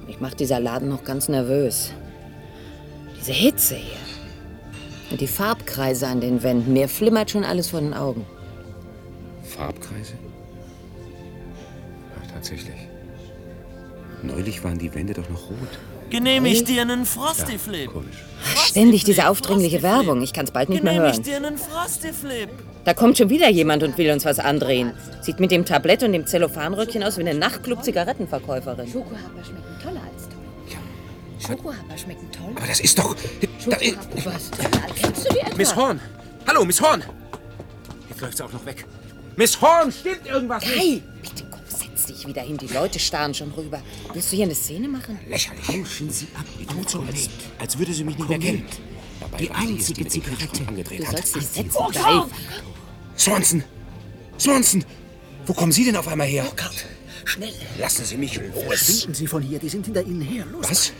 Mich 0.07 0.21
macht 0.21 0.41
dieser 0.41 0.61
Laden 0.61 0.91
noch 0.91 1.05
ganz 1.05 1.29
nervös. 1.29 1.91
Diese 3.19 3.33
Hitze 3.33 3.77
hier. 3.77 3.97
Und 5.11 5.23
die 5.23 5.27
Farbkreise 5.27 6.07
an 6.07 6.21
den 6.21 6.43
Wänden. 6.43 6.75
Mir 6.75 6.89
flimmert 6.89 7.31
schon 7.31 7.45
alles 7.45 7.69
vor 7.71 7.81
den 7.81 7.95
Augen. 7.95 8.27
Farbkreise? 9.43 10.13
Ach, 12.21 12.31
tatsächlich. 12.31 12.77
Neulich 14.23 14.63
waren 14.63 14.79
die 14.79 14.95
Wände 14.95 15.15
doch 15.15 15.31
noch 15.31 15.49
rot. 15.49 15.79
Genehmigt 16.11 16.69
dir 16.69 16.83
einen 16.83 17.07
Frosty 17.07 17.59
Flip. 17.59 17.91
Ständig 18.69 19.05
diese 19.05 19.29
aufdringliche 19.29 19.83
Werbung. 19.83 20.21
Ich 20.21 20.35
kann 20.35 20.45
es 20.45 20.51
bald 20.51 20.69
nicht 20.69 20.85
mehr 20.85 20.95
hören. 20.95 21.25
Da 22.85 22.93
kommt 22.93 23.17
schon 23.17 23.31
wieder 23.31 23.49
jemand 23.49 23.83
und 23.83 23.97
will 23.97 24.11
uns 24.11 24.27
was 24.27 24.39
andrehen. 24.39 24.93
Sieht 25.23 25.41
mit 25.41 25.51
dem 25.51 25.65
Tablett 25.65 26.03
und 26.03 26.13
dem 26.13 26.27
Zellophanröckchen 26.27 27.03
aus 27.03 27.17
wie 27.17 27.23
eine 27.23 27.35
Nachtclub-Zigarettenverkäuferin. 27.35 28.87
Schokohaber 28.87 29.43
schmecken 29.43 29.79
toller 29.83 30.03
als 30.03 30.29
toll. 30.29 31.57
Schokohaber 31.57 31.97
schmecken 31.97 32.31
toll. 32.31 32.53
Aber 32.57 32.67
das 32.67 32.81
ist 32.81 32.99
doch. 32.99 33.17
Das 33.69 33.83
ist, 33.83 33.97
Was? 34.25 34.51
Kennst 34.97 35.25
du 35.27 35.33
die 35.33 35.41
etwa? 35.41 35.57
Miss 35.57 35.75
Horn! 35.75 36.01
Hallo, 36.47 36.65
Miss 36.65 36.81
Horn! 36.81 37.03
Jetzt 38.11 38.21
läuft 38.21 38.37
sie 38.37 38.45
auch 38.45 38.53
noch 38.53 38.67
weg. 38.67 38.85
Miss 39.37 39.59
Horn, 39.61 39.91
stimmt 39.93 40.27
irgendwas 40.27 40.63
nicht? 40.65 40.77
Hey, 40.77 41.03
bitte 41.23 41.45
dich 42.09 42.27
wieder 42.27 42.43
hin. 42.43 42.57
Die 42.59 42.67
Leute 42.69 42.99
starren 42.99 43.35
schon 43.35 43.51
rüber. 43.53 43.81
Willst 44.13 44.33
du 44.33 44.37
hier 44.37 44.45
eine 44.47 44.55
Szene 44.55 44.89
machen? 44.89 45.19
Lächerlich. 45.29 45.69
Rauschen 45.69 46.11
Sie 46.11 46.27
ab 46.35 46.45
auf 46.79 46.91
So, 46.91 47.01
als, 47.03 47.29
als 47.59 47.79
würde 47.79 47.93
sie 47.93 48.05
mich 48.05 48.17
nicht 48.19 48.29
mehr 48.29 48.39
kennen. 48.39 48.65
Die 49.39 49.51
einzige 49.51 50.07
Zigarette 50.07 50.67
angedreht 50.67 51.01
Du 51.01 51.07
hat. 51.07 51.13
sollst 51.17 51.37
dich 51.37 51.47
setzen, 51.47 51.71
Oh, 51.75 51.91
Guy. 51.91 52.23
Swanson! 53.17 53.65
Swanson! 54.39 54.85
Wo 55.47 55.53
kommen 55.53 55.73
Sie 55.73 55.85
denn 55.85 55.97
auf 55.97 56.07
einmal 56.09 56.27
her? 56.27 56.47
Schnell. 57.25 57.53
Lassen 57.79 58.05
Sie 58.07 58.17
mich 58.17 58.37
los. 58.37 58.65
Verschwinden 58.67 59.15
Sie 59.15 59.27
von 59.27 59.43
hier, 59.43 59.59
die 59.59 59.69
sind 59.69 59.85
hinter 59.85 60.03
Ihnen 60.03 60.23
her. 60.23 60.47
Los. 60.51 60.71
Was? 60.71 60.93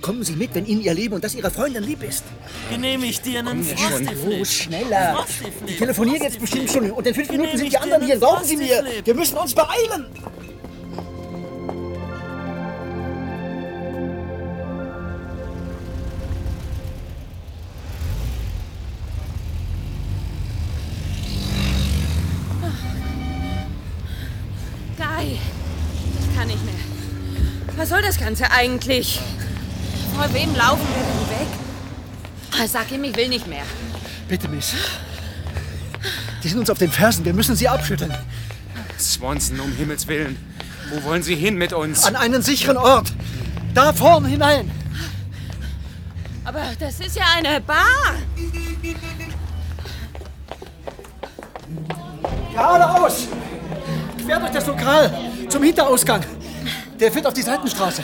Kommen 0.00 0.24
Sie 0.24 0.32
mit, 0.34 0.52
wenn 0.54 0.66
Ihnen 0.66 0.80
Ihr 0.80 0.94
Leben 0.94 1.14
und 1.14 1.22
das 1.22 1.34
Ihrer 1.36 1.50
Freundin 1.50 1.84
lieb 1.84 2.02
ist. 2.02 2.24
Genehmigt 2.70 3.24
dir 3.24 3.38
einen 3.40 3.48
Kommen 3.48 3.66
wir 3.68 3.76
Frosty 3.76 4.04
schon. 4.06 4.16
Flip. 4.16 4.38
Los, 4.38 4.52
schneller. 4.52 5.26
Ich 5.66 5.76
telefoniere 5.76 6.24
jetzt 6.24 6.40
bestimmt 6.40 6.70
schon 6.70 6.90
und 6.90 7.06
in 7.06 7.14
fünf 7.14 7.30
Minuten 7.30 7.56
sind 7.56 7.70
die 7.72 7.78
anderen 7.78 8.04
hier. 8.04 8.16
Glauben 8.16 8.44
Sie 8.44 8.56
mir, 8.56 8.84
wir 9.04 9.14
müssen 9.14 9.36
uns 9.36 9.54
beeilen. 9.54 10.06
Ganze 28.26 28.50
eigentlich? 28.50 29.20
Vor 30.16 30.34
wem 30.34 30.52
laufen 30.56 30.82
wir 30.96 31.04
denn 31.04 31.38
weg? 31.40 31.58
Ah, 32.60 32.66
Sag 32.66 32.90
ihm, 32.90 33.04
ich 33.04 33.14
will 33.16 33.28
nicht 33.28 33.46
mehr. 33.46 33.62
Bitte, 34.26 34.48
Miss. 34.48 34.74
Die 36.42 36.48
sind 36.48 36.58
uns 36.58 36.68
auf 36.68 36.78
den 36.78 36.90
Fersen. 36.90 37.24
Wir 37.24 37.32
müssen 37.32 37.54
sie 37.54 37.68
abschütteln. 37.68 38.12
Swanson, 38.98 39.60
um 39.60 39.70
Himmels 39.74 40.08
Willen. 40.08 40.36
Wo 40.90 41.04
wollen 41.04 41.22
Sie 41.22 41.36
hin 41.36 41.56
mit 41.56 41.72
uns? 41.72 42.04
An 42.04 42.16
einen 42.16 42.42
sicheren 42.42 42.76
Ort. 42.76 43.12
Da 43.74 43.92
vorne 43.92 44.26
hinein. 44.26 44.72
Aber 46.44 46.64
das 46.80 46.98
ist 46.98 47.14
ja 47.14 47.26
eine 47.36 47.60
Bar. 47.60 48.16
Geradeaus. 52.52 53.28
Quer 54.24 54.40
durch 54.40 54.50
das 54.50 54.66
Lokal. 54.66 55.16
Zum 55.48 55.62
Hinterausgang. 55.62 56.24
Der 56.98 57.12
führt 57.12 57.26
auf 57.26 57.34
die 57.34 57.42
Seitenstraße. 57.42 58.02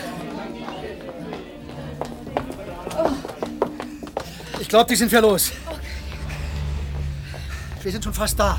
Ich 4.60 4.68
glaube, 4.68 4.88
die 4.88 4.96
sind 4.96 5.10
wir 5.10 5.20
los. 5.20 5.52
Wir 7.82 7.92
sind 7.92 8.04
schon 8.04 8.14
fast 8.14 8.38
da. 8.38 8.58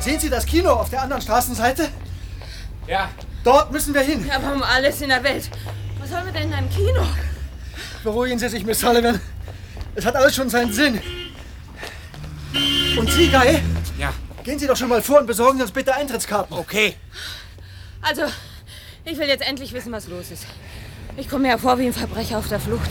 Sehen 0.00 0.20
Sie 0.20 0.30
das 0.30 0.46
Kino 0.46 0.70
auf 0.70 0.90
der 0.90 1.02
anderen 1.02 1.22
Straßenseite? 1.22 1.88
Ja. 2.86 3.10
Dort 3.44 3.72
müssen 3.72 3.94
wir 3.94 4.02
hin. 4.02 4.30
Aber 4.30 4.52
um 4.52 4.62
alles 4.62 5.00
in 5.00 5.08
der 5.08 5.22
Welt. 5.24 5.50
Was 5.98 6.10
sollen 6.10 6.26
wir 6.26 6.32
denn 6.32 6.48
in 6.48 6.54
einem 6.54 6.70
Kino? 6.70 7.06
Beruhigen 8.04 8.38
Sie 8.38 8.48
sich, 8.48 8.64
Miss 8.64 8.80
Sullivan. 8.80 9.20
Es 9.94 10.04
hat 10.04 10.16
alles 10.16 10.34
schon 10.34 10.48
seinen 10.48 10.72
Sinn. 10.72 11.00
Und 12.96 13.10
Sie, 13.10 13.28
Guy? 13.28 13.60
Ja. 13.98 14.12
Gehen 14.44 14.58
Sie 14.58 14.66
doch 14.66 14.76
schon 14.76 14.88
mal 14.88 15.02
vor 15.02 15.20
und 15.20 15.26
besorgen 15.26 15.58
Sie 15.58 15.62
uns 15.62 15.72
bitte 15.72 15.94
Eintrittskarten. 15.94 16.56
Okay. 16.56 16.96
Also, 18.00 18.22
ich 19.04 19.18
will 19.18 19.28
jetzt 19.28 19.46
endlich 19.46 19.72
wissen, 19.72 19.92
was 19.92 20.08
los 20.08 20.30
ist. 20.30 20.46
Ich 21.16 21.28
komme 21.28 21.42
mir 21.42 21.48
ja 21.50 21.58
vor 21.58 21.78
wie 21.78 21.86
ein 21.86 21.92
Verbrecher 21.92 22.38
auf 22.38 22.48
der 22.48 22.60
Flucht. 22.60 22.88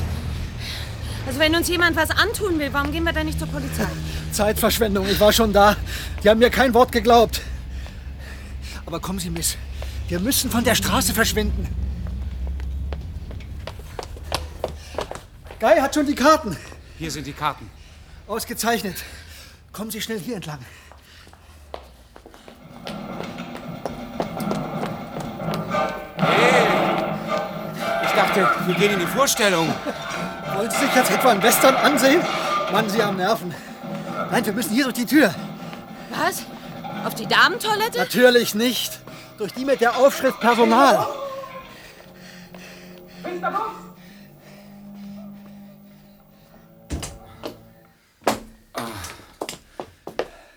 Also, 1.26 1.40
wenn 1.40 1.56
uns 1.56 1.68
jemand 1.68 1.96
was 1.96 2.10
antun 2.10 2.60
will, 2.60 2.74
warum 2.74 2.92
gehen 2.92 3.04
wir 3.04 3.14
dann 3.14 3.26
nicht 3.26 3.40
zur 3.40 3.48
Polizei? 3.48 3.86
Zeitverschwendung, 4.32 5.08
ich 5.08 5.20
war 5.20 5.32
schon 5.32 5.54
da. 5.54 5.76
Die 6.24 6.30
haben 6.30 6.40
mir 6.40 6.50
kein 6.50 6.74
Wort 6.74 6.92
geglaubt. 6.92 7.42
Aber 8.86 9.00
kommen 9.00 9.20
Sie, 9.20 9.30
Miss. 9.30 9.58
Wir 10.08 10.20
müssen 10.20 10.50
von 10.50 10.64
der 10.64 10.76
Straße 10.76 11.14
verschwinden. 11.14 11.68
Guy 15.60 15.80
hat 15.80 15.94
schon 15.94 16.08
die 16.08 16.16
Karten. 16.16 16.58
Hier 16.98 17.12
sind 17.12 17.28
die 17.28 17.34
Karten. 17.34 17.70
Ausgezeichnet. 18.28 18.96
Kommen 19.72 19.92
Sie 19.92 20.02
schnell 20.02 20.20
hier 20.20 20.36
entlang. 20.36 20.60
Dachte, 28.32 28.68
wir 28.68 28.76
gehen 28.76 28.94
in 28.94 29.00
die 29.00 29.06
Vorstellung. 29.06 29.74
Wollen 30.56 30.72
Sie 30.72 30.78
sich 30.78 30.96
jetzt 30.96 31.12
etwa 31.12 31.32
einen 31.32 31.44
Western 31.44 31.76
ansehen? 31.76 32.22
Mann, 32.72 32.90
Sie 32.90 33.02
haben 33.02 33.18
Nerven. 33.18 33.54
Nein, 34.32 34.46
wir 34.46 34.54
müssen 34.54 34.74
hier 34.74 34.86
durch 34.86 34.96
die 34.96 35.06
Tür. 35.06 35.34
Was? 36.10 36.44
Auf 37.06 37.16
die 37.16 37.26
Damentoilette? 37.26 37.98
Natürlich 37.98 38.56
nicht. 38.56 39.00
Durch 39.38 39.54
die 39.54 39.66
mit 39.66 39.82
der 39.82 39.98
Aufschrift 39.98 40.40
Personal. 40.40 41.08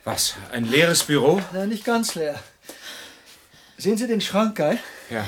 Was? 0.04 0.34
Ein 0.52 0.66
leeres 0.66 1.02
Büro? 1.04 1.40
Na, 1.52 1.66
nicht 1.66 1.84
ganz 1.84 2.14
leer. 2.14 2.38
Sehen 3.78 3.96
Sie 3.96 4.06
den 4.06 4.20
Schrank, 4.20 4.56
Guy? 4.56 4.78
Ja. 5.10 5.24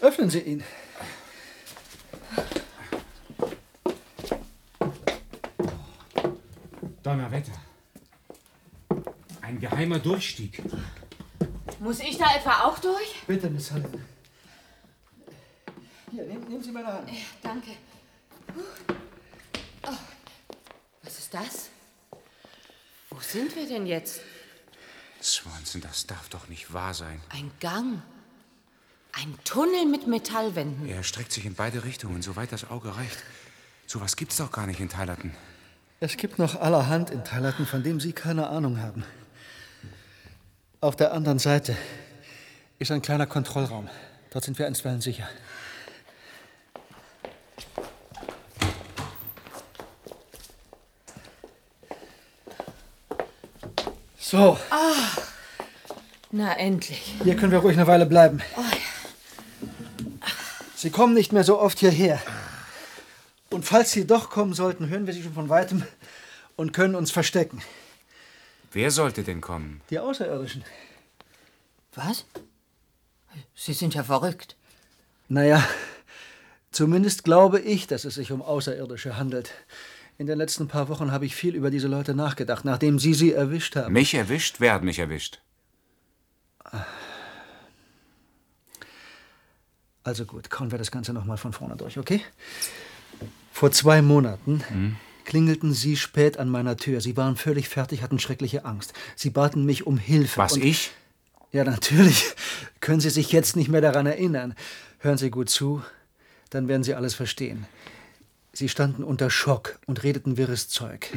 Öffnen 0.00 0.30
Sie 0.30 0.40
ihn. 0.40 0.64
Donnerwetter. 7.02 7.52
Ein 9.40 9.58
geheimer 9.60 9.98
Durchstieg. 9.98 10.62
Muss 11.80 12.00
ich 12.00 12.16
da 12.16 12.36
etwa 12.36 12.62
auch 12.62 12.78
durch? 12.78 13.22
Bitte, 13.26 13.50
Miss 13.50 13.66
Sullivan. 13.68 14.04
Hier, 16.12 16.24
nehmen, 16.24 16.48
nehmen 16.48 16.62
Sie 16.62 16.70
meine 16.70 16.86
Hand. 16.86 17.10
Danke. 17.42 17.72
Oh, 19.84 19.96
was 21.02 21.18
ist 21.18 21.34
das? 21.34 21.70
Wo 23.10 23.18
sind 23.20 23.54
wir 23.56 23.66
denn 23.66 23.86
jetzt? 23.86 24.20
Swanson, 25.20 25.80
das 25.80 26.06
darf 26.06 26.28
doch 26.28 26.48
nicht 26.48 26.72
wahr 26.72 26.94
sein. 26.94 27.20
Ein 27.30 27.50
Gang. 27.60 28.02
Ein 29.12 29.34
Tunnel 29.44 29.86
mit 29.86 30.06
Metallwänden. 30.06 30.86
Er 30.88 31.02
streckt 31.02 31.32
sich 31.32 31.44
in 31.44 31.54
beide 31.54 31.84
Richtungen, 31.84 32.22
soweit 32.22 32.50
das 32.52 32.70
Auge 32.70 32.96
reicht. 32.96 33.18
So 33.86 34.00
was 34.00 34.16
gibt's 34.16 34.36
doch 34.38 34.50
gar 34.50 34.66
nicht 34.66 34.80
in 34.80 34.88
Thailand. 34.88 35.20
Es 36.00 36.16
gibt 36.16 36.38
noch 36.38 36.60
allerhand 36.60 37.10
in 37.10 37.22
Thailand, 37.24 37.54
von 37.68 37.82
dem 37.82 38.00
Sie 38.00 38.12
keine 38.12 38.48
Ahnung 38.48 38.80
haben. 38.80 39.04
Auf 40.80 40.96
der 40.96 41.12
anderen 41.12 41.38
Seite 41.38 41.76
ist 42.78 42.90
ein 42.90 43.02
kleiner 43.02 43.26
Kontrollraum. 43.26 43.88
Dort 44.30 44.44
sind 44.44 44.58
wir 44.58 44.66
einstweilen 44.66 45.00
sicher. 45.00 45.28
So, 54.18 54.56
Ah, 54.70 54.94
na 56.30 56.54
endlich. 56.56 57.14
hier 57.22 57.36
können 57.36 57.52
wir 57.52 57.58
ruhig 57.58 57.76
eine 57.76 57.86
Weile 57.86 58.06
bleiben. 58.06 58.40
Oh, 58.56 58.62
Sie 60.82 60.90
kommen 60.90 61.14
nicht 61.14 61.32
mehr 61.32 61.44
so 61.44 61.60
oft 61.60 61.78
hierher. 61.78 62.20
Und 63.50 63.64
falls 63.64 63.92
Sie 63.92 64.04
doch 64.04 64.30
kommen 64.30 64.52
sollten, 64.52 64.88
hören 64.88 65.06
wir 65.06 65.14
Sie 65.14 65.22
schon 65.22 65.32
von 65.32 65.48
weitem 65.48 65.84
und 66.56 66.72
können 66.72 66.96
uns 66.96 67.12
verstecken. 67.12 67.62
Wer 68.72 68.90
sollte 68.90 69.22
denn 69.22 69.40
kommen? 69.40 69.80
Die 69.90 70.00
Außerirdischen. 70.00 70.64
Was? 71.94 72.24
Sie 73.54 73.74
sind 73.74 73.94
ja 73.94 74.02
verrückt. 74.02 74.56
Naja, 75.28 75.64
zumindest 76.72 77.22
glaube 77.22 77.60
ich, 77.60 77.86
dass 77.86 78.04
es 78.04 78.16
sich 78.16 78.32
um 78.32 78.42
Außerirdische 78.42 79.16
handelt. 79.16 79.52
In 80.18 80.26
den 80.26 80.36
letzten 80.36 80.66
paar 80.66 80.88
Wochen 80.88 81.12
habe 81.12 81.26
ich 81.26 81.36
viel 81.36 81.54
über 81.54 81.70
diese 81.70 81.86
Leute 81.86 82.16
nachgedacht, 82.16 82.64
nachdem 82.64 82.98
Sie 82.98 83.14
sie 83.14 83.32
erwischt 83.32 83.76
haben. 83.76 83.92
Mich 83.92 84.14
erwischt? 84.14 84.56
Wer 84.58 84.72
hat 84.72 84.82
mich 84.82 84.98
erwischt? 84.98 85.38
Also 90.04 90.24
gut, 90.24 90.50
kauen 90.50 90.70
wir 90.70 90.78
das 90.78 90.90
Ganze 90.90 91.12
nochmal 91.12 91.36
von 91.36 91.52
vorne 91.52 91.76
durch, 91.76 91.98
okay? 91.98 92.20
Vor 93.52 93.70
zwei 93.70 94.02
Monaten 94.02 94.62
Hm? 94.68 94.96
klingelten 95.24 95.72
Sie 95.72 95.96
spät 95.96 96.38
an 96.38 96.48
meiner 96.48 96.76
Tür. 96.76 97.00
Sie 97.00 97.16
waren 97.16 97.36
völlig 97.36 97.68
fertig, 97.68 98.02
hatten 98.02 98.18
schreckliche 98.18 98.64
Angst. 98.64 98.92
Sie 99.14 99.30
baten 99.30 99.64
mich 99.64 99.86
um 99.86 99.98
Hilfe. 99.98 100.38
Was, 100.38 100.56
ich? 100.56 100.90
Ja, 101.52 101.64
natürlich. 101.64 102.34
Können 102.80 103.00
Sie 103.00 103.10
sich 103.10 103.30
jetzt 103.30 103.54
nicht 103.56 103.68
mehr 103.68 103.80
daran 103.80 104.06
erinnern. 104.06 104.54
Hören 104.98 105.18
Sie 105.18 105.30
gut 105.30 105.50
zu, 105.50 105.82
dann 106.50 106.66
werden 106.66 106.82
Sie 106.82 106.94
alles 106.94 107.14
verstehen. 107.14 107.66
Sie 108.52 108.68
standen 108.68 109.04
unter 109.04 109.30
Schock 109.30 109.78
und 109.86 110.02
redeten 110.02 110.36
wirres 110.36 110.68
Zeug. 110.68 111.08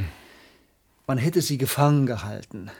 Man 1.08 1.18
hätte 1.18 1.42
sie 1.42 1.58
gefangen 1.58 2.06
gehalten 2.06 2.72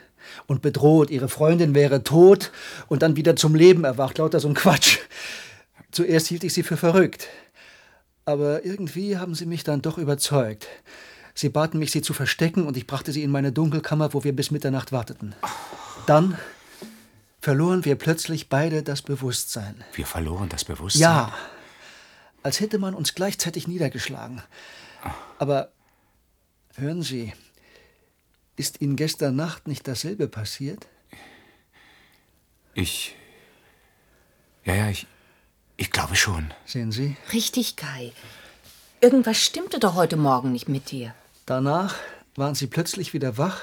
und 0.46 0.62
bedroht. 0.62 1.10
Ihre 1.10 1.28
Freundin 1.28 1.74
wäre 1.74 2.02
tot 2.02 2.50
und 2.88 3.02
dann 3.02 3.16
wieder 3.16 3.36
zum 3.36 3.54
Leben 3.54 3.84
erwacht. 3.84 4.18
Lauter 4.18 4.40
so 4.40 4.48
ein 4.48 4.54
Quatsch. 4.54 4.98
Zuerst 5.90 6.26
hielt 6.28 6.44
ich 6.44 6.54
sie 6.54 6.62
für 6.62 6.76
verrückt. 6.76 7.28
Aber 8.24 8.64
irgendwie 8.64 9.16
haben 9.16 9.34
sie 9.34 9.46
mich 9.46 9.64
dann 9.64 9.82
doch 9.82 9.98
überzeugt. 9.98 10.66
Sie 11.34 11.48
baten 11.48 11.78
mich, 11.78 11.92
sie 11.92 12.02
zu 12.02 12.14
verstecken, 12.14 12.66
und 12.66 12.76
ich 12.76 12.86
brachte 12.86 13.12
sie 13.12 13.22
in 13.22 13.30
meine 13.30 13.52
Dunkelkammer, 13.52 14.14
wo 14.14 14.24
wir 14.24 14.34
bis 14.34 14.50
Mitternacht 14.50 14.90
warteten. 14.90 15.34
Dann 16.06 16.36
verloren 17.40 17.84
wir 17.84 17.96
plötzlich 17.96 18.48
beide 18.48 18.82
das 18.82 19.02
Bewusstsein. 19.02 19.84
Wir 19.92 20.06
verloren 20.06 20.48
das 20.48 20.64
Bewusstsein. 20.64 21.02
Ja, 21.02 21.34
als 22.42 22.60
hätte 22.60 22.78
man 22.78 22.94
uns 22.94 23.14
gleichzeitig 23.14 23.68
niedergeschlagen. 23.68 24.42
Aber 25.38 25.70
hören 26.76 27.02
Sie, 27.02 27.32
ist 28.56 28.80
Ihnen 28.80 28.96
gestern 28.96 29.36
Nacht 29.36 29.68
nicht 29.68 29.86
dasselbe 29.86 30.28
passiert? 30.28 30.86
Ich. 32.74 33.14
Ja, 34.64 34.74
ja, 34.74 34.88
ich. 34.88 35.06
Ich 35.76 35.90
glaube 35.90 36.16
schon. 36.16 36.52
Sehen 36.64 36.92
Sie? 36.92 37.16
Richtig, 37.32 37.76
Kai. 37.76 38.12
Irgendwas 39.00 39.36
stimmte 39.36 39.78
doch 39.78 39.94
heute 39.94 40.16
Morgen 40.16 40.52
nicht 40.52 40.68
mit 40.68 40.90
dir. 40.90 41.14
Danach 41.44 41.94
waren 42.34 42.54
Sie 42.54 42.66
plötzlich 42.66 43.12
wieder 43.12 43.36
wach 43.36 43.60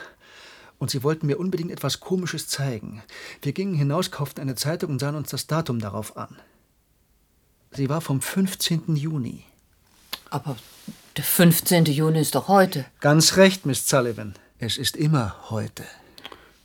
und 0.78 0.91
Sie 0.91 1.04
wollten 1.04 1.28
mir 1.28 1.39
unbedingt 1.39 1.71
etwas 1.71 1.99
Komisches 1.99 2.47
zeigen. 2.47 3.02
Wir 3.41 3.54
gingen 3.54 3.73
hinaus, 3.73 4.12
kauften 4.12 4.41
eine 4.41 4.56
Zeitung 4.56 4.91
und 4.91 4.99
sahen 4.99 5.15
uns 5.15 5.30
das 5.30 5.47
Datum 5.47 5.80
darauf 5.80 6.17
an. 6.17 6.36
Sie 7.71 7.89
war 7.89 8.02
vom 8.02 8.21
15. 8.21 8.95
Juni. 8.95 9.43
Aber 10.30 10.56
der 11.17 11.23
15. 11.23 11.86
Juni 11.86 12.19
ist 12.19 12.36
doch 12.36 12.47
heute. 12.47 12.86
Ganz 12.99 13.38
recht, 13.38 13.65
Miss 13.65 13.88
Sullivan. 13.88 14.36
Es 14.60 14.78
ist 14.78 14.95
immer 14.95 15.36
heute. 15.49 15.84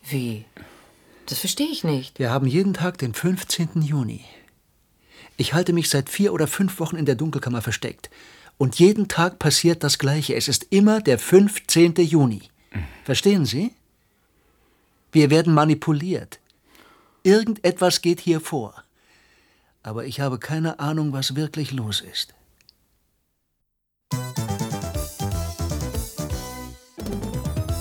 Wie? 0.08 0.44
Das 1.26 1.38
verstehe 1.38 1.68
ich 1.68 1.84
nicht. 1.84 2.18
Wir 2.18 2.30
haben 2.30 2.46
jeden 2.46 2.74
Tag 2.74 2.98
den 2.98 3.14
15. 3.14 3.82
Juni. 3.82 4.24
Ich 5.40 5.54
halte 5.54 5.72
mich 5.72 5.88
seit 5.88 6.10
vier 6.10 6.32
oder 6.32 6.48
fünf 6.48 6.80
Wochen 6.80 6.96
in 6.96 7.06
der 7.06 7.14
Dunkelkammer 7.14 7.62
versteckt. 7.62 8.10
Und 8.58 8.80
jeden 8.80 9.06
Tag 9.06 9.38
passiert 9.38 9.84
das 9.84 9.98
Gleiche. 9.98 10.34
Es 10.34 10.48
ist 10.48 10.66
immer 10.70 11.00
der 11.00 11.16
15. 11.16 11.94
Juni. 11.94 12.42
Verstehen 13.04 13.46
Sie? 13.46 13.72
Wir 15.12 15.30
werden 15.30 15.54
manipuliert. 15.54 16.40
Irgendetwas 17.22 18.02
geht 18.02 18.18
hier 18.18 18.40
vor. 18.40 18.82
Aber 19.84 20.06
ich 20.06 20.18
habe 20.18 20.40
keine 20.40 20.80
Ahnung, 20.80 21.12
was 21.12 21.36
wirklich 21.36 21.70
los 21.70 22.00
ist. 22.00 22.34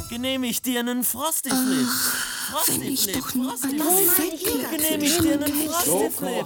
Genehmigt 0.10 0.64
dir 0.68 0.82
einen 0.82 1.04
Frosty-Flip. 1.04 2.37
Frosty-Flip, 2.50 3.24
Frosty-Flip. 3.24 4.70
Genehmigt 4.72 5.24
dir 5.24 5.34
einen 5.34 5.70
Frosty-Flip. 5.70 6.46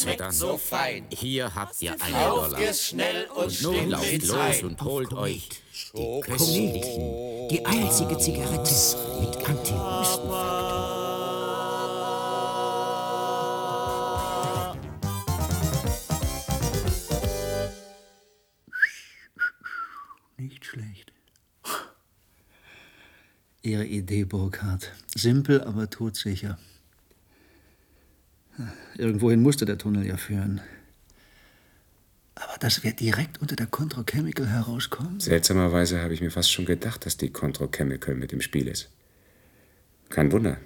schmeckt 0.00 0.32
so 0.32 0.56
fein. 0.58 1.06
Hier 1.10 1.54
habt 1.54 1.80
ihr 1.80 1.92
einen 1.92 2.28
Dollar. 2.28 2.60
es 2.60 2.86
schnell 2.86 3.26
und 3.34 3.44
Und 3.44 3.62
nun 3.62 3.90
lauft 3.90 4.22
los 4.26 4.62
und 4.62 4.82
holt 4.82 5.12
euch 5.12 5.48
die 5.94 6.20
Comelien, 6.20 7.48
die 7.48 7.64
einzige 7.64 8.18
Zigarette 8.18 8.74
mit 9.20 9.36
Antihustenfaktor. 9.48 10.61
Ihre 23.62 23.84
Idee, 23.86 24.24
Burkhardt. 24.24 24.92
Simpel, 25.14 25.62
aber 25.62 25.88
todsicher. 25.88 26.58
Irgendwohin 28.98 29.40
musste 29.40 29.64
der 29.64 29.78
Tunnel 29.78 30.06
ja 30.06 30.16
führen. 30.16 30.60
Aber 32.34 32.58
dass 32.58 32.82
wir 32.82 32.92
direkt 32.92 33.40
unter 33.40 33.54
der 33.54 33.66
Contro 33.66 34.02
Chemical 34.04 34.48
herauskommen? 34.48 35.20
Seltsamerweise 35.20 36.02
habe 36.02 36.12
ich 36.12 36.20
mir 36.20 36.30
fast 36.30 36.50
schon 36.50 36.64
gedacht, 36.64 37.06
dass 37.06 37.16
die 37.16 37.30
Contro 37.30 37.68
Chemical 37.68 38.14
mit 38.14 38.32
im 38.32 38.40
Spiel 38.40 38.66
ist. 38.66 38.90
Kein 40.08 40.32
Wunder. 40.32 40.58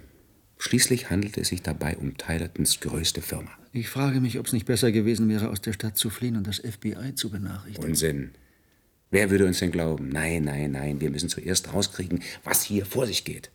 Schließlich 0.59 1.11
handelt 1.11 1.36
es 1.36 1.49
sich 1.49 1.62
dabei 1.62 1.99
um 1.99 2.16
Tylertons 2.16 2.80
größte 2.80 3.20
Firma. 3.20 3.51
Ich 3.72 3.90
frage 3.90 4.20
mich, 4.20 4.38
ob 4.38 4.47
es 4.47 4.55
nicht 4.55 4.64
besser 4.64 4.90
gewesen 4.90 5.28
wäre, 5.28 5.51
aus 5.51 5.61
der 5.61 5.74
Stadt 5.74 5.99
zu 5.99 6.09
fliehen 6.09 6.36
und 6.36 6.47
das 6.47 6.59
FBI 6.59 7.14
zu 7.14 7.30
benachrichtigen. 7.30 7.90
Unsinn. 7.90 8.30
Wer 9.11 9.31
würde 9.31 9.47
uns 9.47 9.61
denn 9.61 9.71
glauben? 9.71 10.09
Nein, 10.09 10.45
nein, 10.45 10.73
nein, 10.73 11.01
wir 11.01 11.11
müssen 11.11 11.29
zuerst 11.29 11.73
rauskriegen, 11.73 12.23
was 12.45 12.63
hier 12.63 12.85
vor 12.87 13.07
sich 13.07 13.25
geht. 13.25 13.51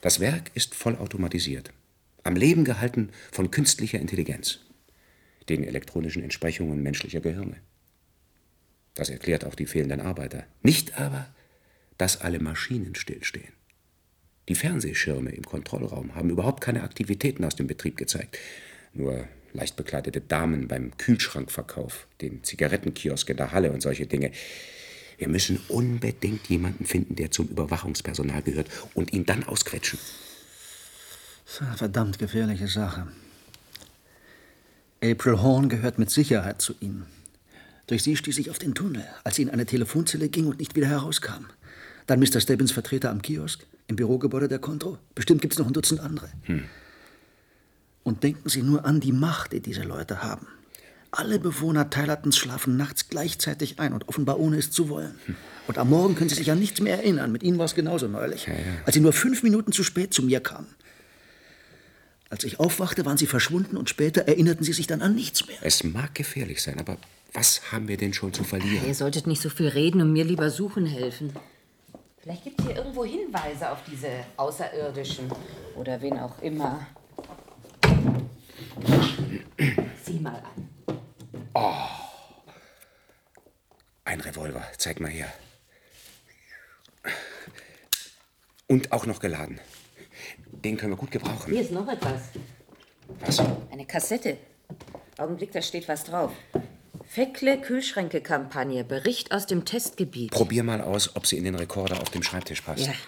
Das 0.00 0.20
Werk 0.20 0.52
ist 0.54 0.74
vollautomatisiert, 0.74 1.72
am 2.22 2.36
Leben 2.36 2.64
gehalten 2.64 3.10
von 3.32 3.50
künstlicher 3.50 3.98
Intelligenz, 3.98 4.60
den 5.48 5.64
elektronischen 5.64 6.22
Entsprechungen 6.22 6.82
menschlicher 6.82 7.20
Gehirne. 7.20 7.56
Das 8.94 9.10
erklärt 9.10 9.44
auch 9.44 9.54
die 9.54 9.66
fehlenden 9.66 10.00
Arbeiter. 10.00 10.44
Nicht 10.62 10.98
aber, 10.98 11.28
dass 11.98 12.20
alle 12.20 12.38
Maschinen 12.38 12.94
stillstehen. 12.94 13.52
Die 14.48 14.54
Fernsehschirme 14.54 15.30
im 15.30 15.44
Kontrollraum 15.44 16.14
haben 16.14 16.30
überhaupt 16.30 16.62
keine 16.62 16.82
Aktivitäten 16.82 17.44
aus 17.44 17.56
dem 17.56 17.66
Betrieb 17.66 17.96
gezeigt. 17.96 18.38
Nur 18.94 19.28
leicht 19.52 19.76
bekleidete 19.76 20.20
Damen 20.20 20.68
beim 20.68 20.96
Kühlschrankverkauf, 20.96 22.06
den 22.20 22.44
Zigarettenkiosk 22.44 23.28
in 23.30 23.36
der 23.36 23.52
Halle 23.52 23.72
und 23.72 23.82
solche 23.82 24.06
Dinge. 24.06 24.32
Wir 25.18 25.28
müssen 25.28 25.60
unbedingt 25.68 26.48
jemanden 26.48 26.86
finden, 26.86 27.16
der 27.16 27.30
zum 27.30 27.48
Überwachungspersonal 27.48 28.42
gehört 28.42 28.68
und 28.94 29.12
ihn 29.12 29.26
dann 29.26 29.44
ausquetschen. 29.44 29.98
Verdammt 31.44 32.18
gefährliche 32.18 32.68
Sache. 32.68 33.08
April 35.02 35.40
Horn 35.40 35.68
gehört 35.68 35.98
mit 35.98 36.10
Sicherheit 36.10 36.60
zu 36.60 36.74
Ihnen. 36.80 37.06
Durch 37.86 38.02
sie 38.02 38.16
stieß 38.16 38.36
ich 38.38 38.50
auf 38.50 38.58
den 38.58 38.74
Tunnel, 38.74 39.04
als 39.24 39.36
sie 39.36 39.42
in 39.42 39.50
eine 39.50 39.64
Telefonzelle 39.64 40.28
ging 40.28 40.46
und 40.46 40.58
nicht 40.58 40.76
wieder 40.76 40.88
herauskam. 40.88 41.46
Dann 42.06 42.20
Mr. 42.20 42.40
Stebbins 42.40 42.70
Vertreter 42.70 43.10
am 43.10 43.22
Kiosk, 43.22 43.64
im 43.86 43.96
Bürogebäude 43.96 44.48
der 44.48 44.58
Kontro. 44.58 44.98
Bestimmt 45.14 45.40
gibt 45.40 45.54
es 45.54 45.58
noch 45.58 45.66
ein 45.66 45.72
Dutzend 45.72 46.00
andere. 46.00 46.28
Hm. 46.42 46.64
Und 48.08 48.22
denken 48.22 48.48
Sie 48.48 48.62
nur 48.62 48.86
an 48.86 49.00
die 49.00 49.12
Macht, 49.12 49.52
die 49.52 49.60
diese 49.60 49.82
Leute 49.82 50.22
haben. 50.22 50.46
Alle 51.10 51.38
Bewohner 51.38 51.90
Tylertons 51.90 52.38
schlafen 52.38 52.78
nachts 52.78 53.10
gleichzeitig 53.10 53.80
ein 53.80 53.92
und 53.92 54.08
offenbar 54.08 54.40
ohne 54.40 54.56
es 54.56 54.70
zu 54.70 54.88
wollen. 54.88 55.14
Und 55.66 55.76
am 55.76 55.90
Morgen 55.90 56.14
können 56.14 56.30
Sie 56.30 56.36
sich 56.36 56.50
an 56.50 56.58
nichts 56.58 56.80
mehr 56.80 56.96
erinnern. 56.96 57.30
Mit 57.30 57.42
Ihnen 57.42 57.58
war 57.58 57.66
es 57.66 57.74
genauso 57.74 58.08
neulich. 58.08 58.48
Als 58.86 58.94
Sie 58.94 59.02
nur 59.02 59.12
fünf 59.12 59.42
Minuten 59.42 59.72
zu 59.72 59.84
spät 59.84 60.14
zu 60.14 60.22
mir 60.22 60.40
kamen. 60.40 60.68
Als 62.30 62.44
ich 62.44 62.58
aufwachte, 62.58 63.04
waren 63.04 63.18
Sie 63.18 63.26
verschwunden 63.26 63.76
und 63.76 63.90
später 63.90 64.22
erinnerten 64.22 64.64
Sie 64.64 64.72
sich 64.72 64.86
dann 64.86 65.02
an 65.02 65.14
nichts 65.14 65.46
mehr. 65.46 65.58
Es 65.60 65.84
mag 65.84 66.14
gefährlich 66.14 66.62
sein, 66.62 66.80
aber 66.80 66.96
was 67.34 67.72
haben 67.72 67.88
wir 67.88 67.98
denn 67.98 68.14
schon 68.14 68.32
zu 68.32 68.42
verlieren? 68.42 68.86
Ihr 68.86 68.94
solltet 68.94 69.26
nicht 69.26 69.42
so 69.42 69.50
viel 69.50 69.68
reden 69.68 70.00
und 70.00 70.14
mir 70.14 70.24
lieber 70.24 70.48
suchen 70.48 70.86
helfen. 70.86 71.34
Vielleicht 72.22 72.44
gibt 72.44 72.58
es 72.60 72.66
hier 72.66 72.76
irgendwo 72.76 73.04
Hinweise 73.04 73.70
auf 73.70 73.80
diese 73.86 74.08
Außerirdischen 74.38 75.30
oder 75.76 76.00
wen 76.00 76.18
auch 76.18 76.40
immer. 76.40 76.86
Sieh 80.04 80.20
mal 80.20 80.42
an. 80.42 80.68
Oh. 81.54 81.88
Ein 84.04 84.20
Revolver, 84.20 84.64
zeig 84.78 85.00
mal 85.00 85.10
her. 85.10 85.32
Und 88.66 88.92
auch 88.92 89.06
noch 89.06 89.20
geladen. 89.20 89.60
Den 90.50 90.76
können 90.76 90.92
wir 90.92 90.96
gut 90.96 91.10
gebrauchen. 91.10 91.52
Hier 91.52 91.62
ist 91.62 91.72
noch 91.72 91.88
etwas. 91.88 92.20
Was? 93.20 93.40
Eine 93.70 93.86
Kassette. 93.86 94.36
Augenblick, 95.16 95.52
da 95.52 95.62
steht 95.62 95.88
was 95.88 96.04
drauf. 96.04 96.32
Feckle 97.06 97.60
Kühlschränke-Kampagne. 97.60 98.84
Bericht 98.84 99.32
aus 99.32 99.46
dem 99.46 99.64
Testgebiet. 99.64 100.30
Probier 100.30 100.62
mal 100.62 100.80
aus, 100.80 101.16
ob 101.16 101.26
sie 101.26 101.38
in 101.38 101.44
den 101.44 101.54
Rekorder 101.54 102.00
auf 102.00 102.10
dem 102.10 102.22
Schreibtisch 102.22 102.60
passt. 102.60 102.86
Ja. 102.86 102.92
Ja. 102.92 102.98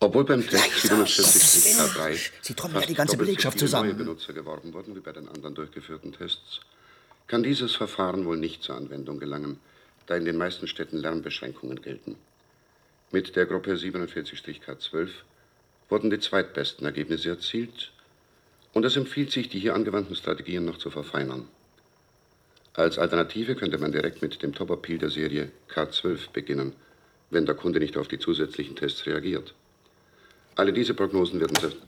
Obwohl 0.00 0.24
beim 0.24 0.46
Test 0.46 0.82
47 0.82 1.74
K3 1.74 2.30
Sie 2.40 2.54
trommeln 2.54 2.82
ja 2.82 2.86
die 2.86 2.94
ganze 2.94 3.16
Belegschaft 3.16 3.58
viele 3.58 3.70
neue 3.70 3.80
zusammen. 3.82 3.98
Benutzer 3.98 4.32
geworben 4.32 4.72
wurden 4.72 4.94
wie 4.94 5.00
bei 5.00 5.10
den 5.10 5.28
anderen 5.28 5.56
durchgeführten 5.56 6.12
Tests, 6.12 6.60
kann 7.26 7.42
dieses 7.42 7.74
Verfahren 7.74 8.24
wohl 8.24 8.36
nicht 8.36 8.62
zur 8.62 8.76
Anwendung 8.76 9.18
gelangen, 9.18 9.58
da 10.06 10.14
in 10.14 10.24
den 10.24 10.36
meisten 10.36 10.68
Städten 10.68 10.98
Lärmbeschränkungen 10.98 11.82
gelten. 11.82 12.14
Mit 13.10 13.34
der 13.34 13.46
Gruppe 13.46 13.72
47-K12 13.72 15.08
wurden 15.88 16.10
die 16.10 16.20
zweitbesten 16.20 16.86
Ergebnisse 16.86 17.30
erzielt 17.30 17.90
und 18.74 18.84
es 18.84 18.96
empfiehlt 18.96 19.32
sich, 19.32 19.48
die 19.48 19.58
hier 19.58 19.74
angewandten 19.74 20.14
Strategien 20.14 20.64
noch 20.64 20.78
zu 20.78 20.90
verfeinern. 20.90 21.48
Als 22.74 22.98
Alternative 22.98 23.56
könnte 23.56 23.78
man 23.78 23.90
direkt 23.90 24.22
mit 24.22 24.40
dem 24.44 24.54
Top-Appeal 24.54 24.98
der 24.98 25.10
Serie 25.10 25.50
K12 25.74 26.30
beginnen, 26.32 26.74
wenn 27.30 27.46
der 27.46 27.56
Kunde 27.56 27.80
nicht 27.80 27.96
auf 27.96 28.06
die 28.06 28.20
zusätzlichen 28.20 28.76
Tests 28.76 29.04
reagiert. 29.04 29.54
Alle 30.58 30.72
diese 30.72 30.92
Prognosen 30.92 31.38
werden 31.38 31.56
selbst. 31.56 31.78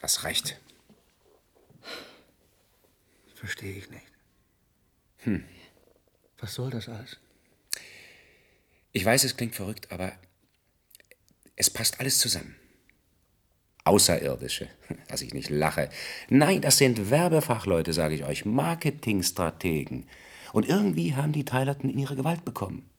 Das 0.00 0.24
reicht. 0.24 0.60
Verstehe 3.36 3.76
ich 3.76 3.88
nicht. 3.88 4.06
Hm. 5.18 5.44
Was 6.40 6.54
soll 6.54 6.70
das 6.70 6.88
alles? 6.88 7.18
Ich 8.90 9.04
weiß, 9.04 9.22
es 9.22 9.36
klingt 9.36 9.54
verrückt, 9.54 9.92
aber 9.92 10.12
es 11.54 11.70
passt 11.70 12.00
alles 12.00 12.18
zusammen. 12.18 12.56
Außerirdische, 13.84 14.68
dass 15.08 15.22
ich 15.22 15.32
nicht 15.32 15.48
lache. 15.48 15.90
Nein, 16.28 16.62
das 16.62 16.78
sind 16.78 17.08
Werbefachleute, 17.08 17.92
sage 17.92 18.16
ich 18.16 18.24
euch, 18.24 18.44
Marketingstrategen. 18.44 20.08
Und 20.52 20.68
irgendwie 20.68 21.14
haben 21.14 21.32
die 21.32 21.44
Tylerton 21.44 21.90
in 21.90 22.00
ihre 22.00 22.16
Gewalt 22.16 22.44
bekommen. 22.44 22.90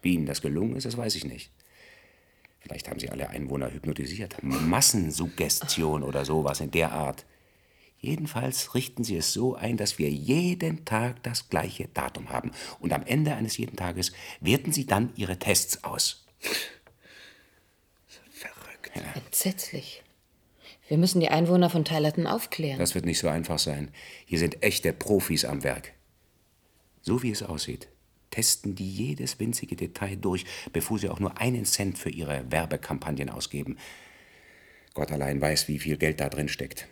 Wie 0.00 0.14
ihnen 0.14 0.26
das 0.26 0.42
gelungen 0.42 0.76
ist, 0.76 0.86
das 0.86 0.96
weiß 0.96 1.16
ich 1.16 1.24
nicht. 1.24 1.50
Vielleicht 2.62 2.88
haben 2.88 3.00
sie 3.00 3.10
alle 3.10 3.28
Einwohner 3.28 3.72
hypnotisiert. 3.72 4.42
Massensuggestion 4.42 6.02
oder 6.02 6.24
sowas 6.24 6.60
in 6.60 6.70
der 6.70 6.92
Art. 6.92 7.26
Jedenfalls 7.98 8.74
richten 8.74 9.04
sie 9.04 9.16
es 9.16 9.32
so 9.32 9.54
ein, 9.54 9.76
dass 9.76 9.98
wir 9.98 10.10
jeden 10.10 10.84
Tag 10.84 11.22
das 11.22 11.48
gleiche 11.48 11.88
Datum 11.88 12.30
haben. 12.30 12.50
Und 12.80 12.92
am 12.92 13.04
Ende 13.04 13.34
eines 13.34 13.56
jeden 13.56 13.76
Tages 13.76 14.12
werten 14.40 14.72
sie 14.72 14.86
dann 14.86 15.12
ihre 15.14 15.38
Tests 15.38 15.84
aus. 15.84 16.24
Entsetzlich. 19.14 20.02
Wir 20.88 20.98
müssen 20.98 21.20
die 21.20 21.28
Einwohner 21.28 21.70
von 21.70 21.84
Tylerton 21.84 22.26
aufklären. 22.26 22.78
Das 22.78 22.94
wird 22.94 23.06
nicht 23.06 23.18
so 23.18 23.28
einfach 23.28 23.58
sein. 23.58 23.90
Hier 24.26 24.38
sind 24.38 24.62
echte 24.62 24.92
Profis 24.92 25.44
am 25.44 25.64
Werk. 25.64 25.92
So 27.00 27.22
wie 27.22 27.30
es 27.30 27.42
aussieht, 27.42 27.88
testen 28.32 28.74
die 28.74 28.90
jedes 28.90 29.38
winzige 29.38 29.76
Detail 29.76 30.16
durch, 30.16 30.44
bevor 30.72 30.98
sie 30.98 31.08
auch 31.08 31.20
nur 31.20 31.38
einen 31.38 31.64
Cent 31.64 31.96
für 31.96 32.10
ihre 32.10 32.50
Werbekampagnen 32.50 33.30
ausgeben. 33.30 33.76
Gott 34.94 35.12
allein 35.12 35.40
weiß, 35.40 35.68
wie 35.68 35.78
viel 35.78 35.96
Geld 35.96 36.20
da 36.20 36.28
drin 36.28 36.48
steckt. 36.48 36.88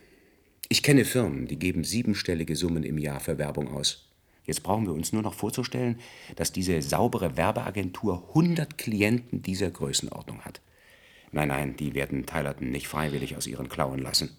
Ich 0.68 0.84
kenne 0.84 1.04
Firmen, 1.04 1.48
die 1.48 1.58
geben 1.58 1.82
siebenstellige 1.82 2.54
Summen 2.54 2.84
im 2.84 2.96
Jahr 2.96 3.18
für 3.18 3.38
Werbung 3.38 3.74
aus. 3.74 4.06
Jetzt 4.44 4.62
brauchen 4.62 4.86
wir 4.86 4.92
uns 4.92 5.12
nur 5.12 5.22
noch 5.22 5.34
vorzustellen, 5.34 5.98
dass 6.36 6.52
diese 6.52 6.80
saubere 6.80 7.36
Werbeagentur 7.36 8.28
100 8.28 8.78
Klienten 8.78 9.42
dieser 9.42 9.70
Größenordnung 9.70 10.40
hat. 10.42 10.60
Nein, 11.32 11.48
nein, 11.48 11.76
die 11.76 11.94
werden 11.94 12.26
Tylerton 12.26 12.70
nicht 12.70 12.88
freiwillig 12.88 13.36
aus 13.36 13.46
ihren 13.46 13.68
Klauen 13.68 13.98
lassen. 13.98 14.30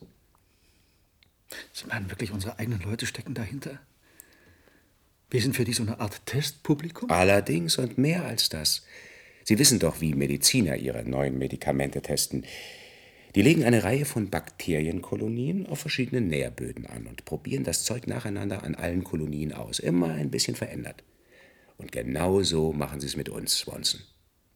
Sie 1.74 1.86
meinen 1.88 2.10
wirklich, 2.10 2.32
unsere 2.32 2.60
eigenen 2.60 2.82
Leute 2.82 3.06
stecken 3.06 3.34
dahinter? 3.34 3.80
Wir 5.32 5.42
sind 5.42 5.56
für 5.56 5.64
die 5.64 5.72
so 5.72 5.84
eine 5.84 5.98
Art 6.02 6.26
Testpublikum? 6.26 7.10
Allerdings 7.10 7.78
und 7.78 7.98
mehr 7.98 8.26
als 8.26 8.50
das. 8.50 8.86
Sie 9.46 9.58
wissen 9.58 9.80
doch, 9.80 10.02
wie 10.02 10.14
Mediziner 10.14 10.76
ihre 10.76 11.06
neuen 11.06 11.38
Medikamente 11.38 12.02
testen. 12.02 12.44
Die 13.34 13.42
legen 13.42 13.64
eine 13.64 13.86
Reihe 13.86 14.04
von 14.04 14.30
Bakterienkolonien 14.30 15.68
auf 15.68 15.80
verschiedenen 15.80 16.28
Nährböden 16.28 16.86
an 16.86 17.08
und 17.08 17.24
probieren 17.24 17.64
das 17.64 17.86
Zeug 17.86 18.08
nacheinander 18.08 18.64
an 18.64 18.76
allen 18.76 19.06
Kolonien 19.06 19.54
aus, 19.54 19.80
immer 19.80 20.10
ein 20.10 20.32
bisschen 20.32 20.58
verändert. 20.58 21.02
Und 21.78 21.94
genau 21.94 22.44
so 22.44 22.74
machen 22.74 23.00
sie 23.00 23.08
es 23.08 23.16
mit 23.16 23.30
uns, 23.30 23.58
Swanson. 23.58 24.02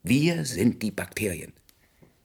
Wir 0.03 0.43
sind 0.43 0.83
die 0.83 0.91
Bakterien. 0.91 1.53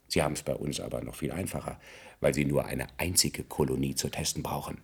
Sie 0.09 0.21
haben 0.21 0.33
es 0.33 0.43
bei 0.43 0.53
uns 0.53 0.81
aber 0.81 1.01
noch 1.01 1.15
viel 1.15 1.31
einfacher, 1.31 1.79
weil 2.19 2.33
sie 2.33 2.43
nur 2.43 2.65
eine 2.65 2.87
einzige 2.97 3.45
Kolonie 3.45 3.95
zu 3.95 4.09
testen 4.09 4.43
brauchen. 4.43 4.79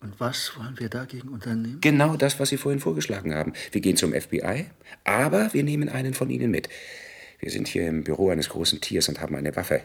Und 0.00 0.18
was 0.20 0.56
wollen 0.56 0.78
wir 0.78 0.88
dagegen 0.88 1.28
unternehmen? 1.28 1.80
Genau 1.80 2.16
das, 2.16 2.38
was 2.38 2.50
Sie 2.50 2.56
vorhin 2.58 2.80
vorgeschlagen 2.80 3.34
haben. 3.34 3.54
Wir 3.72 3.80
gehen 3.80 3.96
zum 3.96 4.12
FBI, 4.12 4.66
aber 5.04 5.52
wir 5.54 5.62
nehmen 5.64 5.88
einen 5.88 6.14
von 6.14 6.30
Ihnen 6.30 6.50
mit. 6.50 6.68
Wir 7.38 7.50
sind 7.50 7.68
hier 7.68 7.86
im 7.88 8.04
Büro 8.04 8.30
eines 8.30 8.48
großen 8.48 8.80
Tiers 8.80 9.08
und 9.08 9.20
haben 9.20 9.34
eine 9.36 9.56
Waffe. 9.56 9.82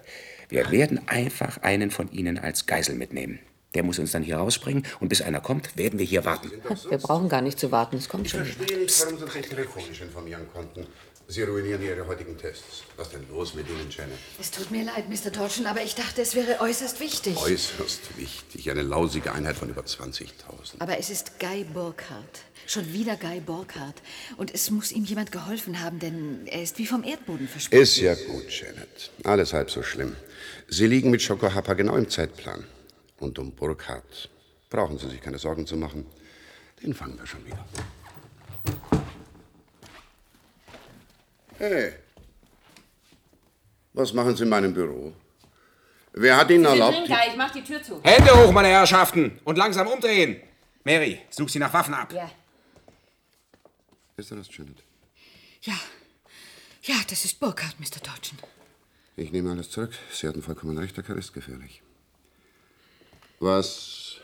Wir 0.49 0.69
werden 0.71 1.07
einfach 1.07 1.57
einen 1.59 1.91
von 1.91 2.11
Ihnen 2.11 2.37
als 2.37 2.65
Geisel 2.65 2.95
mitnehmen. 2.95 3.39
Der 3.73 3.83
muss 3.83 3.99
uns 3.99 4.11
dann 4.11 4.21
hier 4.23 4.35
rausbringen 4.35 4.85
und 4.99 5.07
bis 5.07 5.21
einer 5.21 5.39
kommt, 5.39 5.77
werden 5.77 5.97
wir 5.97 6.05
hier 6.05 6.25
warten. 6.25 6.51
Wir 6.89 6.97
brauchen 6.97 7.29
gar 7.29 7.41
nicht 7.41 7.57
zu 7.57 7.71
warten, 7.71 7.95
es 7.95 8.09
kommt 8.09 8.25
Ich 8.25 8.31
schon. 8.31 8.43
verstehe 8.43 8.77
nicht, 8.79 8.99
warum 9.01 9.17
Sie 9.17 9.23
uns 9.23 9.35
nicht 9.35 9.49
telefonisch 9.49 10.01
informieren 10.01 10.41
konnten. 10.53 10.85
Sie 11.31 11.43
ruinieren 11.43 11.81
Ihre 11.81 12.05
heutigen 12.07 12.37
Tests. 12.37 12.83
Was 12.97 13.09
denn 13.09 13.25
los 13.29 13.53
mit 13.53 13.65
Ihnen, 13.69 13.89
Janet? 13.89 14.17
Es 14.37 14.51
tut 14.51 14.69
mir 14.69 14.83
leid, 14.83 15.07
Mr. 15.07 15.31
Dodgen, 15.31 15.65
aber 15.65 15.81
ich 15.81 15.95
dachte, 15.95 16.21
es 16.21 16.35
wäre 16.35 16.59
äußerst 16.59 16.99
wichtig. 16.99 17.37
Äußerst 17.37 18.17
wichtig. 18.17 18.69
Eine 18.69 18.81
lausige 18.81 19.31
Einheit 19.31 19.55
von 19.55 19.69
über 19.69 19.81
20.000. 19.81 20.27
Aber 20.79 20.97
es 20.99 21.09
ist 21.09 21.39
Guy 21.39 21.63
Burkhardt. 21.63 22.41
Schon 22.67 22.91
wieder 22.91 23.15
Guy 23.15 23.39
Burkhardt. 23.39 24.01
Und 24.35 24.53
es 24.53 24.71
muss 24.71 24.91
ihm 24.91 25.05
jemand 25.05 25.31
geholfen 25.31 25.79
haben, 25.79 25.99
denn 25.99 26.47
er 26.47 26.63
ist 26.63 26.77
wie 26.79 26.85
vom 26.85 27.05
Erdboden 27.05 27.47
verschwunden. 27.47 27.81
Ist 27.81 27.95
ja 27.95 28.13
gut, 28.13 28.49
Janet. 28.49 29.11
Alles 29.23 29.53
halb 29.53 29.71
so 29.71 29.83
schlimm. 29.83 30.17
Sie 30.67 30.85
liegen 30.85 31.11
mit 31.11 31.21
Schoko 31.21 31.53
Happa 31.53 31.75
genau 31.75 31.95
im 31.95 32.09
Zeitplan. 32.09 32.65
Und 33.19 33.39
um 33.39 33.53
Burkhardt 33.53 34.29
brauchen 34.69 34.97
Sie 34.97 35.07
sich 35.07 35.21
keine 35.21 35.39
Sorgen 35.39 35.65
zu 35.65 35.77
machen. 35.77 36.05
Den 36.83 36.93
fangen 36.93 37.17
wir 37.17 37.25
schon 37.25 37.45
wieder. 37.45 37.65
Hey, 41.61 41.93
was 43.93 44.11
machen 44.13 44.35
Sie 44.35 44.41
in 44.41 44.49
meinem 44.49 44.73
Büro? 44.73 45.13
Wer 46.13 46.35
hat 46.35 46.49
Ihnen 46.49 46.65
erlaubt? 46.65 46.97
ich 47.07 47.35
mach 47.37 47.51
die 47.51 47.63
Tür 47.63 47.83
zu. 47.83 48.01
Hände 48.01 48.31
hoch, 48.33 48.51
meine 48.51 48.69
Herrschaften, 48.69 49.39
und 49.43 49.59
langsam 49.59 49.85
umdrehen. 49.85 50.41
Mary, 50.83 51.21
such 51.29 51.49
sie 51.49 51.59
nach 51.59 51.71
Waffen 51.71 51.93
ab. 51.93 52.11
Ja. 52.13 52.31
Ist 54.17 54.31
das 54.31 54.47
Janet? 54.57 54.81
Ja, 55.61 55.79
ja, 56.81 56.95
das 57.07 57.25
ist 57.25 57.39
Burkhardt, 57.39 57.79
Mr. 57.79 57.99
Dodgen. 57.99 58.39
Ich 59.15 59.31
nehme 59.31 59.51
alles 59.51 59.69
zurück. 59.69 59.93
Sie 60.11 60.27
hatten 60.27 60.41
vollkommen 60.41 60.75
recht, 60.79 60.97
der 60.97 61.03
Kerl 61.03 61.19
ist 61.19 61.31
gefährlich. 61.31 61.83
Was. 63.39 64.15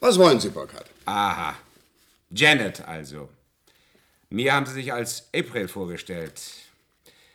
Was 0.00 0.18
wollen 0.18 0.38
Sie, 0.38 0.50
Burkhardt? 0.50 0.90
Aha. 1.06 1.56
Janet 2.30 2.82
also. 2.86 3.30
Mir 4.34 4.52
haben 4.52 4.66
Sie 4.66 4.72
sich 4.72 4.92
als 4.92 5.28
April 5.32 5.68
vorgestellt. 5.68 6.42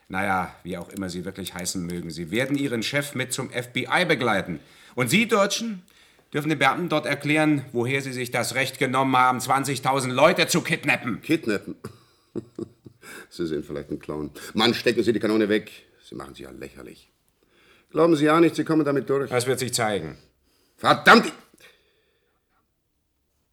Naja, 0.10 0.54
wie 0.64 0.78
auch 0.78 0.90
immer 0.90 1.10
Sie 1.10 1.24
wirklich 1.24 1.54
heißen 1.54 1.86
mögen. 1.86 2.12
Sie 2.12 2.30
werden 2.30 2.58
Ihren 2.58 2.84
Chef 2.84 3.16
mit 3.16 3.32
zum 3.32 3.50
FBI 3.52 4.04
begleiten. 4.06 4.60
Und 4.96 5.10
Sie, 5.10 5.26
Deutschen, 5.26 5.82
dürfen 6.34 6.50
den 6.50 6.60
Beamten 6.60 6.90
dort 6.90 7.06
erklären, 7.06 7.64
woher 7.72 8.02
Sie 8.02 8.12
sich 8.12 8.32
das 8.32 8.54
Recht 8.54 8.80
genommen 8.80 9.16
haben, 9.16 9.40
20.000 9.40 10.12
Leute 10.12 10.48
zu 10.48 10.60
kidnappen. 10.60 11.22
Kidnappen? 11.22 11.76
Sie 13.30 13.48
sind 13.48 13.66
vielleicht 13.66 13.92
ein 13.92 14.00
Clown. 14.00 14.32
Mann, 14.54 14.74
stecken 14.74 15.02
Sie 15.02 15.14
die 15.14 15.22
Kanone 15.22 15.48
weg. 15.48 15.72
Sie 16.04 16.16
machen 16.16 16.34
sich 16.36 16.44
ja 16.44 16.52
lächerlich. 16.52 17.10
Glauben 17.92 18.18
Sie 18.18 18.26
ja 18.26 18.42
nicht, 18.42 18.56
Sie 18.56 18.66
kommen 18.66 18.84
damit 18.84 19.10
durch. 19.10 19.30
Das 19.30 19.48
wird 19.48 19.60
sich 19.60 19.74
zeigen. 19.74 20.18
Verdammt! 20.76 21.32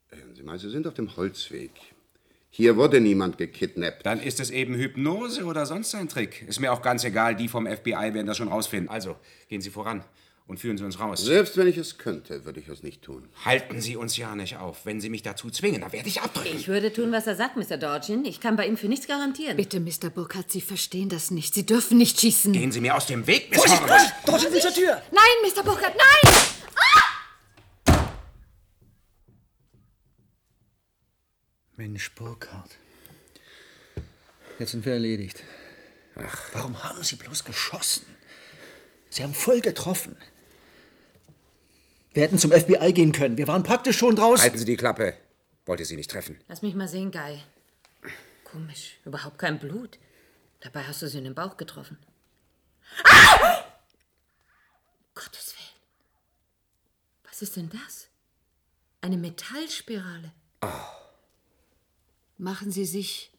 Hören 0.09 0.35
Sie 0.35 0.43
mal, 0.43 0.59
Sie 0.59 0.69
sind 0.69 0.89
auf 0.89 0.95
dem 0.95 1.17
Holzweg. 1.17 1.71
Hier 2.57 2.79
wurde 2.79 3.03
niemand 3.03 3.37
gekidnappt. 3.37 4.07
Dann 4.07 4.19
ist 4.19 4.41
es 4.41 4.51
eben 4.51 4.77
Hypnose 4.77 5.45
oder 5.45 5.67
sonst 5.67 5.95
ein 5.95 6.09
Trick. 6.09 6.43
Ist 6.49 6.59
mir 6.59 6.73
auch 6.73 6.81
ganz 6.81 7.05
egal, 7.05 7.37
die 7.37 7.49
vom 7.49 7.67
FBI 7.67 8.15
werden 8.15 8.27
das 8.27 8.39
schon 8.39 8.49
rausfinden. 8.49 8.89
Also, 8.89 9.17
gehen 9.51 9.61
Sie 9.61 9.69
voran 9.69 10.03
und 10.47 10.59
führen 10.59 10.79
Sie 10.79 10.85
uns 10.85 10.99
raus. 10.99 11.23
Selbst 11.23 11.59
wenn 11.59 11.69
ich 11.69 11.77
es 11.77 11.99
könnte, 11.99 12.47
würde 12.47 12.61
ich 12.61 12.69
es 12.69 12.83
nicht 12.83 13.03
tun. 13.03 13.29
Halten 13.45 13.83
Sie 13.83 13.97
uns 13.97 14.17
ja 14.17 14.35
nicht 14.35 14.57
auf. 14.57 14.87
Wenn 14.87 15.03
Sie 15.03 15.11
mich 15.11 15.23
dazu 15.23 15.51
zwingen, 15.51 15.83
dann 15.83 15.93
werde 15.93 16.09
ich 16.09 16.23
abdrücken. 16.23 16.57
Ich 16.57 16.67
würde 16.67 16.91
tun, 16.95 17.13
was 17.13 17.27
er 17.27 17.37
sagt, 17.37 17.59
Mr. 17.59 17.77
Dodgen. 17.77 18.25
Ich 18.25 18.41
kann 18.41 18.57
bei 18.57 18.67
ihm 18.67 18.79
für 18.79 18.89
nichts 18.89 19.07
garantieren. 19.07 19.59
Bitte, 19.59 19.79
Mr. 19.79 20.09
Burkhardt, 20.09 20.51
Sie 20.51 20.63
verstehen 20.63 21.11
das 21.11 21.31
nicht. 21.31 21.53
Sie 21.53 21.67
dürfen 21.67 21.99
nicht 21.99 22.19
schießen. 22.19 22.55
Gehen 22.55 22.73
Sie 22.73 22.81
mir 22.81 22.97
aus 22.97 23.05
dem 23.05 23.27
Weg, 23.27 23.51
Miss 23.51 23.59
Vorsicht. 23.59 23.83
Vorsicht, 23.83 24.15
Dodgen 24.27 24.55
will 24.55 24.63
zur 24.63 24.73
Tür! 24.73 25.03
Nein, 25.13 25.53
Mr. 25.53 25.63
Burkhardt, 25.63 25.95
nein! 25.95 26.33
Mensch, 31.77 32.15
Burkhardt. 32.15 32.77
Jetzt 34.59 34.71
sind 34.71 34.85
wir 34.87 34.95
erledigt. 34.95 35.43
Ach. 36.17 36.49
Warum 36.53 36.83
haben 36.83 37.03
Sie 37.03 37.17
bloß 37.17 37.45
geschossen? 37.45 38.07
Sie 39.11 39.23
haben 39.23 39.35
voll 39.35 39.61
getroffen. 39.61 40.17
Wir 42.15 42.23
hätten 42.23 42.39
zum 42.39 42.51
FBI 42.51 42.93
gehen 42.95 43.13
können. 43.13 43.37
Wir 43.37 43.47
waren 43.47 43.63
praktisch 43.63 43.99
schon 43.99 44.17
draußen. 44.17 44.43
Halten 44.43 44.59
Sie 44.59 44.65
die 44.65 44.77
Klappe. 44.77 45.15
Wollte 45.67 45.85
Sie 45.85 45.97
nicht 45.97 46.11
treffen. 46.11 46.39
Lass 46.49 46.63
mich 46.63 46.75
mal 46.75 46.89
sehen, 46.89 47.11
Guy. 47.11 47.43
Komisch, 48.45 48.99
überhaupt 49.05 49.39
kein 49.39 49.59
Blut. 49.59 49.99
Dabei 50.61 50.85
hast 50.85 51.03
du 51.03 51.09
sie 51.09 51.19
in 51.19 51.25
den 51.25 51.35
Bauch 51.35 51.59
getroffen. 51.59 51.99
Ah! 53.05 53.65
Gottes 55.15 55.55
Willen. 55.57 55.81
Was 57.25 57.43
ist 57.43 57.57
denn 57.57 57.69
das? 57.69 58.09
Eine 59.03 59.19
Metallspirale. 59.19 60.33
Machen 62.39 62.71
Sie 62.71 62.85
sich 62.85 63.33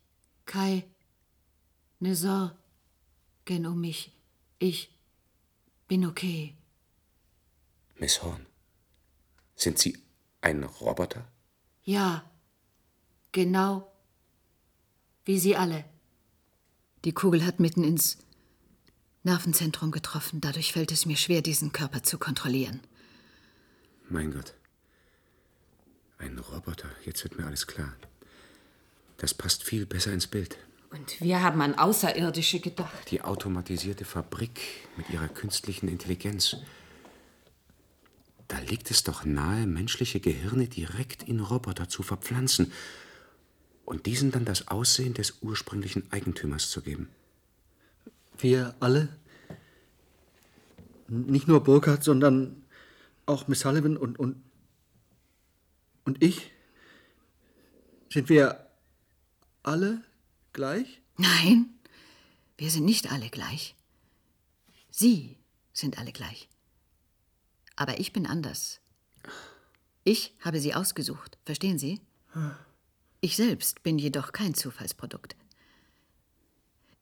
keine 0.45 0.83
Sorgen 2.15 2.55
um 3.65 3.79
mich. 3.79 4.11
Ich 4.59 4.91
bin 5.87 6.05
okay. 6.05 6.55
Miss 7.99 8.21
Horn, 8.23 8.45
sind 9.55 9.79
Sie 9.79 9.97
ein 10.41 10.63
Roboter? 10.63 11.27
Ja, 11.83 12.29
genau 13.31 13.91
wie 15.25 15.39
Sie 15.39 15.55
alle. 15.55 15.85
Die 17.05 17.13
Kugel 17.13 17.45
hat 17.45 17.59
mitten 17.59 17.83
ins 17.83 18.17
Nervenzentrum 19.23 19.91
getroffen. 19.91 20.41
Dadurch 20.41 20.73
fällt 20.73 20.91
es 20.91 21.05
mir 21.05 21.17
schwer, 21.17 21.41
diesen 21.41 21.71
Körper 21.71 22.01
zu 22.03 22.17
kontrollieren. 22.17 22.81
Mein 24.09 24.31
Gott. 24.31 24.53
Ein 26.17 26.39
Roboter, 26.39 26.89
jetzt 27.05 27.23
wird 27.23 27.37
mir 27.37 27.45
alles 27.45 27.67
klar. 27.67 27.93
Das 29.18 29.34
passt 29.34 29.63
viel 29.63 29.86
besser 29.86 30.13
ins 30.13 30.28
Bild. 30.28 30.57
Und 30.91 31.20
wir 31.20 31.41
haben 31.41 31.61
an 31.61 31.76
Außerirdische 31.76 32.59
gedacht. 32.59 33.11
Die 33.11 33.22
automatisierte 33.22 34.05
Fabrik 34.05 34.61
mit 34.95 35.09
ihrer 35.09 35.28
künstlichen 35.28 35.89
Intelligenz. 35.89 36.55
Da 38.47 38.59
liegt 38.59 38.89
es 38.91 39.03
doch 39.03 39.26
nahe, 39.26 39.68
menschliche 39.68 40.22
Gehirne 40.22 40.68
direkt 40.68 41.24
in 41.24 41.41
Roboter 41.41 41.89
zu 41.89 42.03
verpflanzen 42.03 42.72
und 43.84 44.05
diesen 44.05 44.32
dann 44.32 44.45
das 44.45 44.70
Aussehen 44.70 45.13
des 45.13 45.39
ursprünglichen 45.41 46.09
Eigentümers 46.11 46.70
zu 46.70 46.82
geben. 46.82 47.09
Wir 48.38 48.76
alle? 48.80 49.09
Nicht 51.09 51.47
nur 51.47 51.63
Burkhardt, 51.63 52.03
sondern 52.03 52.63
auch 53.26 53.47
Miss 53.47 53.61
Sullivan 53.61 53.97
und, 53.97 54.20
und, 54.20 54.41
und 56.05 56.24
ich? 56.24 56.51
Sind 58.09 58.30
wir 58.30 58.66
alle 59.68 60.01
gleich? 60.53 61.01
Nein, 61.18 61.68
wir 62.57 62.72
sind 62.72 62.86
nicht 62.86 63.11
alle 63.11 63.30
gleich. 63.30 63.76
Sie 64.89 65.38
sind 65.74 65.99
alle 65.99 66.11
gleich. 66.11 66.47
Aber 67.76 67.99
ich 67.99 68.13
bin 68.13 68.26
anders. 68.26 68.80
Ich 70.03 70.34
habe 70.39 70.61
sie 70.61 70.74
ausgesucht, 70.74 71.38
verstehen 71.45 71.78
Sie? 71.78 71.99
Ich 73.20 73.36
selbst 73.36 73.84
bin 73.84 73.99
jedoch 73.99 74.32
kein 74.32 74.55
Zufallsprodukt. 74.55 75.36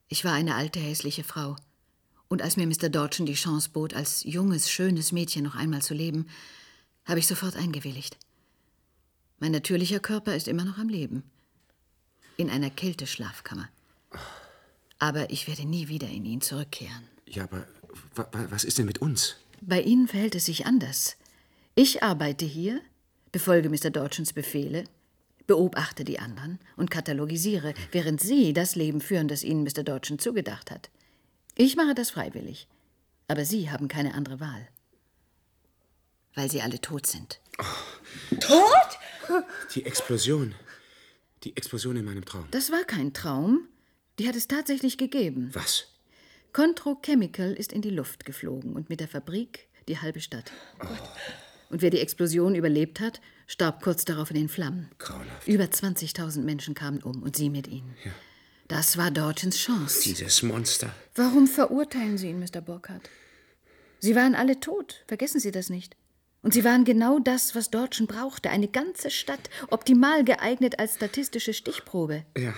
Ich 0.08 0.24
war 0.24 0.32
eine 0.32 0.56
alte, 0.56 0.80
hässliche 0.80 1.24
Frau. 1.24 1.56
Und 2.28 2.42
als 2.42 2.56
mir 2.56 2.66
Mr. 2.66 2.88
Dodgen 2.88 3.26
die 3.26 3.34
Chance 3.34 3.70
bot, 3.70 3.94
als 3.94 4.24
junges, 4.24 4.68
schönes 4.70 5.12
Mädchen 5.12 5.44
noch 5.44 5.54
einmal 5.54 5.82
zu 5.82 5.94
leben, 5.94 6.26
habe 7.04 7.20
ich 7.20 7.28
sofort 7.28 7.54
eingewilligt. 7.54 8.18
Mein 9.38 9.52
natürlicher 9.52 10.00
Körper 10.00 10.34
ist 10.34 10.48
immer 10.48 10.64
noch 10.64 10.78
am 10.78 10.88
Leben. 10.88 11.22
In 12.36 12.50
einer 12.50 12.70
Kälteschlafkammer. 12.70 13.68
Aber 14.98 15.30
ich 15.30 15.46
werde 15.48 15.64
nie 15.66 15.88
wieder 15.88 16.08
in 16.08 16.24
ihn 16.24 16.40
zurückkehren. 16.40 17.06
Ja, 17.26 17.44
aber 17.44 17.66
wa- 18.14 18.28
wa- 18.32 18.46
was 18.50 18.64
ist 18.64 18.78
denn 18.78 18.86
mit 18.86 18.98
uns? 18.98 19.36
Bei 19.60 19.80
Ihnen 19.80 20.08
verhält 20.08 20.34
es 20.34 20.46
sich 20.46 20.66
anders. 20.66 21.16
Ich 21.74 22.02
arbeite 22.02 22.44
hier, 22.44 22.80
befolge 23.32 23.68
Mr. 23.68 23.90
Dodgens 23.90 24.32
Befehle, 24.32 24.84
beobachte 25.46 26.04
die 26.04 26.18
anderen 26.18 26.58
und 26.76 26.90
katalogisiere, 26.90 27.74
während 27.92 28.20
Sie 28.20 28.52
das 28.52 28.74
Leben 28.76 29.00
führen, 29.00 29.28
das 29.28 29.44
Ihnen 29.44 29.62
Mr. 29.64 29.82
Dodgen 29.82 30.18
zugedacht 30.18 30.70
hat. 30.70 30.90
Ich 31.56 31.76
mache 31.76 31.94
das 31.94 32.10
freiwillig, 32.10 32.66
aber 33.28 33.44
Sie 33.44 33.70
haben 33.70 33.88
keine 33.88 34.14
andere 34.14 34.40
Wahl. 34.40 34.68
Weil 36.34 36.50
Sie 36.50 36.60
alle 36.60 36.80
tot 36.80 37.06
sind. 37.06 37.40
Tot? 38.40 38.98
Die 39.74 39.84
Explosion. 39.86 40.54
Die 41.44 41.56
Explosion 41.56 41.96
in 41.96 42.04
meinem 42.04 42.24
Traum. 42.24 42.46
Das 42.50 42.70
war 42.70 42.84
kein 42.84 43.12
Traum. 43.12 43.68
Die 44.18 44.28
hat 44.28 44.36
es 44.36 44.48
tatsächlich 44.48 44.98
gegeben. 44.98 45.50
Was? 45.52 45.88
Contro 46.52 46.98
Chemical 47.02 47.52
ist 47.52 47.72
in 47.72 47.82
die 47.82 47.90
Luft 47.90 48.24
geflogen 48.24 48.74
und 48.74 48.88
mit 48.88 49.00
der 49.00 49.08
Fabrik 49.08 49.68
die 49.88 49.98
halbe 49.98 50.20
Stadt. 50.20 50.50
Und 51.68 51.82
wer 51.82 51.90
die 51.90 52.00
Explosion 52.00 52.54
überlebt 52.54 53.00
hat, 53.00 53.20
starb 53.46 53.82
kurz 53.82 54.04
darauf 54.04 54.30
in 54.30 54.36
den 54.36 54.48
Flammen. 54.48 54.88
Grauenhaft. 54.98 55.46
Über 55.46 55.64
20.000 55.64 56.40
Menschen 56.42 56.74
kamen 56.74 57.02
um 57.02 57.22
und 57.22 57.36
Sie 57.36 57.50
mit 57.50 57.68
ihnen. 57.68 57.94
Ja. 58.04 58.12
Das 58.68 58.96
war 58.96 59.10
Dodgens 59.10 59.58
Chance. 59.58 60.02
Dieses 60.02 60.42
Monster. 60.42 60.92
Warum 61.14 61.46
verurteilen 61.46 62.18
Sie 62.18 62.30
ihn, 62.30 62.40
Mr. 62.40 62.60
Burkhardt? 62.60 63.08
Sie 64.00 64.14
waren 64.14 64.34
alle 64.34 64.58
tot. 64.58 65.04
Vergessen 65.06 65.40
Sie 65.40 65.52
das 65.52 65.70
nicht. 65.70 65.96
Und 66.46 66.52
sie 66.54 66.62
waren 66.62 66.84
genau 66.84 67.18
das, 67.18 67.56
was 67.56 67.70
Dortchen 67.70 68.06
brauchte. 68.06 68.50
Eine 68.50 68.68
ganze 68.68 69.10
Stadt, 69.10 69.50
optimal 69.68 70.22
geeignet 70.22 70.78
als 70.78 70.94
statistische 70.94 71.52
Stichprobe. 71.52 72.24
Ja. 72.38 72.54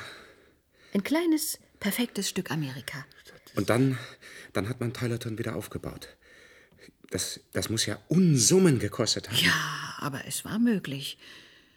Ein 0.93 1.03
kleines, 1.03 1.59
perfektes 1.81 2.29
Stück 2.29 2.51
Amerika. 2.51 3.07
Und 3.55 3.71
dann, 3.71 3.97
dann 4.53 4.69
hat 4.69 4.81
man 4.81 4.93
Tylerton 4.93 5.39
wieder 5.39 5.57
aufgebaut. 5.57 6.19
Das, 7.09 7.41
das 7.55 7.71
muss 7.71 7.87
ja 7.87 7.99
Unsummen 8.09 8.79
gekostet 8.79 9.31
haben. 9.31 9.39
Ja, 9.39 9.95
aber 10.01 10.21
es 10.27 10.45
war 10.45 10.59
möglich. 10.59 11.17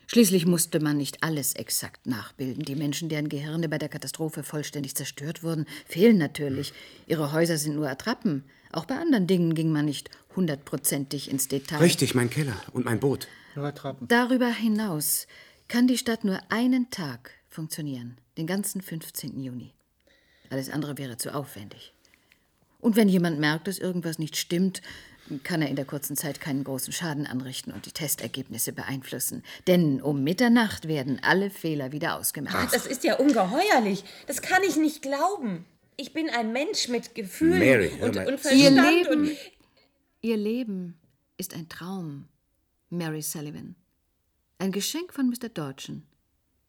Schließlich 0.08 0.46
musste 0.46 0.82
man 0.82 0.98
nicht 0.98 1.24
alles 1.24 1.54
exakt 1.54 2.08
nachbilden. 2.08 2.66
Die 2.66 2.76
Menschen, 2.76 3.08
deren 3.08 3.30
Gehirne 3.30 3.70
bei 3.70 3.78
der 3.78 3.88
Katastrophe 3.88 4.44
vollständig 4.44 4.96
zerstört 4.96 5.44
wurden, 5.44 5.66
fehlen 5.88 6.18
natürlich. 6.18 6.74
Ihre 7.08 7.32
Häuser 7.32 7.58
sind 7.58 7.78
nur 7.78 7.90
Attrappen. 7.90 8.44
Auch 8.72 8.86
bei 8.86 8.96
anderen 8.96 9.28
Dingen 9.28 9.54
ging 9.54 9.72
man 9.72 9.86
nicht 9.86 10.10
hundertprozentig 10.36 11.30
ins 11.30 11.48
Detail. 11.48 11.80
Richtig, 11.80 12.16
mein 12.16 12.30
Keller 12.30 12.56
und 12.74 12.86
mein 12.86 13.00
Boot. 13.00 13.28
Nur. 13.56 13.74
Darüber 14.08 14.48
hinaus 14.48 15.28
kann 15.68 15.88
die 15.88 15.98
Stadt 15.98 16.24
nur 16.24 16.40
einen 16.50 16.90
Tag 16.90 17.32
funktionieren, 17.50 18.18
den 18.38 18.48
ganzen 18.48 18.82
15. 18.82 19.42
Juni. 19.42 19.74
Alles 20.50 20.70
andere 20.70 20.98
wäre 20.98 21.18
zu 21.18 21.34
aufwendig. 21.34 21.94
Und 22.80 22.96
wenn 22.96 23.10
jemand 23.10 23.40
merkt, 23.40 23.68
dass 23.68 23.78
irgendwas 23.78 24.20
nicht 24.20 24.38
stimmt, 24.38 24.82
kann 25.44 25.62
er 25.62 25.70
in 25.70 25.76
der 25.76 25.86
kurzen 25.86 26.18
Zeit 26.18 26.42
keinen 26.42 26.64
großen 26.64 26.92
Schaden 26.92 27.28
anrichten 27.28 27.72
und 27.72 27.86
die 27.86 27.92
Testergebnisse 27.92 28.74
beeinflussen. 28.74 29.44
Denn 29.68 30.02
um 30.02 30.24
Mitternacht 30.24 30.88
werden 30.88 31.20
alle 31.22 31.50
Fehler 31.50 31.92
wieder 31.92 32.18
ausgemerzt. 32.18 32.74
Das 32.74 32.86
ist 32.86 33.04
ja 33.04 33.16
ungeheuerlich. 33.16 34.04
Das 34.28 34.42
kann 34.42 34.64
ich 34.64 34.78
nicht 34.78 35.02
glauben. 35.02 35.66
Ich 35.98 36.14
bin 36.14 36.30
ein 36.30 36.52
Mensch 36.52 36.88
mit 36.88 37.16
Gefühlen 37.16 37.60
Mary, 37.60 37.92
und, 38.02 38.18
und 38.18 38.26
Ihr 38.28 38.38
Verstand. 38.38 38.78
Leben, 38.78 39.22
Und 39.22 39.38
Ihr 40.22 40.38
Leben 40.38 41.00
ist 41.38 41.54
ein 41.54 41.70
Traum, 41.70 42.28
Mary 42.90 43.22
Sullivan. 43.22 43.76
Ein 44.60 44.72
Geschenk 44.72 45.14
von 45.14 45.30
Mr. 45.30 45.50
Dodgen, 45.50 46.04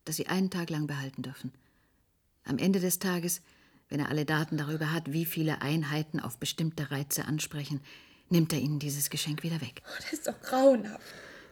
das 0.05 0.16
Sie 0.16 0.27
einen 0.27 0.51
Tag 0.51 0.70
lang 0.70 0.87
behalten 0.87 1.23
dürfen. 1.23 1.53
Am 2.45 2.59
Ende 2.59 2.81
des 2.81 2.99
Tages, 2.99 3.43
wenn 3.89 4.01
er 4.01 4.09
alle 4.09 4.25
Daten 4.25 4.57
darüber 4.57 4.93
hat, 4.93 5.12
wie 5.12 5.25
viele 5.25 5.62
Einheiten 5.62 6.18
auf 6.18 6.39
bestimmte 6.39 6.91
Reize 6.91 7.27
ansprechen, 7.27 7.81
nimmt 8.31 8.53
er 8.53 8.61
Ihnen 8.61 8.79
dieses 8.79 9.11
Geschenk 9.11 9.43
wieder 9.43 9.61
weg. 9.61 9.83
das 9.99 10.12
ist 10.12 10.27
doch 10.27 10.41
grauenhaft. 10.41 11.05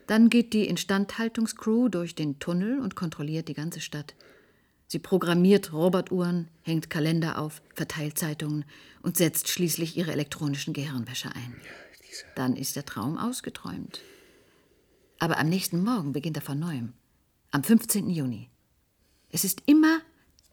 Dann 0.07 0.29
geht 0.29 0.55
die 0.55 0.67
Instandhaltungscrew 0.67 1.89
durch 1.89 2.15
den 2.15 2.41
Tunnel 2.41 2.81
und 2.81 2.97
kontrolliert 2.97 3.47
die 3.47 3.55
ganze 3.55 3.81
Stadt. 3.81 4.15
Sie 4.91 4.99
programmiert 4.99 5.73
Robotuhren, 5.73 6.49
hängt 6.63 6.91
Kalender 6.91 7.39
auf, 7.39 7.63
verteilt 7.75 8.19
Zeitungen 8.19 8.65
und 9.03 9.17
setzt 9.17 9.47
schließlich 9.47 9.97
ihre 9.97 10.11
elektronischen 10.11 10.75
Gehirnwäsche 10.75 11.29
ein. 11.33 11.55
Dann 12.35 12.57
ist 12.57 12.75
der 12.75 12.85
Traum 12.85 13.17
ausgeträumt. 13.17 14.01
Aber 15.21 15.39
am 15.39 15.49
nächsten 15.49 15.85
Morgen 15.85 16.13
beginnt 16.13 16.39
er 16.39 16.43
von 16.43 16.59
neuem. 16.59 16.93
Am 17.53 17.63
15. 17.63 18.11
Juni. 18.11 18.51
Es 19.31 19.45
ist 19.45 19.63
immer 19.67 20.01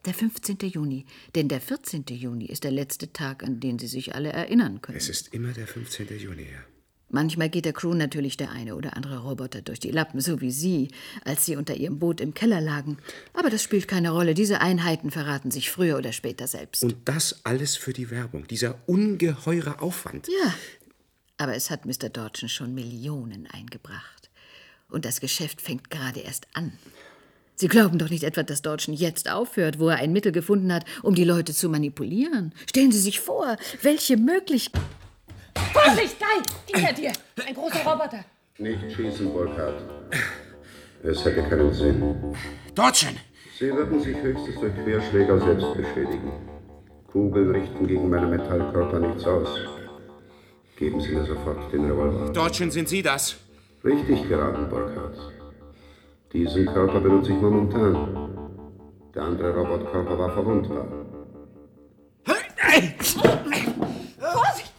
der 0.04 0.14
15. 0.14 0.58
Juni, 0.70 1.04
denn 1.34 1.48
der 1.48 1.60
14. 1.60 2.04
Juni 2.10 2.46
ist 2.46 2.62
der 2.62 2.70
letzte 2.70 3.12
Tag, 3.12 3.42
an 3.42 3.58
den 3.58 3.80
Sie 3.80 3.88
sich 3.88 4.14
alle 4.14 4.32
erinnern 4.32 4.80
können. 4.80 4.98
Es 4.98 5.08
ist 5.08 5.34
immer 5.34 5.50
der 5.50 5.66
15. 5.66 6.16
Juni, 6.16 6.44
ja. 6.44 6.77
Manchmal 7.10 7.48
geht 7.48 7.64
der 7.64 7.72
Crew 7.72 7.94
natürlich 7.94 8.36
der 8.36 8.50
eine 8.50 8.74
oder 8.74 8.96
andere 8.96 9.20
Roboter 9.20 9.62
durch 9.62 9.80
die 9.80 9.90
Lappen, 9.90 10.20
so 10.20 10.42
wie 10.42 10.50
Sie, 10.50 10.88
als 11.24 11.46
Sie 11.46 11.56
unter 11.56 11.74
Ihrem 11.74 11.98
Boot 11.98 12.20
im 12.20 12.34
Keller 12.34 12.60
lagen. 12.60 12.98
Aber 13.32 13.48
das 13.48 13.62
spielt 13.62 13.88
keine 13.88 14.10
Rolle. 14.10 14.34
Diese 14.34 14.60
Einheiten 14.60 15.10
verraten 15.10 15.50
sich 15.50 15.70
früher 15.70 15.96
oder 15.96 16.12
später 16.12 16.46
selbst. 16.46 16.84
Und 16.84 16.96
das 17.06 17.40
alles 17.44 17.76
für 17.76 17.94
die 17.94 18.10
Werbung. 18.10 18.46
Dieser 18.46 18.78
ungeheure 18.86 19.80
Aufwand. 19.80 20.28
Ja, 20.28 20.54
aber 21.38 21.54
es 21.54 21.70
hat 21.70 21.86
Mr. 21.86 22.10
Dodgen 22.10 22.48
schon 22.48 22.74
Millionen 22.74 23.46
eingebracht. 23.46 24.28
Und 24.90 25.04
das 25.04 25.20
Geschäft 25.20 25.62
fängt 25.62 25.90
gerade 25.90 26.20
erst 26.20 26.46
an. 26.52 26.72
Sie 27.54 27.68
glauben 27.68 27.98
doch 27.98 28.10
nicht 28.10 28.22
etwa, 28.22 28.42
dass 28.42 28.62
Dodgen 28.62 28.92
jetzt 28.92 29.30
aufhört, 29.30 29.78
wo 29.78 29.88
er 29.88 29.96
ein 29.96 30.12
Mittel 30.12 30.30
gefunden 30.30 30.72
hat, 30.72 30.84
um 31.02 31.14
die 31.14 31.24
Leute 31.24 31.54
zu 31.54 31.68
manipulieren. 31.68 32.52
Stellen 32.68 32.92
Sie 32.92 33.00
sich 33.00 33.18
vor, 33.18 33.56
welche 33.82 34.16
Möglichkeiten. 34.16 34.84
Vorsicht, 35.72 36.16
Guy! 36.18 36.42
Hinter 36.66 36.92
dir! 36.92 37.12
Ein 37.46 37.54
großer 37.54 37.84
Roboter. 37.84 38.24
Nicht 38.58 38.92
schießen, 38.92 39.32
Burkhardt. 39.32 39.82
Es 41.02 41.24
hätte 41.24 41.42
keinen 41.42 41.72
Sinn. 41.72 42.14
Dodgen! 42.74 43.18
Sie 43.58 43.72
würden 43.72 44.00
sich 44.00 44.16
höchstens 44.16 44.60
durch 44.60 44.74
Querschläger 44.84 45.40
selbst 45.40 45.74
beschädigen. 45.74 46.32
Kugeln 47.10 47.50
richten 47.50 47.86
gegen 47.86 48.08
meine 48.08 48.26
Metallkörper 48.26 49.00
nichts 49.00 49.24
aus. 49.26 49.48
Geben 50.76 51.00
Sie 51.00 51.10
mir 51.10 51.24
sofort 51.24 51.72
den 51.72 51.86
Revolver. 51.86 52.32
Dodgen, 52.32 52.70
sind 52.70 52.88
Sie 52.88 53.02
das? 53.02 53.36
Richtig 53.84 54.28
geraten, 54.28 54.68
Burkhardt. 54.68 55.16
Diesen 56.32 56.66
Körper 56.66 57.00
benutze 57.00 57.32
ich 57.32 57.40
momentan. 57.40 58.28
Der 59.14 59.22
andere 59.22 59.56
Robotkörper 59.56 60.18
war 60.18 60.32
verwundbar. 60.32 60.86
Vorsicht! 64.18 64.72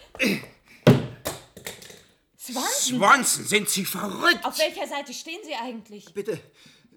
Swanson! 2.69 2.99
Swanson, 2.99 3.45
sind 3.45 3.69
Sie 3.69 3.85
verrückt? 3.85 4.43
Auf 4.43 4.57
welcher 4.59 4.87
Seite 4.87 5.13
stehen 5.13 5.39
Sie 5.43 5.53
eigentlich? 5.55 6.13
Bitte, 6.13 6.39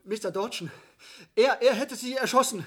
Mr. 0.05 0.31
Dodgen. 0.31 0.71
Er, 1.35 1.61
er 1.63 1.75
hätte 1.75 1.97
Sie 1.97 2.15
erschossen. 2.15 2.65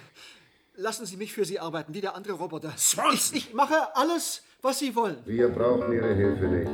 Lassen 0.75 1.05
Sie 1.05 1.15
mich 1.15 1.31
für 1.31 1.45
Sie 1.45 1.59
arbeiten, 1.59 1.93
wie 1.93 2.01
der 2.01 2.15
andere 2.15 2.33
Roboter. 2.33 2.73
Swanson! 2.77 3.37
Ich, 3.37 3.47
ich 3.47 3.53
mache 3.53 3.95
alles, 3.95 4.43
was 4.61 4.79
Sie 4.79 4.95
wollen. 4.95 5.17
Wir 5.25 5.47
brauchen 5.49 5.93
Ihre 5.93 6.13
Hilfe 6.13 6.45
nicht. 6.45 6.71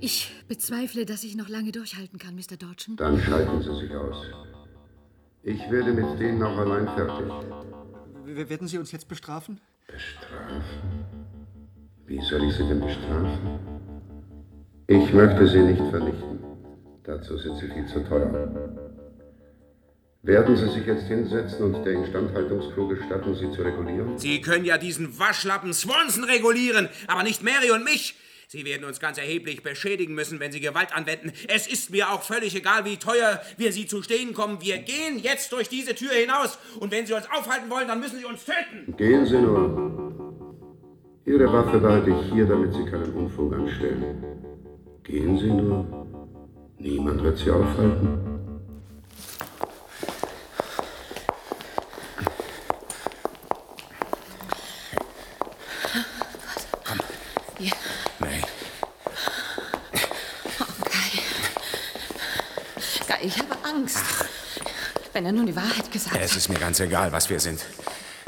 Ich 0.00 0.32
bezweifle, 0.48 1.06
dass 1.06 1.22
ich 1.22 1.36
noch 1.36 1.48
lange 1.48 1.70
durchhalten 1.72 2.18
kann, 2.18 2.34
Mr. 2.34 2.56
Dodgen. 2.58 2.96
Dann 2.96 3.20
schalten 3.22 3.62
Sie 3.62 3.74
sich 3.86 3.94
aus. 3.94 4.16
Ich 5.44 5.60
werde 5.70 5.92
mit 5.92 6.20
denen 6.20 6.42
auch 6.42 6.56
allein 6.58 6.86
fertig. 6.88 7.32
W 8.24 8.48
werden 8.48 8.68
Sie 8.68 8.78
uns 8.78 8.92
jetzt 8.92 9.08
bestrafen? 9.08 9.60
Bestrafen? 9.86 10.62
Wie 12.06 12.20
soll 12.20 12.44
ich 12.44 12.54
Sie 12.54 12.66
denn 12.66 12.80
bestrafen? 12.80 13.71
Ich 14.88 15.12
möchte 15.12 15.46
Sie 15.46 15.60
nicht 15.60 15.82
vernichten. 15.90 16.40
Dazu 17.04 17.36
sind 17.38 17.56
Sie 17.58 17.68
viel 17.68 17.86
zu 17.86 18.00
teuer. 18.08 18.50
Werden 20.22 20.56
Sie 20.56 20.68
sich 20.68 20.86
jetzt 20.86 21.08
hinsetzen 21.08 21.74
und 21.74 21.84
der 21.84 21.94
Instandhaltungscrew 21.94 22.88
gestatten, 22.88 23.34
Sie 23.34 23.50
zu 23.50 23.62
regulieren? 23.62 24.18
Sie 24.18 24.40
können 24.40 24.64
ja 24.64 24.78
diesen 24.78 25.18
Waschlappen 25.18 25.72
Swanson 25.74 26.24
regulieren, 26.24 26.88
aber 27.06 27.22
nicht 27.22 27.42
Mary 27.42 27.70
und 27.72 27.84
mich. 27.84 28.14
Sie 28.48 28.64
werden 28.64 28.84
uns 28.84 29.00
ganz 29.00 29.16
erheblich 29.18 29.62
beschädigen 29.62 30.14
müssen, 30.14 30.38
wenn 30.38 30.52
Sie 30.52 30.60
Gewalt 30.60 30.94
anwenden. 30.94 31.32
Es 31.48 31.66
ist 31.66 31.90
mir 31.90 32.10
auch 32.10 32.22
völlig 32.22 32.54
egal, 32.54 32.84
wie 32.84 32.98
teuer 32.98 33.40
wir 33.56 33.72
Sie 33.72 33.86
zu 33.86 34.02
stehen 34.02 34.34
kommen. 34.34 34.60
Wir 34.60 34.78
gehen 34.78 35.18
jetzt 35.18 35.52
durch 35.52 35.68
diese 35.68 35.94
Tür 35.94 36.12
hinaus. 36.12 36.58
Und 36.78 36.92
wenn 36.92 37.06
Sie 37.06 37.14
uns 37.14 37.26
aufhalten 37.30 37.70
wollen, 37.70 37.88
dann 37.88 37.98
müssen 37.98 38.18
Sie 38.18 38.26
uns 38.26 38.44
töten. 38.44 38.94
Gehen 38.96 39.24
Sie 39.24 39.38
nur. 39.38 40.12
Ihre 41.24 41.52
Waffe 41.52 41.78
behalte 41.78 42.10
ich 42.10 42.32
hier, 42.32 42.46
damit 42.46 42.74
Sie 42.74 42.84
keinen 42.84 43.12
Unfug 43.14 43.54
anstellen. 43.54 44.51
Gehen 45.04 45.38
Sie 45.38 45.50
nur. 45.50 46.06
Niemand 46.78 47.22
wird 47.22 47.38
Sie 47.38 47.50
aufhalten. 47.50 48.32
Angst. 63.64 63.98
Wenn 65.12 65.26
er 65.26 65.32
nun 65.32 65.46
die 65.46 65.56
Wahrheit 65.56 65.90
gesagt 65.90 66.16
Es 66.16 66.30
hat. 66.30 66.36
ist 66.38 66.48
mir 66.48 66.58
ganz 66.58 66.80
egal, 66.80 67.12
was 67.12 67.30
wir 67.30 67.40
sind. 67.40 67.64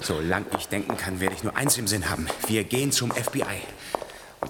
Solange 0.03 0.47
ich 0.59 0.68
denken 0.68 0.97
kann, 0.97 1.20
werde 1.20 1.35
ich 1.35 1.45
nur 1.45 1.57
eins 1.57 1.79
im 1.79 1.87
Sinn 1.87 2.11
haben. 2.11 2.27
Wir 2.47 2.64
gehen 2.64 2.93
zum 2.93 3.11
FBI 3.11 3.62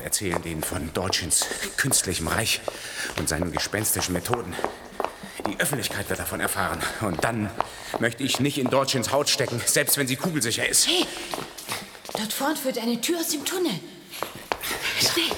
erzählen 0.04 0.40
denen 0.42 0.62
von 0.62 0.92
Deutschens 0.92 1.46
künstlichem 1.76 2.28
Reich 2.28 2.60
und 3.18 3.28
seinen 3.28 3.50
gespenstischen 3.50 4.12
Methoden. 4.12 4.54
Die 5.48 5.58
Öffentlichkeit 5.58 6.08
wird 6.08 6.20
davon 6.20 6.40
erfahren. 6.40 6.80
Und 7.00 7.24
dann 7.24 7.50
möchte 7.98 8.22
ich 8.22 8.38
nicht 8.38 8.58
in 8.58 8.68
Deutschens 8.68 9.12
Haut 9.12 9.28
stecken, 9.28 9.60
selbst 9.64 9.96
wenn 9.96 10.06
sie 10.06 10.16
kugelsicher 10.16 10.68
ist. 10.68 10.86
Hey, 10.86 11.06
dort 12.12 12.32
vorn 12.32 12.56
führt 12.56 12.78
eine 12.78 13.00
Tür 13.00 13.18
aus 13.18 13.28
dem 13.28 13.44
Tunnel. 13.44 13.72
Schnell. 15.00 15.36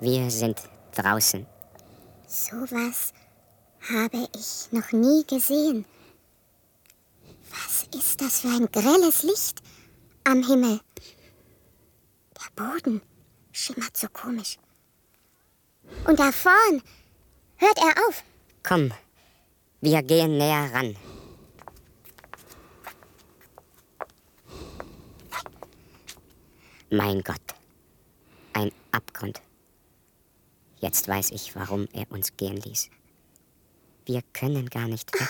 Wir 0.00 0.30
sind 0.30 0.60
draußen. 0.94 1.46
Sowas 2.26 3.12
habe 3.90 4.28
ich 4.36 4.72
noch 4.72 4.92
nie 4.92 5.24
gesehen. 5.26 5.84
Was 7.50 7.84
ist 7.94 8.20
das 8.20 8.40
für 8.40 8.48
ein 8.48 8.70
grelles 8.70 9.22
Licht 9.22 9.62
am 10.24 10.46
Himmel? 10.46 10.80
Der 12.34 12.64
Boden 12.64 13.00
schimmert 13.52 13.96
so 13.96 14.08
komisch. 14.08 14.58
Und 16.06 16.18
da 16.18 16.32
vorn 16.32 16.82
hört 17.56 17.78
er 17.78 18.08
auf. 18.08 18.22
Komm, 18.62 18.92
wir 19.80 20.02
gehen 20.02 20.36
näher 20.36 20.70
ran. 20.72 20.96
Mein 26.90 27.22
Gott. 27.22 27.40
Ein 28.52 28.70
Abgrund. 28.92 29.40
Jetzt 30.78 31.08
weiß 31.08 31.30
ich, 31.32 31.54
warum 31.56 31.88
er 31.92 32.10
uns 32.10 32.36
gehen 32.36 32.56
ließ. 32.56 32.90
Wir 34.06 34.22
können 34.32 34.70
gar 34.70 34.86
nicht 34.86 35.12
weg. 35.12 35.28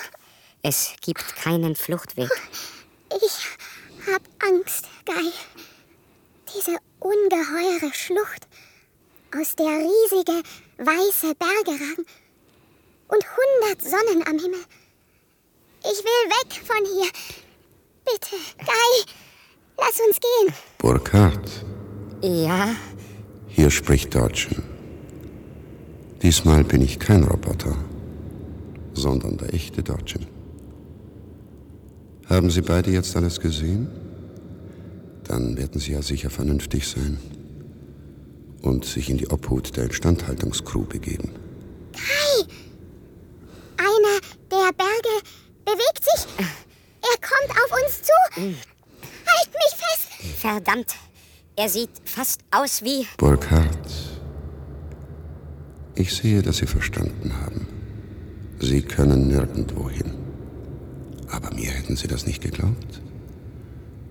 Es 0.63 0.93
gibt 1.01 1.35
keinen 1.37 1.75
Fluchtweg. 1.75 2.29
Ich 3.11 3.47
hab 4.13 4.23
Angst, 4.47 4.85
Guy. 5.07 5.33
Diese 6.55 6.77
ungeheure 7.01 7.93
Schlucht, 7.95 8.47
aus 9.35 9.57
der 9.57 9.67
riesige 9.67 10.43
weiße 10.79 11.35
Berge 11.37 11.71
ragen 11.71 12.07
und 13.09 13.25
hundert 13.37 13.83
Sonnen 13.83 14.27
am 14.27 14.39
Himmel. 14.39 14.61
Ich 15.81 16.05
will 16.05 16.31
weg 16.31 16.61
von 16.67 16.85
hier. 16.85 17.11
Bitte, 18.05 18.37
Guy, 18.59 19.15
lass 19.79 20.01
uns 20.07 20.19
gehen. 20.21 20.55
Burkhard, 20.79 21.51
Ja, 22.23 22.75
hier 23.49 23.71
spricht 23.71 24.15
Dodgen. 24.15 24.63
Diesmal 26.23 26.65
bin 26.65 26.83
ich 26.83 26.99
kein 26.99 27.25
Roboter, 27.25 27.77
sondern 28.97 29.37
der 29.37 29.55
echte 29.55 29.83
Dodgen. 29.83 30.27
Haben 32.29 32.51
Sie 32.51 32.63
beide 32.63 32.91
jetzt 32.91 33.15
alles 33.17 33.41
gesehen? 33.41 33.89
Dann 35.25 35.57
werden 35.57 35.81
Sie 35.81 35.93
ja 35.93 36.03
sicher 36.03 36.31
vernünftig 36.31 36.89
sein 36.89 37.19
und 38.63 38.85
sich 38.85 39.11
in 39.11 39.19
die 39.19 39.29
Obhut 39.29 39.77
der 39.77 39.85
Instandhaltungscrew 39.85 40.85
begeben. 40.85 41.31
Guy, 41.93 42.47
einer 43.77 44.21
der 44.51 44.73
Berge 44.73 45.25
bewegt 45.65 46.03
sich. 46.03 46.27
Er 46.39 47.21
kommt 47.21 47.51
auf 47.53 47.85
uns 47.85 48.03
zu. 48.03 48.13
Halt 48.37 49.51
mich 49.53 49.75
fest. 49.77 50.39
verdammt. 50.41 50.95
Er 51.57 51.69
sieht 51.69 51.91
fast 52.05 52.41
aus 52.51 52.83
wie. 52.83 53.07
Burkhard, 53.17 53.89
ich 55.95 56.13
sehe, 56.13 56.43
dass 56.43 56.59
Sie 56.59 56.67
verstanden 56.67 57.33
haben. 57.41 57.66
Sie 58.67 58.83
können 58.83 59.29
nirgendwo 59.29 59.89
hin. 59.89 60.11
Aber 61.29 61.55
mir 61.55 61.71
hätten 61.71 61.95
Sie 61.95 62.09
das 62.09 62.27
nicht 62.27 62.43
geglaubt. 62.43 63.01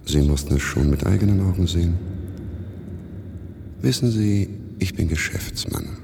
Sie 0.05 0.21
mussten 0.21 0.55
es 0.55 0.61
schon 0.61 0.89
mit 0.89 1.05
eigenen 1.05 1.41
Augen 1.41 1.67
sehen. 1.67 1.97
Wissen 3.81 4.09
Sie, 4.11 4.49
ich 4.79 4.95
bin 4.95 5.09
Geschäftsmann. 5.09 5.97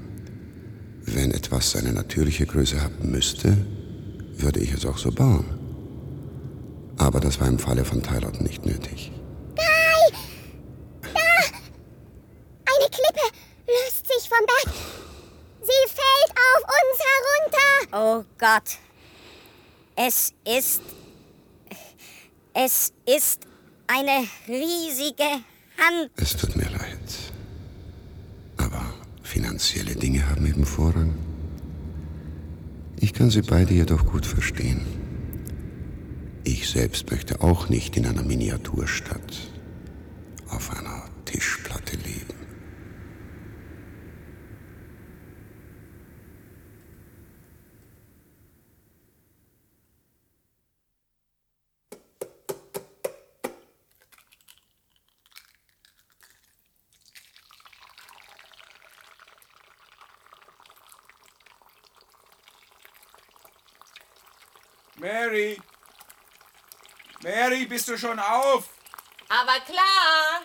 Wenn 1.06 1.30
etwas 1.30 1.70
seine 1.70 1.94
natürliche 1.94 2.44
Größe 2.44 2.82
haben 2.82 3.10
müsste, 3.10 3.56
würde 4.36 4.60
ich 4.60 4.74
es 4.74 4.84
auch 4.84 4.98
so 4.98 5.10
bauen. 5.10 5.46
Aber 6.98 7.20
das 7.20 7.40
war 7.40 7.48
im 7.48 7.58
Falle 7.58 7.86
von 7.86 8.02
Tylot 8.02 8.42
nicht 8.42 8.66
nötig. 8.66 9.12
Guy! 9.56 10.18
Da! 11.00 11.10
Eine 12.70 12.88
Klippe 12.90 13.26
löst 13.66 14.06
sich 14.06 14.28
vom 14.28 14.44
Berg. 14.46 14.74
Sie 15.62 15.88
fällt 15.88 16.30
auf 16.36 16.62
uns 16.78 16.98
herunter. 17.08 18.22
Oh 18.26 18.31
Gott. 18.42 18.76
Es 19.94 20.34
ist. 20.44 20.82
Es 22.52 22.92
ist 23.06 23.46
eine 23.86 24.26
riesige 24.48 25.30
Hand. 25.78 26.10
Es 26.16 26.36
tut 26.36 26.56
mir 26.56 26.68
leid. 26.68 27.32
Aber 28.56 28.82
finanzielle 29.22 29.94
Dinge 29.94 30.28
haben 30.28 30.44
eben 30.44 30.66
Vorrang. 30.66 31.14
Ich 32.98 33.12
kann 33.12 33.30
Sie 33.30 33.42
beide 33.42 33.74
jedoch 33.74 34.04
gut 34.06 34.26
verstehen. 34.26 34.80
Ich 36.42 36.68
selbst 36.68 37.12
möchte 37.12 37.42
auch 37.42 37.68
nicht 37.68 37.96
in 37.96 38.06
einer 38.06 38.24
Miniaturstadt 38.24 39.34
auf 40.48 40.76
einer 40.76 41.04
Tischplatte 41.26 41.96
leben. 41.96 42.11
Mary! 65.02 65.60
Mary, 67.24 67.66
bist 67.66 67.88
du 67.88 67.98
schon 67.98 68.20
auf? 68.20 68.68
Aber 69.28 69.58
klar. 69.66 70.42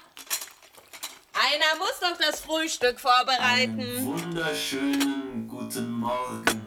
Einer 1.32 1.78
muss 1.78 2.00
doch 2.02 2.18
das 2.18 2.40
Frühstück 2.40 3.00
vorbereiten. 3.00 4.04
Wunderschönen 4.04 5.48
guten 5.48 5.92
Morgen, 5.92 6.66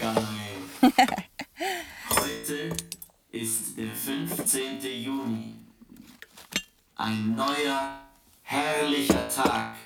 Guy. 0.00 0.90
Heute 2.08 2.74
ist 3.32 3.76
der 3.76 3.92
15. 3.92 4.80
Juni. 4.80 5.56
Ein 6.94 7.34
neuer, 7.34 8.00
herrlicher 8.44 9.28
Tag 9.28 9.76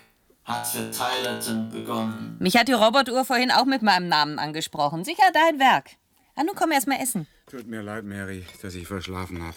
hat 0.44 0.68
für 0.68 0.88
Tylerton 0.92 1.68
begonnen. 1.68 2.36
Mich 2.38 2.56
hat 2.56 2.68
die 2.68 2.74
Robotuhr 2.74 3.24
vorhin 3.24 3.50
auch 3.50 3.64
mit 3.64 3.82
meinem 3.82 4.06
Namen 4.06 4.38
angesprochen. 4.38 5.04
Sicher 5.04 5.32
dein 5.32 5.58
Werk. 5.58 5.96
Ah, 6.40 6.44
nun 6.44 6.54
komm 6.54 6.72
erst 6.72 6.86
mal 6.86 6.98
essen. 6.98 7.26
Tut 7.50 7.66
mir 7.66 7.82
leid, 7.82 8.04
Mary, 8.04 8.46
dass 8.62 8.74
ich 8.74 8.86
verschlafen 8.86 9.42
habe. 9.42 9.56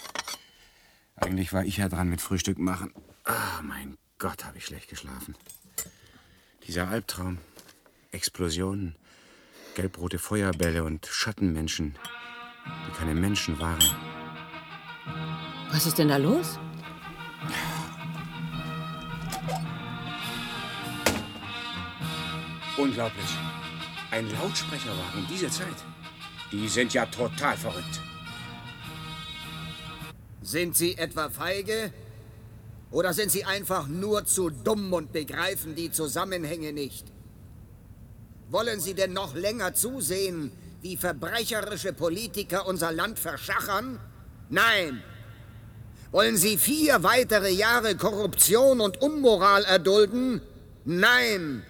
Eigentlich 1.15 1.53
war 1.53 1.63
ich 1.63 1.77
ja 1.77 1.88
dran 1.88 2.09
mit 2.09 2.19
Frühstück 2.19 2.59
machen. 2.59 2.93
Ah, 3.23 3.61
mein 3.61 3.97
Gott, 4.19 4.43
habe 4.43 4.57
ich 4.57 4.65
schlecht 4.65 4.89
geschlafen. 4.89 5.34
Dieser 6.67 6.89
Albtraum. 6.89 7.38
Explosionen, 8.11 8.97
gelbrote 9.75 10.19
Feuerbälle 10.19 10.84
und 10.84 11.05
Schattenmenschen, 11.05 11.95
die 12.65 12.97
keine 12.97 13.15
Menschen 13.15 13.57
waren. 13.59 13.84
Was 15.71 15.86
ist 15.86 15.97
denn 15.97 16.09
da 16.09 16.17
los? 16.17 16.59
Unglaublich. 22.75 23.38
Ein 24.11 24.29
Lautsprecherwagen 24.31 25.21
um 25.21 25.27
diese 25.27 25.49
Zeit. 25.49 25.77
Die 26.54 26.70
sind 26.70 26.93
ja 26.93 27.08
total 27.08 27.58
verrückt. 27.58 27.99
Sind 30.43 30.78
Sie 30.78 30.95
etwa 30.95 31.30
feige? 31.30 31.91
Oder 32.91 33.12
sind 33.14 33.32
Sie 33.32 33.43
einfach 33.43 33.88
nur 33.88 34.26
zu 34.26 34.51
dumm 34.51 34.93
und 34.93 35.12
begreifen 35.12 35.74
die 35.74 35.91
Zusammenhänge 35.91 36.72
nicht? 36.72 37.08
Wollen 38.51 38.80
Sie 38.80 38.93
denn 38.93 39.14
noch 39.14 39.34
länger 39.34 39.74
zusehen, 39.74 40.51
wie 40.84 40.95
verbrecherische 40.95 41.91
Politiker 41.91 42.68
unser 42.68 42.91
Land 42.91 43.18
verschachern? 43.18 43.99
Nein! 44.49 45.01
Wollen 46.12 46.38
Sie 46.38 46.60
vier 46.60 47.01
weitere 47.01 47.49
Jahre 47.49 47.95
Korruption 47.97 48.80
und 48.80 49.01
Unmoral 49.01 49.64
erdulden? 49.64 50.39
Nein! 50.86 51.66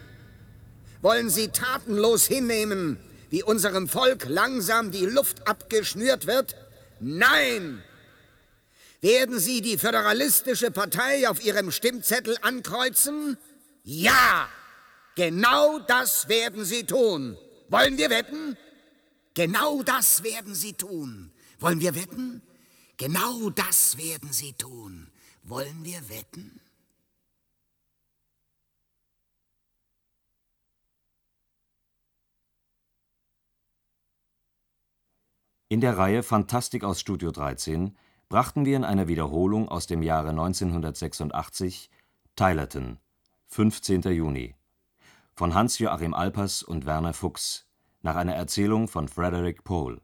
Wollen 1.01 1.29
Sie 1.29 1.47
tatenlos 1.47 2.25
hinnehmen, 2.25 2.97
wie 3.33 3.41
unserem 3.41 3.89
Volk 3.89 4.25
langsam 4.29 4.91
die 4.91 5.07
Luft 5.07 5.47
abgeschnürt 5.47 6.27
wird? 6.27 6.55
Nein! 6.99 7.83
Werden 9.01 9.39
Sie 9.39 9.61
die 9.61 9.79
Föderalistische 9.79 10.69
Partei 10.69 11.27
auf 11.27 11.43
Ihrem 11.43 11.71
Stimmzettel 11.71 12.37
ankreuzen? 12.43 13.39
Ja! 13.83 14.47
Genau 15.15 15.79
das 15.79 16.29
werden 16.29 16.63
Sie 16.63 16.83
tun. 16.83 17.35
Wollen 17.69 17.97
wir 17.97 18.11
wetten? 18.11 18.55
Genau 19.33 19.81
das 19.81 20.23
werden 20.23 20.53
Sie 20.53 20.73
tun. 20.73 21.31
Wollen 21.57 21.81
wir 21.81 21.95
wetten? 21.95 22.43
Genau 22.97 23.49
das 23.49 23.97
werden 23.97 24.31
Sie 24.31 24.53
tun. 24.53 25.11
Wollen 25.41 25.83
wir 25.83 26.07
wetten? 26.07 26.61
In 35.73 35.81
der 35.81 35.97
Reihe 35.97 36.21
Fantastik 36.21 36.83
aus 36.83 36.99
Studio 36.99 37.31
13 37.31 37.97
brachten 38.29 38.63
wir 38.63 38.77
in 38.77 38.83
einer 38.83 39.07
Wiederholung 39.07 39.69
aus 39.69 39.87
dem 39.87 40.03
Jahre 40.03 40.29
1986 40.29 41.89
Tylerton, 42.35 42.99
15. 43.47 44.03
Juni 44.03 44.53
von 45.33 45.55
Hans-Joachim 45.55 46.13
Alpers 46.13 46.61
und 46.61 46.85
Werner 46.85 47.15
Fuchs 47.15 47.65
nach 48.03 48.15
einer 48.15 48.35
Erzählung 48.35 48.87
von 48.87 49.07
Frederick 49.07 49.63
Pohl. 49.63 49.99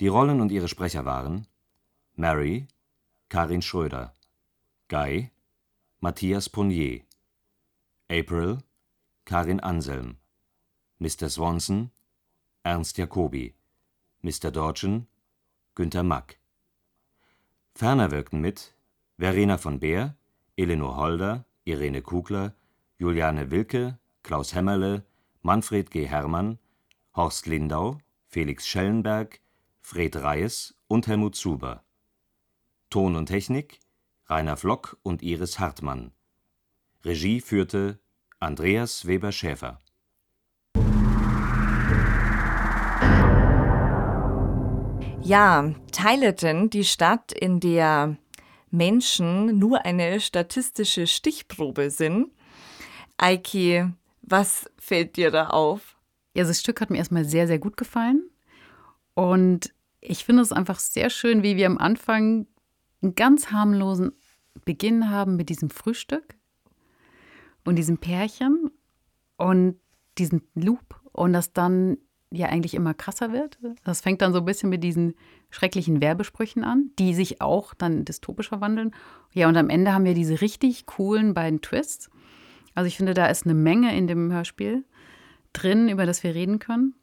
Die 0.00 0.08
Rollen 0.08 0.40
und 0.40 0.50
ihre 0.50 0.66
Sprecher 0.66 1.04
waren 1.04 1.46
Mary 2.16 2.66
Karin 3.28 3.62
Schröder, 3.62 4.12
Guy 4.88 5.30
Matthias 6.00 6.48
Ponier, 6.48 7.02
April 8.10 8.58
Karin 9.24 9.60
Anselm, 9.60 10.16
Mr. 10.98 11.28
Swanson 11.28 11.92
Ernst 12.64 12.98
Jacobi, 12.98 13.54
Mr. 14.22 14.50
Dorchen 14.50 15.06
Günter 15.74 16.02
Mack. 16.02 16.38
Ferner 17.74 18.10
wirkten 18.10 18.40
mit 18.40 18.74
Verena 19.18 19.58
von 19.58 19.80
Beer, 19.80 20.16
Elinor 20.56 20.96
Holder, 20.96 21.44
Irene 21.64 22.02
Kugler, 22.02 22.54
Juliane 22.98 23.50
Wilke, 23.50 23.98
Klaus 24.22 24.54
Hämmerle, 24.54 25.04
Manfred 25.42 25.90
G. 25.90 26.06
Herrmann, 26.06 26.58
Horst 27.14 27.46
Lindau, 27.46 27.98
Felix 28.28 28.66
Schellenberg, 28.66 29.40
Fred 29.80 30.16
Reis 30.16 30.74
und 30.88 31.06
Helmut 31.06 31.36
Zuber. 31.36 31.84
Ton 32.90 33.16
und 33.16 33.26
Technik 33.26 33.80
Rainer 34.28 34.56
Flock 34.56 34.98
und 35.02 35.22
Iris 35.22 35.60
Hartmann. 35.60 36.10
Regie 37.04 37.40
führte 37.40 38.00
Andreas 38.40 39.06
Weber-Schäfer. 39.06 39.80
Ja, 45.26 45.74
Tylerton, 45.90 46.70
die 46.70 46.84
Stadt, 46.84 47.32
in 47.32 47.58
der 47.58 48.16
Menschen 48.70 49.58
nur 49.58 49.84
eine 49.84 50.20
statistische 50.20 51.08
Stichprobe 51.08 51.90
sind. 51.90 52.30
Eiki, 53.16 53.92
was 54.22 54.70
fällt 54.78 55.16
dir 55.16 55.32
da 55.32 55.48
auf? 55.48 55.96
Ja, 56.36 56.44
das 56.44 56.60
Stück 56.60 56.80
hat 56.80 56.90
mir 56.90 56.98
erstmal 56.98 57.24
sehr, 57.24 57.48
sehr 57.48 57.58
gut 57.58 57.76
gefallen. 57.76 58.30
Und 59.14 59.74
ich 60.00 60.24
finde 60.24 60.42
es 60.42 60.52
einfach 60.52 60.78
sehr 60.78 61.10
schön, 61.10 61.42
wie 61.42 61.56
wir 61.56 61.66
am 61.66 61.78
Anfang 61.78 62.46
einen 63.02 63.16
ganz 63.16 63.50
harmlosen 63.50 64.12
Beginn 64.64 65.10
haben 65.10 65.34
mit 65.34 65.48
diesem 65.48 65.70
Frühstück 65.70 66.36
und 67.64 67.74
diesem 67.74 67.98
Pärchen 67.98 68.70
und 69.38 69.80
diesen 70.18 70.42
Loop 70.54 71.00
und 71.10 71.32
das 71.32 71.52
dann 71.52 71.98
ja 72.36 72.48
eigentlich 72.48 72.74
immer 72.74 72.94
krasser 72.94 73.32
wird. 73.32 73.58
Das 73.84 74.00
fängt 74.00 74.22
dann 74.22 74.32
so 74.32 74.40
ein 74.40 74.44
bisschen 74.44 74.70
mit 74.70 74.84
diesen 74.84 75.14
schrecklichen 75.50 76.00
Werbesprüchen 76.00 76.64
an, 76.64 76.90
die 76.98 77.14
sich 77.14 77.40
auch 77.40 77.74
dann 77.74 78.04
dystopisch 78.04 78.48
verwandeln. 78.48 78.92
Ja, 79.32 79.48
und 79.48 79.56
am 79.56 79.70
Ende 79.70 79.92
haben 79.92 80.04
wir 80.04 80.14
diese 80.14 80.40
richtig 80.40 80.86
coolen 80.86 81.34
beiden 81.34 81.60
Twists. 81.60 82.10
Also 82.74 82.88
ich 82.88 82.96
finde, 82.96 83.14
da 83.14 83.26
ist 83.26 83.44
eine 83.44 83.54
Menge 83.54 83.96
in 83.96 84.06
dem 84.06 84.32
Hörspiel 84.32 84.84
drin, 85.52 85.88
über 85.88 86.06
das 86.06 86.22
wir 86.22 86.34
reden 86.34 86.58
können. 86.58 86.94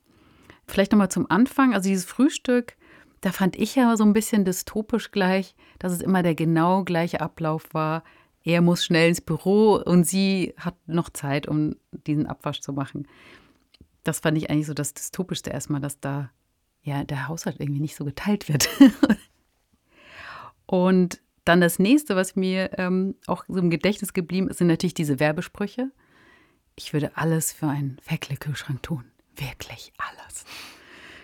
Vielleicht 0.67 0.91
nochmal 0.91 1.09
zum 1.09 1.29
Anfang, 1.29 1.73
also 1.73 1.89
dieses 1.89 2.05
Frühstück, 2.05 2.75
da 3.21 3.31
fand 3.31 3.55
ich 3.55 3.75
ja 3.75 3.95
so 3.97 4.03
ein 4.03 4.13
bisschen 4.13 4.45
dystopisch 4.45 5.11
gleich, 5.11 5.55
dass 5.79 5.93
es 5.93 6.01
immer 6.01 6.23
der 6.23 6.35
genau 6.35 6.83
gleiche 6.83 7.21
Ablauf 7.21 7.73
war. 7.73 8.03
Er 8.43 8.61
muss 8.61 8.83
schnell 8.83 9.09
ins 9.09 9.21
Büro 9.21 9.75
und 9.75 10.05
sie 10.05 10.53
hat 10.57 10.75
noch 10.87 11.09
Zeit, 11.09 11.47
um 11.47 11.75
diesen 11.91 12.27
Abwasch 12.27 12.59
zu 12.59 12.73
machen. 12.73 13.07
Das 14.03 14.19
fand 14.19 14.37
ich 14.37 14.49
eigentlich 14.49 14.67
so 14.67 14.73
das 14.73 14.93
Dystopischste 14.93 15.49
erstmal, 15.49 15.81
dass 15.81 15.99
da 15.99 16.31
ja 16.81 17.03
der 17.03 17.27
Haushalt 17.27 17.59
irgendwie 17.59 17.81
nicht 17.81 17.95
so 17.95 18.05
geteilt 18.05 18.49
wird. 18.49 18.69
und 20.65 21.21
dann 21.45 21.61
das 21.61 21.79
nächste, 21.79 22.15
was 22.15 22.35
mir 22.35 22.77
ähm, 22.77 23.15
auch 23.27 23.45
so 23.47 23.57
im 23.57 23.69
Gedächtnis 23.69 24.13
geblieben 24.13 24.49
ist, 24.49 24.57
sind 24.57 24.67
natürlich 24.67 24.93
diese 24.93 25.19
Werbesprüche. 25.19 25.91
Ich 26.75 26.93
würde 26.93 27.17
alles 27.17 27.53
für 27.53 27.67
einen 27.67 27.97
Feckle-Kühlschrank 28.01 28.81
tun. 28.81 29.05
Wirklich 29.35 29.93
alles. 29.97 30.45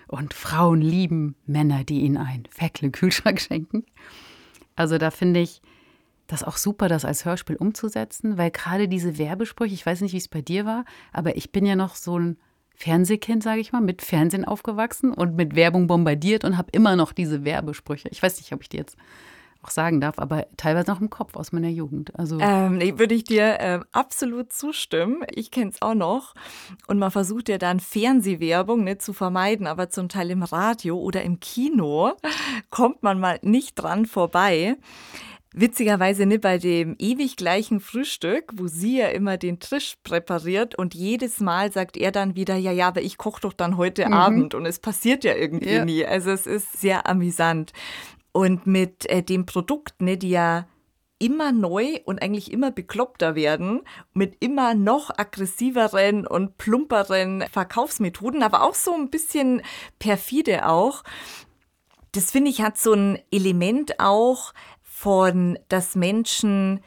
Und 0.07 0.34
Frauen 0.34 0.82
lieben 0.82 1.36
Männer, 1.45 1.84
die 1.84 2.01
ihnen 2.01 2.17
einen 2.17 2.47
Feckle-Kühlschrank 2.49 3.39
schenken. 3.41 3.86
Also 4.75 4.97
da 4.97 5.11
finde 5.11 5.39
ich 5.39 5.61
das 6.27 6.43
auch 6.43 6.57
super, 6.57 6.88
das 6.89 7.05
als 7.05 7.25
Hörspiel 7.25 7.55
umzusetzen, 7.55 8.38
weil 8.38 8.51
gerade 8.51 8.88
diese 8.88 9.17
Werbesprüche, 9.17 9.73
ich 9.73 9.86
weiß 9.86 10.01
nicht, 10.01 10.13
wie 10.13 10.17
es 10.17 10.27
bei 10.27 10.41
dir 10.41 10.65
war, 10.65 10.86
aber 11.11 11.38
ich 11.38 11.51
bin 11.51 11.65
ja 11.65 11.75
noch 11.75 11.95
so 11.95 12.19
ein 12.19 12.38
Fernsehkind, 12.80 13.43
sage 13.43 13.59
ich 13.59 13.73
mal, 13.73 13.82
mit 13.82 14.01
Fernsehen 14.01 14.45
aufgewachsen 14.45 15.13
und 15.13 15.36
mit 15.36 15.53
Werbung 15.53 15.88
bombardiert 15.88 16.45
und 16.45 16.57
habe 16.57 16.69
immer 16.71 16.95
noch 16.95 17.11
diese 17.11 17.43
Werbesprüche. 17.43 18.07
Ich 18.09 18.23
weiß 18.23 18.38
nicht, 18.38 18.53
ob 18.53 18.61
ich 18.61 18.69
die 18.69 18.77
jetzt 18.77 18.95
auch 19.61 19.69
sagen 19.69 19.99
darf, 19.99 20.17
aber 20.17 20.47
teilweise 20.55 20.89
noch 20.89 21.01
im 21.01 21.09
Kopf 21.09 21.36
aus 21.36 21.51
meiner 21.51 21.67
Jugend. 21.67 22.17
Also 22.17 22.39
ähm, 22.39 22.80
würde 22.97 23.13
ich 23.13 23.25
dir 23.25 23.59
äh, 23.59 23.80
absolut 23.91 24.53
zustimmen. 24.53 25.25
Ich 25.30 25.51
kenne 25.51 25.71
es 25.71 25.82
auch 25.82 25.93
noch. 25.93 26.34
Und 26.88 26.99
man 26.99 27.11
versucht 27.11 27.49
ja 27.49 27.57
dann 27.57 27.82
Fernsehwerbung 27.82 28.86
ne, 28.86 28.97
zu 28.97 29.11
vermeiden, 29.11 29.67
aber 29.67 29.89
zum 29.89 30.07
Teil 30.07 30.32
im 30.32 30.43
Radio 30.43 30.97
oder 30.97 31.23
im 31.23 31.41
Kino 31.41 32.13
kommt 32.69 33.03
man 33.03 33.19
mal 33.19 33.39
nicht 33.41 33.75
dran 33.75 34.05
vorbei. 34.05 34.77
Witzigerweise 35.52 36.28
ne, 36.28 36.38
bei 36.38 36.60
dem 36.60 36.95
ewig 37.00 37.36
gleichen 37.36 37.80
Frühstück, 37.80 38.52
wo 38.54 38.68
sie 38.68 39.00
ja 39.00 39.08
immer 39.08 39.38
den 39.38 39.60
Tisch 39.60 39.95
präpariert 40.04 40.76
und 40.76 40.93
jedes 40.93 41.39
Mal 41.39 41.72
sagt 41.72 41.97
er 41.97 42.12
dann 42.12 42.36
wieder, 42.36 42.56
ja, 42.56 42.72
ja, 42.72 42.88
aber 42.88 43.02
ich 43.02 43.18
koche 43.18 43.41
doch 43.41 43.54
dann 43.54 43.76
heute 43.76 44.06
mhm. 44.06 44.14
Abend 44.14 44.54
und 44.54 44.68
es 44.68 44.78
passiert 44.78 45.24
ja 45.24 45.36
irgendwie 45.36 45.74
ja. 45.74 45.86
nie. 45.86 46.06
Also 46.06 46.30
es 46.30 46.45
ist 46.45 46.80
sehr 46.80 47.08
amüsant. 47.08 47.74
Und 48.32 48.68
mit 48.68 49.08
äh, 49.08 49.24
dem 49.24 49.47
Produkt, 49.47 50.04
ne, 50.04 50.18
die 50.18 50.30
ja 50.30 50.68
immer 51.18 51.52
neu 51.52 52.00
und 52.06 52.22
eigentlich 52.22 52.52
immer 52.52 52.72
bekloppter 52.72 53.36
werden, 53.36 53.82
mit 54.14 54.38
immer 54.39 54.74
noch 54.76 55.10
aggressiveren 55.18 56.26
und 56.26 56.58
plumperen 56.58 57.43
Verkaufsmethoden, 57.52 58.43
aber 58.43 58.64
auch 58.64 58.76
so 58.76 58.93
ein 58.93 59.10
bisschen 59.10 59.62
perfide 60.00 60.68
auch. 60.68 61.04
Das 62.14 62.32
finde 62.32 62.50
ich 62.50 62.62
hat 62.62 62.78
so 62.78 62.93
ein 62.93 63.20
Element 63.32 64.00
auch 64.00 64.54
von, 65.00 65.58
dass 65.70 65.95
Menschen 65.95 66.82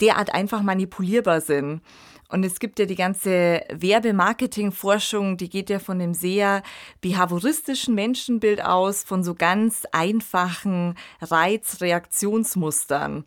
derart 0.00 0.32
einfach 0.32 0.62
manipulierbar 0.62 1.40
sind. 1.40 1.80
Und 2.28 2.44
es 2.44 2.60
gibt 2.60 2.78
ja 2.78 2.86
die 2.86 2.94
ganze 2.94 3.62
Werbemarketing-Forschung, 3.72 5.36
die 5.36 5.48
geht 5.48 5.70
ja 5.70 5.80
von 5.80 5.98
dem 5.98 6.14
sehr 6.14 6.62
behavioristischen 7.00 7.96
Menschenbild 7.96 8.64
aus, 8.64 9.02
von 9.02 9.24
so 9.24 9.34
ganz 9.34 9.82
einfachen 9.90 10.94
Reizreaktionsmustern. 11.20 13.24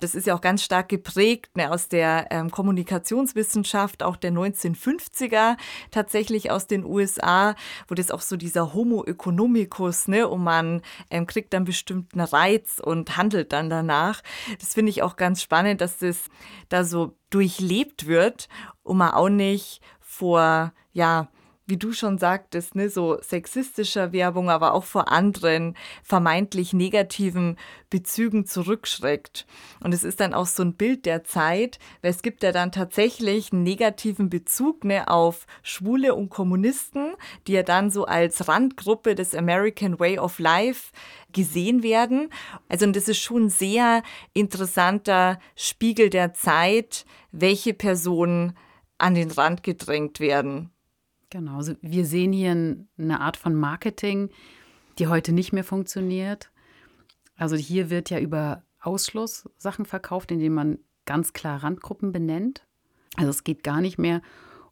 Das 0.00 0.14
ist 0.14 0.26
ja 0.26 0.34
auch 0.34 0.40
ganz 0.40 0.62
stark 0.62 0.88
geprägt 0.88 1.56
ne, 1.56 1.70
aus 1.70 1.88
der 1.88 2.26
ähm, 2.30 2.50
Kommunikationswissenschaft, 2.50 4.02
auch 4.02 4.16
der 4.16 4.32
1950er, 4.32 5.56
tatsächlich 5.90 6.50
aus 6.50 6.66
den 6.66 6.84
USA, 6.84 7.54
wo 7.88 7.94
das 7.94 8.10
auch 8.10 8.20
so 8.20 8.36
dieser 8.36 8.74
Homo 8.74 9.04
economicus, 9.04 10.08
ne, 10.08 10.28
und 10.28 10.42
man 10.42 10.82
ähm, 11.10 11.26
kriegt 11.26 11.52
dann 11.52 11.64
bestimmten 11.64 12.20
Reiz 12.20 12.80
und 12.82 13.16
handelt 13.16 13.52
dann 13.52 13.70
danach. 13.70 14.22
Das 14.60 14.74
finde 14.74 14.90
ich 14.90 15.02
auch 15.02 15.16
ganz 15.16 15.42
spannend, 15.42 15.80
dass 15.80 15.98
das 15.98 16.24
da 16.68 16.84
so 16.84 17.16
durchlebt 17.30 18.06
wird 18.06 18.48
und 18.82 18.98
man 18.98 19.10
auch 19.10 19.28
nicht 19.28 19.80
vor, 20.00 20.72
ja, 20.92 21.28
wie 21.66 21.76
du 21.76 21.92
schon 21.92 22.18
sagtest, 22.18 22.74
ne, 22.76 22.88
so 22.88 23.18
sexistischer 23.20 24.12
Werbung, 24.12 24.50
aber 24.50 24.72
auch 24.72 24.84
vor 24.84 25.10
anderen 25.10 25.76
vermeintlich 26.02 26.72
negativen 26.72 27.56
Bezügen 27.90 28.46
zurückschreckt. 28.46 29.46
Und 29.80 29.92
es 29.92 30.04
ist 30.04 30.20
dann 30.20 30.32
auch 30.32 30.46
so 30.46 30.62
ein 30.62 30.74
Bild 30.74 31.06
der 31.06 31.24
Zeit, 31.24 31.78
weil 32.02 32.12
es 32.12 32.22
gibt 32.22 32.42
ja 32.42 32.52
dann 32.52 32.72
tatsächlich 32.72 33.52
einen 33.52 33.64
negativen 33.64 34.30
Bezug 34.30 34.84
ne, 34.84 35.08
auf 35.08 35.46
Schwule 35.62 36.14
und 36.14 36.30
Kommunisten, 36.30 37.14
die 37.46 37.52
ja 37.52 37.62
dann 37.62 37.90
so 37.90 38.04
als 38.04 38.46
Randgruppe 38.48 39.14
des 39.14 39.34
American 39.34 39.98
Way 39.98 40.20
of 40.20 40.38
Life 40.38 40.92
gesehen 41.32 41.82
werden. 41.82 42.30
Also 42.68 42.86
und 42.86 42.94
das 42.94 43.08
ist 43.08 43.18
schon 43.18 43.46
ein 43.46 43.50
sehr 43.50 44.02
interessanter 44.32 45.40
Spiegel 45.56 46.10
der 46.10 46.32
Zeit, 46.32 47.04
welche 47.32 47.74
Personen 47.74 48.56
an 48.98 49.14
den 49.14 49.30
Rand 49.30 49.62
gedrängt 49.62 50.20
werden. 50.20 50.70
Genau, 51.36 51.56
also 51.56 51.74
wir 51.82 52.06
sehen 52.06 52.32
hier 52.32 52.52
eine 52.96 53.20
Art 53.20 53.36
von 53.36 53.54
Marketing, 53.54 54.30
die 54.98 55.06
heute 55.06 55.32
nicht 55.32 55.52
mehr 55.52 55.64
funktioniert. 55.64 56.50
Also 57.36 57.56
hier 57.56 57.90
wird 57.90 58.08
ja 58.08 58.18
über 58.18 58.62
Ausschluss 58.80 59.46
Sachen 59.58 59.84
verkauft, 59.84 60.32
indem 60.32 60.54
man 60.54 60.78
ganz 61.04 61.34
klar 61.34 61.62
Randgruppen 61.62 62.10
benennt. 62.10 62.66
Also 63.16 63.28
es 63.28 63.44
geht 63.44 63.62
gar 63.62 63.82
nicht 63.82 63.98
mehr. 63.98 64.22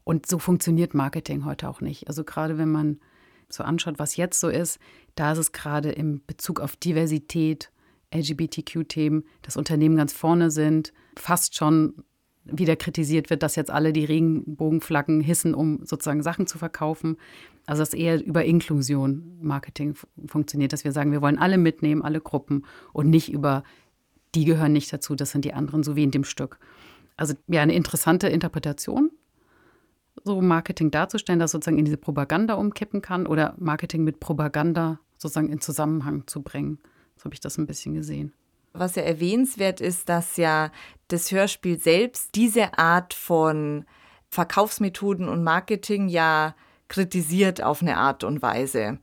Und 0.03 0.25
so 0.25 0.39
funktioniert 0.39 0.95
Marketing 0.95 1.45
heute 1.45 1.69
auch 1.69 1.81
nicht. 1.81 2.07
Also 2.07 2.23
gerade 2.23 2.57
wenn 2.57 2.71
man 2.71 2.99
so 3.47 3.63
anschaut, 3.63 3.99
was 3.99 4.15
jetzt 4.15 4.39
so 4.39 4.49
ist, 4.49 4.79
da 5.13 5.33
ist 5.33 5.37
es 5.37 5.51
gerade 5.51 5.91
im 5.91 6.23
Bezug 6.25 6.61
auf 6.61 6.75
Diversität, 6.75 7.71
LGBTQ-Themen, 8.11 9.23
dass 9.43 9.55
Unternehmen 9.55 9.97
ganz 9.97 10.13
vorne 10.13 10.49
sind, 10.49 10.93
fast 11.15 11.55
schon 11.55 12.03
wieder 12.45 12.75
kritisiert 12.75 13.29
wird, 13.29 13.43
dass 13.43 13.55
jetzt 13.55 13.71
alle 13.71 13.91
die 13.91 14.05
Regenbogenflaggen 14.05 15.21
hissen, 15.21 15.53
um 15.53 15.83
sozusagen 15.83 16.23
Sachen 16.23 16.47
zu 16.47 16.57
verkaufen. 16.57 17.17
Also 17.65 17.81
dass 17.81 17.93
eher 17.93 18.23
über 18.23 18.45
Inklusion 18.45 19.37
Marketing 19.41 19.95
funktioniert, 20.27 20.71
dass 20.71 20.83
wir 20.83 20.91
sagen, 20.91 21.11
wir 21.11 21.21
wollen 21.21 21.39
alle 21.39 21.57
mitnehmen, 21.57 22.03
alle 22.03 22.21
Gruppen 22.21 22.65
und 22.93 23.09
nicht 23.09 23.31
über 23.31 23.63
die 24.35 24.45
gehören 24.45 24.73
nicht 24.73 24.91
dazu, 24.91 25.15
das 25.15 25.31
sind 25.31 25.45
die 25.45 25.53
anderen, 25.53 25.81
so 25.81 25.95
wie 25.95 26.03
in 26.03 26.11
dem 26.11 26.25
Stück. 26.25 26.59
Also 27.17 27.33
ja, 27.47 27.61
eine 27.61 27.73
interessante 27.73 28.27
Interpretation, 28.27 29.09
so 30.23 30.41
Marketing 30.41 30.91
darzustellen, 30.91 31.39
das 31.39 31.51
sozusagen 31.51 31.79
in 31.79 31.85
diese 31.85 31.97
Propaganda 31.97 32.55
umkippen 32.55 33.01
kann 33.01 33.25
oder 33.27 33.55
Marketing 33.57 34.03
mit 34.03 34.19
Propaganda 34.19 34.99
sozusagen 35.17 35.49
in 35.49 35.61
Zusammenhang 35.61 36.27
zu 36.27 36.41
bringen. 36.41 36.79
So 37.15 37.25
habe 37.25 37.33
ich 37.33 37.39
das 37.39 37.57
ein 37.57 37.65
bisschen 37.65 37.93
gesehen. 37.93 38.33
Was 38.77 38.95
ja 38.95 39.03
erwähnenswert 39.03 39.81
ist, 39.81 40.09
dass 40.09 40.37
ja 40.37 40.71
das 41.07 41.31
Hörspiel 41.31 41.79
selbst 41.79 42.35
diese 42.35 42.77
Art 42.77 43.13
von 43.13 43.85
Verkaufsmethoden 44.29 45.29
und 45.29 45.43
Marketing 45.43 46.07
ja 46.07 46.55
kritisiert 46.87 47.63
auf 47.63 47.81
eine 47.81 47.97
Art 47.97 48.23
und 48.23 48.41
Weise. 48.41 48.99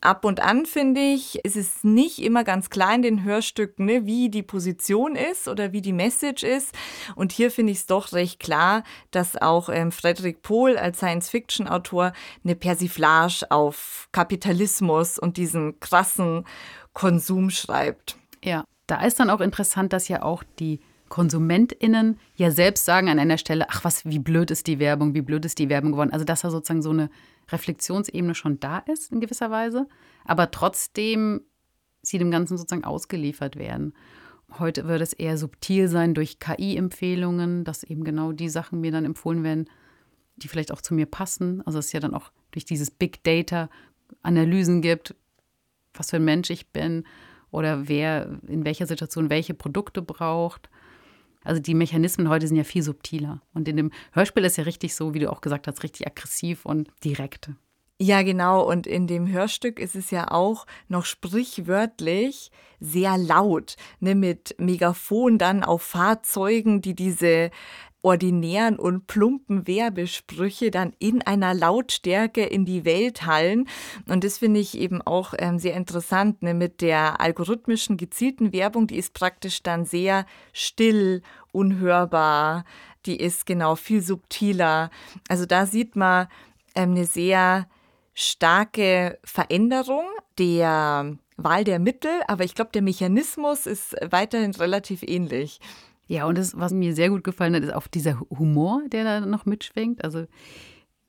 ab 0.00 0.24
und 0.24 0.40
an 0.40 0.64
finde 0.64 1.00
ich, 1.00 1.44
ist 1.44 1.56
es 1.56 1.82
nicht 1.82 2.20
immer 2.20 2.44
ganz 2.44 2.70
klar 2.70 2.94
in 2.94 3.02
den 3.02 3.24
Hörstücken, 3.24 3.86
ne, 3.86 4.06
wie 4.06 4.28
die 4.30 4.44
Position 4.44 5.16
ist 5.16 5.48
oder 5.48 5.72
wie 5.72 5.82
die 5.82 5.92
Message 5.92 6.44
ist. 6.44 6.72
Und 7.16 7.32
hier 7.32 7.50
finde 7.50 7.72
ich 7.72 7.78
es 7.78 7.86
doch 7.86 8.12
recht 8.12 8.38
klar, 8.38 8.84
dass 9.10 9.36
auch 9.36 9.68
ähm, 9.68 9.90
Frederick 9.90 10.42
Pohl 10.42 10.78
als 10.78 10.98
Science-Fiction-Autor 10.98 12.12
eine 12.44 12.54
Persiflage 12.54 13.46
auf 13.50 14.08
Kapitalismus 14.12 15.18
und 15.18 15.36
diesen 15.36 15.80
krassen 15.80 16.46
Konsum 16.92 17.50
schreibt. 17.50 18.16
Ja, 18.44 18.64
da 18.88 19.04
ist 19.04 19.20
dann 19.20 19.30
auch 19.30 19.40
interessant, 19.40 19.92
dass 19.92 20.08
ja 20.08 20.22
auch 20.22 20.42
die 20.58 20.80
KonsumentInnen 21.08 22.18
ja 22.36 22.50
selbst 22.50 22.84
sagen 22.84 23.08
an 23.08 23.18
einer 23.18 23.38
Stelle, 23.38 23.66
ach 23.68 23.84
was, 23.84 24.04
wie 24.04 24.18
blöd 24.18 24.50
ist 24.50 24.66
die 24.66 24.78
Werbung, 24.78 25.14
wie 25.14 25.22
blöd 25.22 25.44
ist 25.44 25.58
die 25.58 25.68
Werbung 25.68 25.92
geworden. 25.92 26.12
Also 26.12 26.24
dass 26.24 26.40
da 26.40 26.50
sozusagen 26.50 26.82
so 26.82 26.90
eine 26.90 27.10
Reflexionsebene 27.50 28.34
schon 28.34 28.60
da 28.60 28.78
ist 28.78 29.12
in 29.12 29.20
gewisser 29.20 29.50
Weise, 29.50 29.86
aber 30.24 30.50
trotzdem 30.50 31.42
sie 32.02 32.18
dem 32.18 32.30
Ganzen 32.30 32.58
sozusagen 32.58 32.84
ausgeliefert 32.84 33.56
werden. 33.56 33.94
Heute 34.58 34.86
würde 34.86 35.04
es 35.04 35.12
eher 35.12 35.36
subtil 35.36 35.88
sein 35.88 36.14
durch 36.14 36.38
KI-Empfehlungen, 36.38 37.64
dass 37.64 37.84
eben 37.84 38.04
genau 38.04 38.32
die 38.32 38.48
Sachen 38.48 38.80
mir 38.80 38.92
dann 38.92 39.04
empfohlen 39.04 39.44
werden, 39.44 39.68
die 40.36 40.48
vielleicht 40.48 40.72
auch 40.72 40.80
zu 40.80 40.94
mir 40.94 41.06
passen. 41.06 41.62
Also 41.66 41.78
es 41.78 41.92
ja 41.92 42.00
dann 42.00 42.14
auch 42.14 42.30
durch 42.52 42.64
dieses 42.64 42.90
Big 42.90 43.22
Data 43.24 43.68
Analysen 44.22 44.80
gibt, 44.80 45.14
was 45.92 46.10
für 46.10 46.16
ein 46.16 46.24
Mensch 46.24 46.48
ich 46.48 46.68
bin 46.70 47.04
oder 47.50 47.88
wer 47.88 48.38
in 48.46 48.64
welcher 48.64 48.86
Situation 48.86 49.30
welche 49.30 49.54
Produkte 49.54 50.02
braucht. 50.02 50.68
Also 51.44 51.60
die 51.60 51.74
Mechanismen 51.74 52.28
heute 52.28 52.46
sind 52.46 52.56
ja 52.56 52.64
viel 52.64 52.82
subtiler. 52.82 53.40
Und 53.54 53.68
in 53.68 53.76
dem 53.76 53.90
Hörspiel 54.12 54.44
ist 54.44 54.56
ja 54.56 54.64
richtig 54.64 54.94
so, 54.94 55.14
wie 55.14 55.20
du 55.20 55.32
auch 55.32 55.40
gesagt 55.40 55.66
hast, 55.66 55.82
richtig 55.82 56.06
aggressiv 56.06 56.66
und 56.66 56.88
direkt. 57.04 57.50
Ja, 58.00 58.22
genau. 58.22 58.62
Und 58.62 58.86
in 58.86 59.08
dem 59.08 59.26
Hörstück 59.26 59.80
ist 59.80 59.96
es 59.96 60.12
ja 60.12 60.30
auch 60.30 60.66
noch 60.86 61.04
sprichwörtlich 61.04 62.52
sehr 62.78 63.18
laut, 63.18 63.76
ne, 63.98 64.14
mit 64.14 64.54
Megafon 64.58 65.36
dann 65.36 65.64
auf 65.64 65.82
Fahrzeugen, 65.82 66.80
die 66.80 66.94
diese 66.94 67.50
ordinären 68.02 68.78
und 68.78 69.06
plumpen 69.06 69.66
Werbesprüche 69.66 70.70
dann 70.70 70.92
in 70.98 71.22
einer 71.22 71.54
Lautstärke 71.54 72.44
in 72.44 72.64
die 72.64 72.84
Welt 72.84 73.26
hallen. 73.26 73.68
Und 74.06 74.24
das 74.24 74.38
finde 74.38 74.60
ich 74.60 74.78
eben 74.78 75.02
auch 75.02 75.34
ähm, 75.38 75.58
sehr 75.58 75.74
interessant. 75.74 76.42
Ne? 76.42 76.54
Mit 76.54 76.80
der 76.80 77.20
algorithmischen 77.20 77.96
gezielten 77.96 78.52
Werbung, 78.52 78.86
die 78.86 78.96
ist 78.96 79.14
praktisch 79.14 79.62
dann 79.62 79.84
sehr 79.84 80.26
still, 80.52 81.22
unhörbar, 81.52 82.64
die 83.06 83.16
ist 83.16 83.46
genau 83.46 83.74
viel 83.74 84.02
subtiler. 84.02 84.90
Also 85.28 85.44
da 85.44 85.66
sieht 85.66 85.96
man 85.96 86.28
ähm, 86.74 86.92
eine 86.92 87.06
sehr 87.06 87.68
starke 88.14 89.18
Veränderung 89.24 90.04
der 90.38 91.16
Wahl 91.36 91.64
der 91.64 91.78
Mittel, 91.78 92.10
aber 92.26 92.44
ich 92.44 92.54
glaube, 92.54 92.72
der 92.72 92.82
Mechanismus 92.82 93.66
ist 93.66 93.94
weiterhin 94.10 94.54
relativ 94.54 95.02
ähnlich. 95.02 95.60
Ja, 96.08 96.24
und 96.24 96.38
das, 96.38 96.58
was 96.58 96.72
mir 96.72 96.94
sehr 96.94 97.10
gut 97.10 97.22
gefallen 97.22 97.54
hat, 97.54 97.62
ist 97.62 97.74
auch 97.74 97.86
dieser 97.86 98.18
Humor, 98.30 98.82
der 98.88 99.04
da 99.04 99.20
noch 99.20 99.44
mitschwingt. 99.44 100.02
Also 100.02 100.26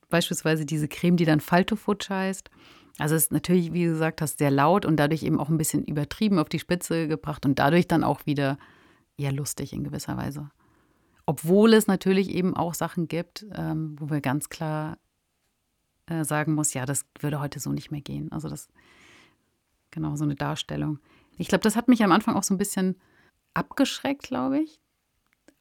beispielsweise 0.09 0.65
diese 0.65 0.89
Creme, 0.89 1.15
die 1.15 1.25
dann 1.25 1.39
Faltofutsch 1.39 2.09
heißt. 2.09 2.49
Also 2.99 3.15
es 3.15 3.23
ist 3.23 3.31
natürlich, 3.31 3.71
wie 3.71 3.85
du 3.85 3.91
gesagt 3.91 4.21
hast, 4.21 4.39
sehr 4.39 4.51
laut 4.51 4.85
und 4.85 4.97
dadurch 4.97 5.23
eben 5.23 5.39
auch 5.39 5.47
ein 5.47 5.57
bisschen 5.57 5.85
übertrieben 5.85 6.37
auf 6.37 6.49
die 6.49 6.59
Spitze 6.59 7.07
gebracht 7.07 7.45
und 7.45 7.57
dadurch 7.57 7.87
dann 7.87 8.03
auch 8.03 8.25
wieder 8.25 8.57
eher 9.17 9.31
lustig 9.31 9.71
in 9.71 9.85
gewisser 9.85 10.17
Weise. 10.17 10.51
Obwohl 11.25 11.73
es 11.73 11.87
natürlich 11.87 12.29
eben 12.29 12.57
auch 12.57 12.73
Sachen 12.73 13.07
gibt, 13.07 13.45
ähm, 13.53 13.95
wo 13.99 14.09
wir 14.09 14.19
ganz 14.19 14.49
klar 14.49 14.97
äh, 16.07 16.25
sagen 16.25 16.55
muss, 16.55 16.73
ja, 16.73 16.85
das 16.85 17.05
würde 17.19 17.39
heute 17.39 17.61
so 17.61 17.71
nicht 17.71 17.89
mehr 17.89 18.01
gehen. 18.01 18.31
Also 18.33 18.49
das, 18.49 18.67
genau, 19.91 20.17
so 20.17 20.25
eine 20.25 20.35
Darstellung. 20.35 20.99
Ich 21.37 21.47
glaube, 21.47 21.61
das 21.61 21.77
hat 21.77 21.87
mich 21.87 22.03
am 22.03 22.11
Anfang 22.11 22.35
auch 22.35 22.43
so 22.43 22.53
ein 22.53 22.57
bisschen 22.57 22.97
abgeschreckt, 23.53 24.23
glaube 24.23 24.59
ich. 24.59 24.81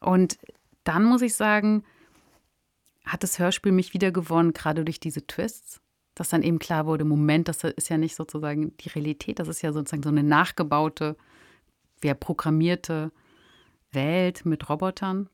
Und 0.01 0.39
dann 0.85 1.05
muss 1.05 1.23
ich 1.23 1.35
sagen, 1.35 1.85
hat 3.05 3.23
das 3.23 3.39
Hörspiel 3.39 3.73
mich 3.73 3.95
wieder 3.95 4.13
gewonnen, 4.13 4.53
gerade 4.53 4.85
durch 4.85 5.01
diese 5.01 5.27
Twists, 5.27 5.81
dass 6.15 6.29
dann 6.29 6.43
eben 6.43 6.59
klar 6.59 6.87
wurde, 6.87 7.05
Moment, 7.05 7.49
das 7.49 7.65
ist 7.65 7.89
ja 7.89 7.97
nicht 7.97 8.17
sozusagen 8.17 8.77
die 8.79 8.89
Realität, 8.89 9.39
das 9.39 9.49
ist 9.49 9.63
ja 9.63 9.73
sozusagen 9.73 10.03
so 10.03 10.09
eine 10.09 10.23
nachgebaute, 10.23 11.17
ja, 12.03 12.15
programmierte 12.15 13.13
Welt 13.93 14.45
mit 14.45 14.69
Robotern, 14.69 15.29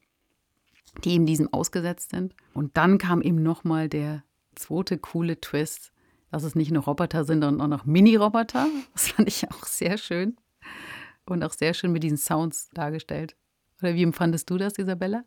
die 1.03 1.13
eben 1.13 1.27
diesem 1.27 1.53
ausgesetzt 1.53 2.11
sind. 2.11 2.35
Und 2.53 2.77
dann 2.77 2.99
kam 2.99 3.23
eben 3.23 3.43
nochmal 3.43 3.89
der 3.89 4.23
zweite 4.55 4.99
coole 4.99 5.41
Twist, 5.41 5.93
dass 6.31 6.43
es 6.43 6.55
nicht 6.55 6.71
nur 6.71 6.85
Roboter 6.85 7.25
sind, 7.25 7.43
sondern 7.43 7.61
auch 7.61 7.79
noch 7.79 7.87
Mini-Roboter. 7.87 8.67
Das 8.93 9.09
fand 9.09 9.29
ich 9.29 9.51
auch 9.51 9.65
sehr 9.67 9.99
schön 9.99 10.37
und 11.27 11.43
auch 11.43 11.53
sehr 11.53 11.75
schön 11.75 11.93
mit 11.93 12.03
diesen 12.03 12.19
Sounds 12.19 12.71
dargestellt. 12.71 13.37
Oder 13.83 13.95
wie 13.95 14.03
empfandest 14.03 14.49
du 14.51 14.59
das, 14.59 14.79
Isabella? 14.79 15.25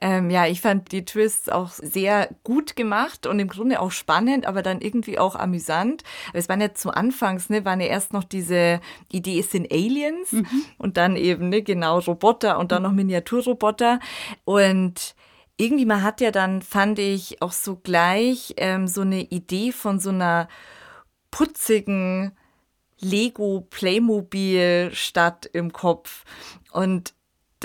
Ähm, 0.00 0.28
ja, 0.28 0.46
ich 0.46 0.60
fand 0.60 0.92
die 0.92 1.04
Twists 1.04 1.48
auch 1.48 1.70
sehr 1.70 2.28
gut 2.44 2.76
gemacht 2.76 3.26
und 3.26 3.38
im 3.38 3.48
Grunde 3.48 3.80
auch 3.80 3.92
spannend, 3.92 4.46
aber 4.46 4.62
dann 4.62 4.80
irgendwie 4.80 5.18
auch 5.18 5.34
amüsant. 5.36 6.02
Es 6.34 6.48
waren 6.48 6.60
ja 6.60 6.74
zu 6.74 6.90
Anfangs, 6.90 7.48
ne, 7.48 7.64
waren 7.64 7.80
ja 7.80 7.86
erst 7.86 8.12
noch 8.12 8.24
diese 8.24 8.80
Idee, 9.10 9.40
es 9.40 9.50
sind 9.50 9.72
Aliens 9.72 10.32
mhm. 10.32 10.46
und 10.76 10.96
dann 10.98 11.16
eben, 11.16 11.48
ne, 11.48 11.62
genau, 11.62 11.98
Roboter 12.00 12.58
und 12.58 12.72
dann 12.72 12.82
noch 12.82 12.92
Miniaturroboter. 12.92 14.00
Und 14.44 15.14
irgendwie, 15.56 15.86
man 15.86 16.02
hat 16.02 16.20
ja 16.20 16.30
dann, 16.30 16.60
fand 16.60 16.98
ich, 16.98 17.40
auch 17.40 17.52
so 17.52 17.76
gleich 17.76 18.54
ähm, 18.58 18.86
so 18.88 19.00
eine 19.00 19.22
Idee 19.22 19.72
von 19.72 19.98
so 19.98 20.10
einer 20.10 20.48
putzigen 21.30 22.32
Lego 22.98 23.66
Playmobil 23.70 24.90
Stadt 24.92 25.46
im 25.46 25.72
Kopf. 25.72 26.24
Und 26.72 27.14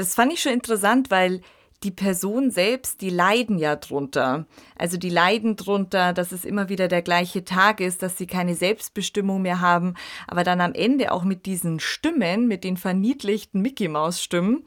das 0.01 0.15
fand 0.15 0.33
ich 0.33 0.41
schon 0.41 0.53
interessant, 0.53 1.11
weil 1.11 1.41
die 1.83 1.91
Person 1.91 2.51
selbst, 2.51 3.01
die 3.01 3.09
leiden 3.09 3.57
ja 3.57 3.75
drunter. 3.75 4.45
Also 4.75 4.97
die 4.97 5.09
leiden 5.09 5.55
drunter, 5.55 6.13
dass 6.13 6.31
es 6.31 6.45
immer 6.45 6.69
wieder 6.69 6.87
der 6.87 7.01
gleiche 7.01 7.43
Tag 7.43 7.79
ist, 7.79 8.03
dass 8.03 8.17
sie 8.17 8.27
keine 8.27 8.53
Selbstbestimmung 8.55 9.41
mehr 9.41 9.61
haben. 9.61 9.95
Aber 10.27 10.43
dann 10.43 10.61
am 10.61 10.73
Ende 10.73 11.11
auch 11.11 11.23
mit 11.23 11.47
diesen 11.47 11.79
Stimmen, 11.79 12.47
mit 12.47 12.63
den 12.63 12.77
verniedlichten 12.77 13.61
Mickey 13.61 13.87
Maus 13.87 14.21
Stimmen, 14.21 14.63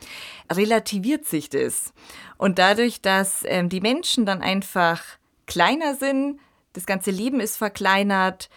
relativiert 0.50 1.24
sich 1.24 1.48
das. 1.50 1.92
Und 2.36 2.58
dadurch, 2.58 3.00
dass 3.00 3.44
ähm, 3.46 3.68
die 3.68 3.80
Menschen 3.80 4.26
dann 4.26 4.42
einfach 4.42 5.02
kleiner 5.46 5.94
sind, 5.94 6.40
das 6.72 6.86
ganze 6.86 7.12
Leben 7.12 7.38
ist 7.38 7.56
verkleinert, 7.56 8.50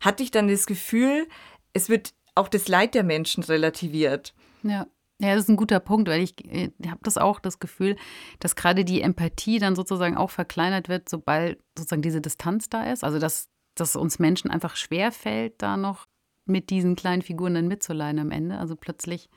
hatte 0.00 0.22
ich 0.22 0.30
dann 0.30 0.46
das 0.46 0.66
Gefühl, 0.66 1.26
es 1.72 1.88
wird 1.88 2.14
auch 2.36 2.46
das 2.48 2.68
Leid 2.68 2.94
der 2.94 3.02
Menschen 3.02 3.42
relativiert. 3.42 4.34
Ja. 4.62 4.86
Ja, 5.20 5.34
das 5.34 5.44
ist 5.44 5.48
ein 5.48 5.56
guter 5.56 5.78
Punkt, 5.78 6.08
weil 6.08 6.22
ich, 6.22 6.34
ich 6.44 6.72
habe 6.88 7.00
das 7.02 7.18
auch 7.18 7.38
das 7.38 7.60
Gefühl, 7.60 7.96
dass 8.40 8.56
gerade 8.56 8.84
die 8.84 9.00
Empathie 9.00 9.58
dann 9.58 9.76
sozusagen 9.76 10.16
auch 10.16 10.30
verkleinert 10.30 10.88
wird, 10.88 11.08
sobald 11.08 11.60
sozusagen 11.78 12.02
diese 12.02 12.20
Distanz 12.20 12.68
da 12.68 12.90
ist. 12.90 13.04
Also 13.04 13.18
dass, 13.18 13.48
dass 13.76 13.94
uns 13.94 14.18
Menschen 14.18 14.50
einfach 14.50 14.74
schwer 14.74 15.12
fällt, 15.12 15.62
da 15.62 15.76
noch 15.76 16.06
mit 16.46 16.70
diesen 16.70 16.96
kleinen 16.96 17.22
Figuren 17.22 17.54
dann 17.54 17.68
mitzuleiden 17.68 18.20
am 18.20 18.32
Ende. 18.32 18.58
Also 18.58 18.74
plötzlich, 18.74 19.30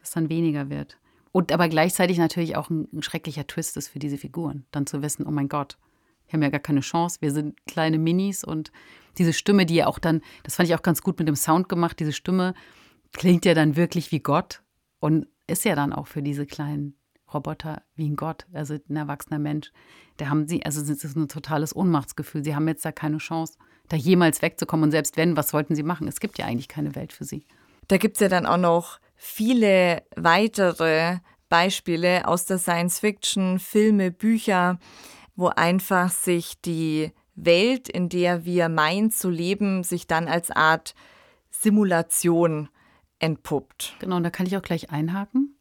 dass 0.00 0.10
dann 0.10 0.28
weniger 0.28 0.68
wird. 0.68 0.98
Und 1.32 1.50
aber 1.50 1.68
gleichzeitig 1.68 2.18
natürlich 2.18 2.56
auch 2.56 2.68
ein, 2.68 2.88
ein 2.92 3.02
schrecklicher 3.02 3.46
Twist 3.46 3.78
ist 3.78 3.88
für 3.88 3.98
diese 3.98 4.18
Figuren, 4.18 4.66
dann 4.70 4.86
zu 4.86 5.00
wissen, 5.00 5.26
oh 5.26 5.30
mein 5.30 5.48
Gott, 5.48 5.78
wir 6.26 6.34
haben 6.34 6.42
ja 6.42 6.50
gar 6.50 6.60
keine 6.60 6.80
Chance, 6.80 7.18
wir 7.20 7.32
sind 7.32 7.56
kleine 7.66 7.98
Minis 7.98 8.44
und 8.44 8.70
diese 9.16 9.32
Stimme, 9.32 9.64
die 9.64 9.76
ja 9.76 9.86
auch 9.86 9.98
dann, 9.98 10.20
das 10.42 10.56
fand 10.56 10.68
ich 10.68 10.74
auch 10.74 10.82
ganz 10.82 11.02
gut 11.02 11.18
mit 11.18 11.28
dem 11.28 11.36
Sound 11.36 11.70
gemacht, 11.70 11.98
diese 12.00 12.12
Stimme 12.12 12.52
klingt 13.12 13.46
ja 13.46 13.54
dann 13.54 13.76
wirklich 13.76 14.12
wie 14.12 14.20
Gott 14.20 14.62
und 15.02 15.26
ist 15.48 15.64
ja 15.64 15.74
dann 15.74 15.92
auch 15.92 16.06
für 16.06 16.22
diese 16.22 16.46
kleinen 16.46 16.94
Roboter 17.34 17.82
wie 17.96 18.08
ein 18.08 18.14
Gott, 18.14 18.46
also 18.52 18.74
ein 18.88 18.96
erwachsener 18.96 19.40
Mensch. 19.40 19.72
Da 20.16 20.28
haben 20.28 20.46
sie, 20.46 20.64
also 20.64 20.80
es 20.80 20.88
ist 20.88 21.16
ein 21.16 21.26
totales 21.26 21.74
Ohnmachtsgefühl. 21.74 22.44
Sie 22.44 22.54
haben 22.54 22.68
jetzt 22.68 22.84
da 22.84 22.92
keine 22.92 23.18
Chance, 23.18 23.58
da 23.88 23.96
jemals 23.96 24.42
wegzukommen. 24.42 24.84
Und 24.84 24.90
selbst 24.92 25.16
wenn, 25.16 25.36
was 25.36 25.52
wollten 25.52 25.74
sie 25.74 25.82
machen? 25.82 26.06
Es 26.06 26.20
gibt 26.20 26.38
ja 26.38 26.46
eigentlich 26.46 26.68
keine 26.68 26.94
Welt 26.94 27.12
für 27.12 27.24
sie. 27.24 27.44
Da 27.88 27.96
gibt 27.96 28.16
es 28.16 28.20
ja 28.20 28.28
dann 28.28 28.46
auch 28.46 28.58
noch 28.58 29.00
viele 29.16 30.04
weitere 30.14 31.18
Beispiele 31.48 32.28
aus 32.28 32.44
der 32.44 32.58
Science 32.58 33.00
Fiction, 33.00 33.58
Filme, 33.58 34.12
Bücher, 34.12 34.78
wo 35.34 35.48
einfach 35.48 36.12
sich 36.12 36.60
die 36.60 37.10
Welt, 37.34 37.88
in 37.88 38.08
der 38.08 38.44
wir 38.44 38.68
meinen 38.68 39.10
zu 39.10 39.30
leben, 39.30 39.82
sich 39.82 40.06
dann 40.06 40.28
als 40.28 40.52
Art 40.52 40.94
Simulation 41.50 42.68
entpuppt. 43.22 43.94
Genau, 44.00 44.16
und 44.16 44.24
da 44.24 44.30
kann 44.30 44.46
ich 44.46 44.56
auch 44.56 44.62
gleich 44.62 44.90
einhaken. 44.90 45.56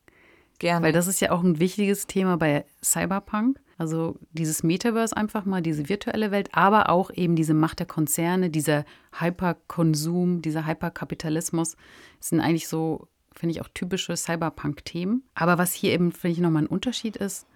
Gerne. 0.59 0.86
Weil 0.86 0.93
das 0.93 1.07
ist 1.07 1.22
ja 1.22 1.32
auch 1.32 1.43
ein 1.43 1.59
wichtiges 1.59 2.07
Thema 2.07 2.38
bei 2.38 2.66
Cyberpunk. 2.84 3.59
Also 3.78 4.18
dieses 4.32 4.62
Metaverse 4.62 5.16
einfach 5.18 5.45
mal, 5.45 5.62
diese 5.62 5.89
virtuelle 5.89 6.30
Welt, 6.30 6.49
aber 6.53 6.89
auch 6.89 7.09
eben 7.12 7.36
diese 7.36 7.55
Macht 7.55 7.80
der 7.80 7.88
Konzerne, 7.88 8.51
dieser 8.51 8.86
Hyperkonsum, 9.20 10.43
dieser 10.43 10.68
Hyperkapitalismus 10.68 11.78
sind 12.20 12.41
eigentlich 12.41 12.68
so, 12.68 13.07
finde 13.34 13.53
ich, 13.53 13.62
auch 13.62 13.70
typische 13.74 14.16
Cyberpunk-Themen. 14.16 15.24
Aber 15.34 15.57
was 15.57 15.74
hier 15.74 15.93
eben, 15.93 16.12
finde 16.12 16.34
ich, 16.34 16.39
nochmal 16.39 16.64
ein 16.64 16.68
Unterschied 16.68 17.18
ist, 17.18 17.47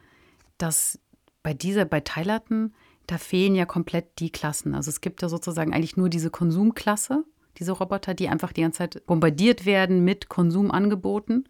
dass 0.57 0.99
bei 1.43 1.53
dieser, 1.53 1.85
bei 1.85 1.99
Tylerton, 1.99 2.73
da 3.05 3.19
fehlen 3.19 3.53
ja 3.53 3.65
komplett 3.65 4.17
die 4.17 4.31
Klassen. 4.31 4.73
Also 4.73 4.89
es 4.89 5.01
gibt 5.01 5.21
ja 5.21 5.29
sozusagen 5.29 5.73
eigentlich 5.73 5.95
nur 5.97 6.09
diese 6.09 6.31
Konsumklasse 6.31 7.23
diese 7.57 7.71
Roboter, 7.71 8.13
die 8.13 8.29
einfach 8.29 8.53
die 8.53 8.61
ganze 8.61 8.79
Zeit 8.79 9.05
bombardiert 9.05 9.65
werden 9.65 10.03
mit 10.03 10.29
Konsumangeboten. 10.29 11.47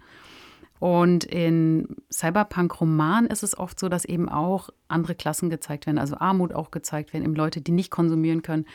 Und 0.80 1.24
in 1.24 1.96
Cyberpunk-Romanen 2.12 3.30
ist 3.30 3.44
es 3.44 3.58
oft 3.58 3.80
so, 3.80 3.90
dass 3.90 4.06
eben 4.06 4.28
auch 4.30 4.70
andere 4.88 5.16
Klassen 5.16 5.50
gezeigt 5.50 5.86
werden, 5.86 5.98
also 5.98 6.18
Armut 6.18 6.54
auch 6.54 6.70
gezeigt 6.70 7.14
werden, 7.14 7.24
eben 7.24 7.36
Leute, 7.36 7.62
die 7.62 7.72
nicht 7.72 7.92
konsumieren 7.92 8.42
können. 8.42 8.66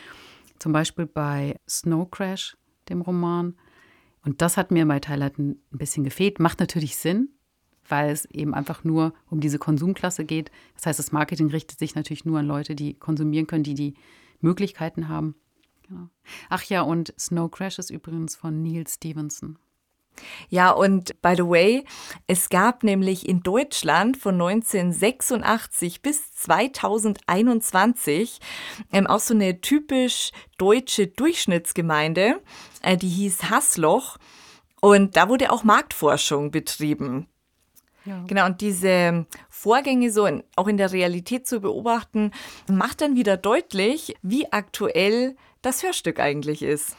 Zum 0.59 0.73
Beispiel 0.73 1.07
bei 1.07 1.57
Snow 1.69 2.11
Crash, 2.11 2.57
dem 2.89 3.03
Roman. 3.03 3.55
Und 4.25 4.43
das 4.43 4.57
hat 4.57 4.71
mir 4.71 4.87
bei 4.87 5.01
Twilight 5.01 5.39
ein 5.39 5.61
bisschen 5.71 6.05
gefehlt. 6.05 6.41
Macht 6.41 6.61
natürlich 6.61 6.97
Sinn, 6.97 7.31
weil 7.89 8.11
es 8.11 8.25
eben 8.27 8.55
einfach 8.55 8.85
nur 8.85 9.13
um 9.29 9.41
diese 9.41 9.59
Konsumklasse 9.59 10.25
geht. 10.25 10.51
Das 10.75 10.87
heißt, 10.87 10.99
das 10.99 11.13
Marketing 11.13 11.49
richtet 11.49 11.79
sich 11.79 11.95
natürlich 11.95 12.25
nur 12.25 12.39
an 12.39 12.47
Leute, 12.47 12.75
die 12.75 12.95
konsumieren 12.95 13.47
können, 13.47 13.65
die 13.65 13.75
die 13.75 13.95
Möglichkeiten 14.41 15.09
haben. 15.09 15.35
Genau. 15.91 16.09
Ach 16.49 16.63
ja, 16.65 16.81
und 16.83 17.13
Snow 17.19 17.51
Crash 17.51 17.81
ist 17.81 17.91
übrigens 17.91 18.37
von 18.37 18.63
Neil 18.63 18.87
Stevenson. 18.87 19.59
Ja, 20.49 20.71
und 20.71 21.21
by 21.23 21.35
the 21.37 21.47
way, 21.47 21.85
es 22.27 22.49
gab 22.49 22.83
nämlich 22.85 23.29
in 23.29 23.43
Deutschland 23.43 24.17
von 24.17 24.35
1986 24.35 26.01
bis 26.03 26.33
2021 26.35 28.39
ähm, 28.93 29.07
auch 29.07 29.21
so 29.21 29.35
eine 29.35 29.61
typisch 29.61 30.31
deutsche 30.59 31.07
Durchschnittsgemeinde, 31.09 32.41
äh, 32.83 32.97
die 32.97 33.09
hieß 33.09 33.51
Hassloch. 33.51 34.19
Und 34.81 35.17
da 35.17 35.29
wurde 35.29 35.53
auch 35.53 35.63
Marktforschung 35.65 36.51
betrieben. 36.51 37.27
Ja. 38.05 38.25
Genau, 38.27 38.47
und 38.47 38.61
diese 38.61 39.27
Vorgänge 39.49 40.11
so 40.11 40.27
in, 40.27 40.43
auch 40.57 40.67
in 40.69 40.77
der 40.77 40.93
Realität 40.93 41.47
zu 41.47 41.61
beobachten, 41.61 42.33
macht 42.69 43.01
dann 43.01 43.17
wieder 43.17 43.37
deutlich, 43.37 44.17
wie 44.23 44.53
aktuell 44.53 45.37
das 45.63 45.83
Hörstück 45.83 46.21
eigentlich 46.21 46.63
ist. 46.63 46.97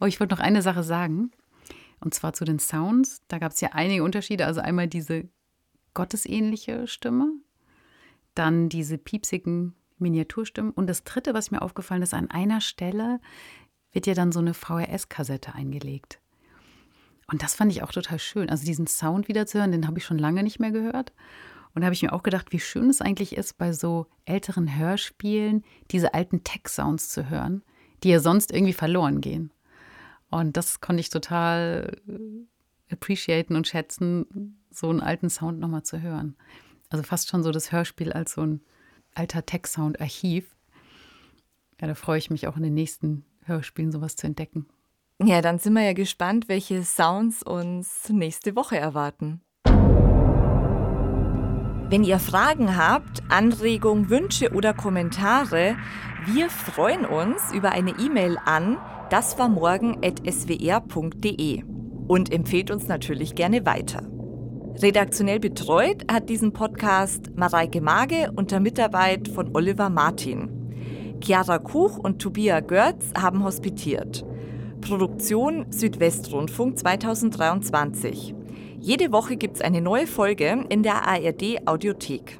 Oh, 0.00 0.06
ich 0.06 0.20
wollte 0.20 0.34
noch 0.34 0.42
eine 0.42 0.62
Sache 0.62 0.82
sagen. 0.82 1.30
Und 2.00 2.14
zwar 2.14 2.32
zu 2.32 2.44
den 2.44 2.58
Sounds. 2.58 3.22
Da 3.28 3.38
gab 3.38 3.52
es 3.52 3.60
ja 3.60 3.70
einige 3.72 4.04
Unterschiede. 4.04 4.46
Also 4.46 4.60
einmal 4.60 4.88
diese 4.88 5.28
gottesähnliche 5.94 6.86
Stimme, 6.86 7.32
dann 8.34 8.68
diese 8.68 8.98
piepsigen 8.98 9.74
Miniaturstimmen. 9.98 10.72
Und 10.72 10.86
das 10.86 11.04
dritte, 11.04 11.34
was 11.34 11.50
mir 11.50 11.62
aufgefallen 11.62 12.02
ist, 12.02 12.14
an 12.14 12.30
einer 12.30 12.60
Stelle 12.60 13.20
wird 13.92 14.06
ja 14.06 14.14
dann 14.14 14.32
so 14.32 14.38
eine 14.38 14.54
VHS-Kassette 14.54 15.54
eingelegt. 15.54 16.20
Und 17.30 17.42
das 17.42 17.54
fand 17.54 17.72
ich 17.72 17.82
auch 17.82 17.92
total 17.92 18.18
schön. 18.18 18.48
Also 18.48 18.64
diesen 18.64 18.86
Sound 18.86 19.28
wieder 19.28 19.46
zu 19.46 19.58
hören, 19.58 19.72
den 19.72 19.86
habe 19.86 19.98
ich 19.98 20.04
schon 20.04 20.18
lange 20.18 20.42
nicht 20.42 20.60
mehr 20.60 20.70
gehört. 20.70 21.12
Und 21.74 21.82
da 21.82 21.86
habe 21.86 21.94
ich 21.94 22.02
mir 22.02 22.12
auch 22.12 22.22
gedacht, 22.22 22.52
wie 22.52 22.60
schön 22.60 22.88
es 22.88 23.00
eigentlich 23.00 23.36
ist, 23.36 23.58
bei 23.58 23.72
so 23.72 24.06
älteren 24.24 24.78
Hörspielen 24.78 25.64
diese 25.90 26.14
alten 26.14 26.42
Tech-Sounds 26.42 27.10
zu 27.10 27.28
hören, 27.28 27.62
die 28.02 28.10
ja 28.10 28.20
sonst 28.20 28.52
irgendwie 28.52 28.72
verloren 28.72 29.20
gehen. 29.20 29.50
Und 30.30 30.56
das 30.56 30.80
konnte 30.80 31.00
ich 31.00 31.10
total 31.10 31.96
äh, 32.08 32.92
appreciaten 32.92 33.56
und 33.56 33.66
schätzen, 33.66 34.58
so 34.70 34.90
einen 34.90 35.00
alten 35.00 35.30
Sound 35.30 35.58
nochmal 35.58 35.82
zu 35.82 36.02
hören. 36.02 36.36
Also 36.90 37.02
fast 37.02 37.28
schon 37.28 37.42
so 37.42 37.50
das 37.50 37.72
Hörspiel 37.72 38.12
als 38.12 38.32
so 38.32 38.42
ein 38.42 38.60
alter 39.14 39.44
Tech-Sound-Archiv. 39.44 40.54
Ja, 41.80 41.86
da 41.86 41.94
freue 41.94 42.18
ich 42.18 42.30
mich 42.30 42.46
auch 42.46 42.56
in 42.56 42.62
den 42.62 42.74
nächsten 42.74 43.24
Hörspielen 43.44 43.92
sowas 43.92 44.16
zu 44.16 44.26
entdecken. 44.26 44.66
Ja, 45.22 45.42
dann 45.42 45.58
sind 45.58 45.72
wir 45.72 45.82
ja 45.82 45.94
gespannt, 45.94 46.48
welche 46.48 46.84
Sounds 46.84 47.42
uns 47.42 48.08
nächste 48.08 48.54
Woche 48.54 48.76
erwarten. 48.78 49.40
Wenn 51.90 52.04
ihr 52.04 52.18
Fragen 52.18 52.76
habt, 52.76 53.22
Anregungen, 53.30 54.10
Wünsche 54.10 54.52
oder 54.52 54.74
Kommentare, 54.74 55.76
wir 56.34 56.50
freuen 56.50 57.06
uns 57.06 57.52
über 57.54 57.72
eine 57.72 57.92
E-Mail 57.98 58.36
an 58.44 58.76
das 59.08 59.38
war 59.38 59.48
morgen.swr.de 59.48 60.02
und 62.06 62.30
empfehlt 62.32 62.70
uns 62.70 62.86
natürlich 62.86 63.34
gerne 63.34 63.64
weiter. 63.64 64.02
Redaktionell 64.82 65.40
betreut 65.40 66.04
hat 66.12 66.28
diesen 66.28 66.52
Podcast 66.52 67.34
Mareike 67.34 67.80
Mage 67.80 68.30
unter 68.36 68.60
Mitarbeit 68.60 69.28
von 69.28 69.56
Oliver 69.56 69.88
Martin. 69.88 71.16
Chiara 71.24 71.58
Kuch 71.58 71.96
und 71.96 72.20
Tobias 72.20 72.66
Görz 72.66 73.14
haben 73.18 73.42
hospitiert. 73.42 74.26
Produktion 74.82 75.64
Südwestrundfunk 75.70 76.78
2023. 76.78 78.34
Jede 78.78 79.10
Woche 79.10 79.38
gibt 79.38 79.56
es 79.56 79.62
eine 79.62 79.80
neue 79.80 80.06
Folge 80.06 80.66
in 80.68 80.82
der 80.82 81.08
ARD 81.08 81.66
Audiothek. 81.66 82.38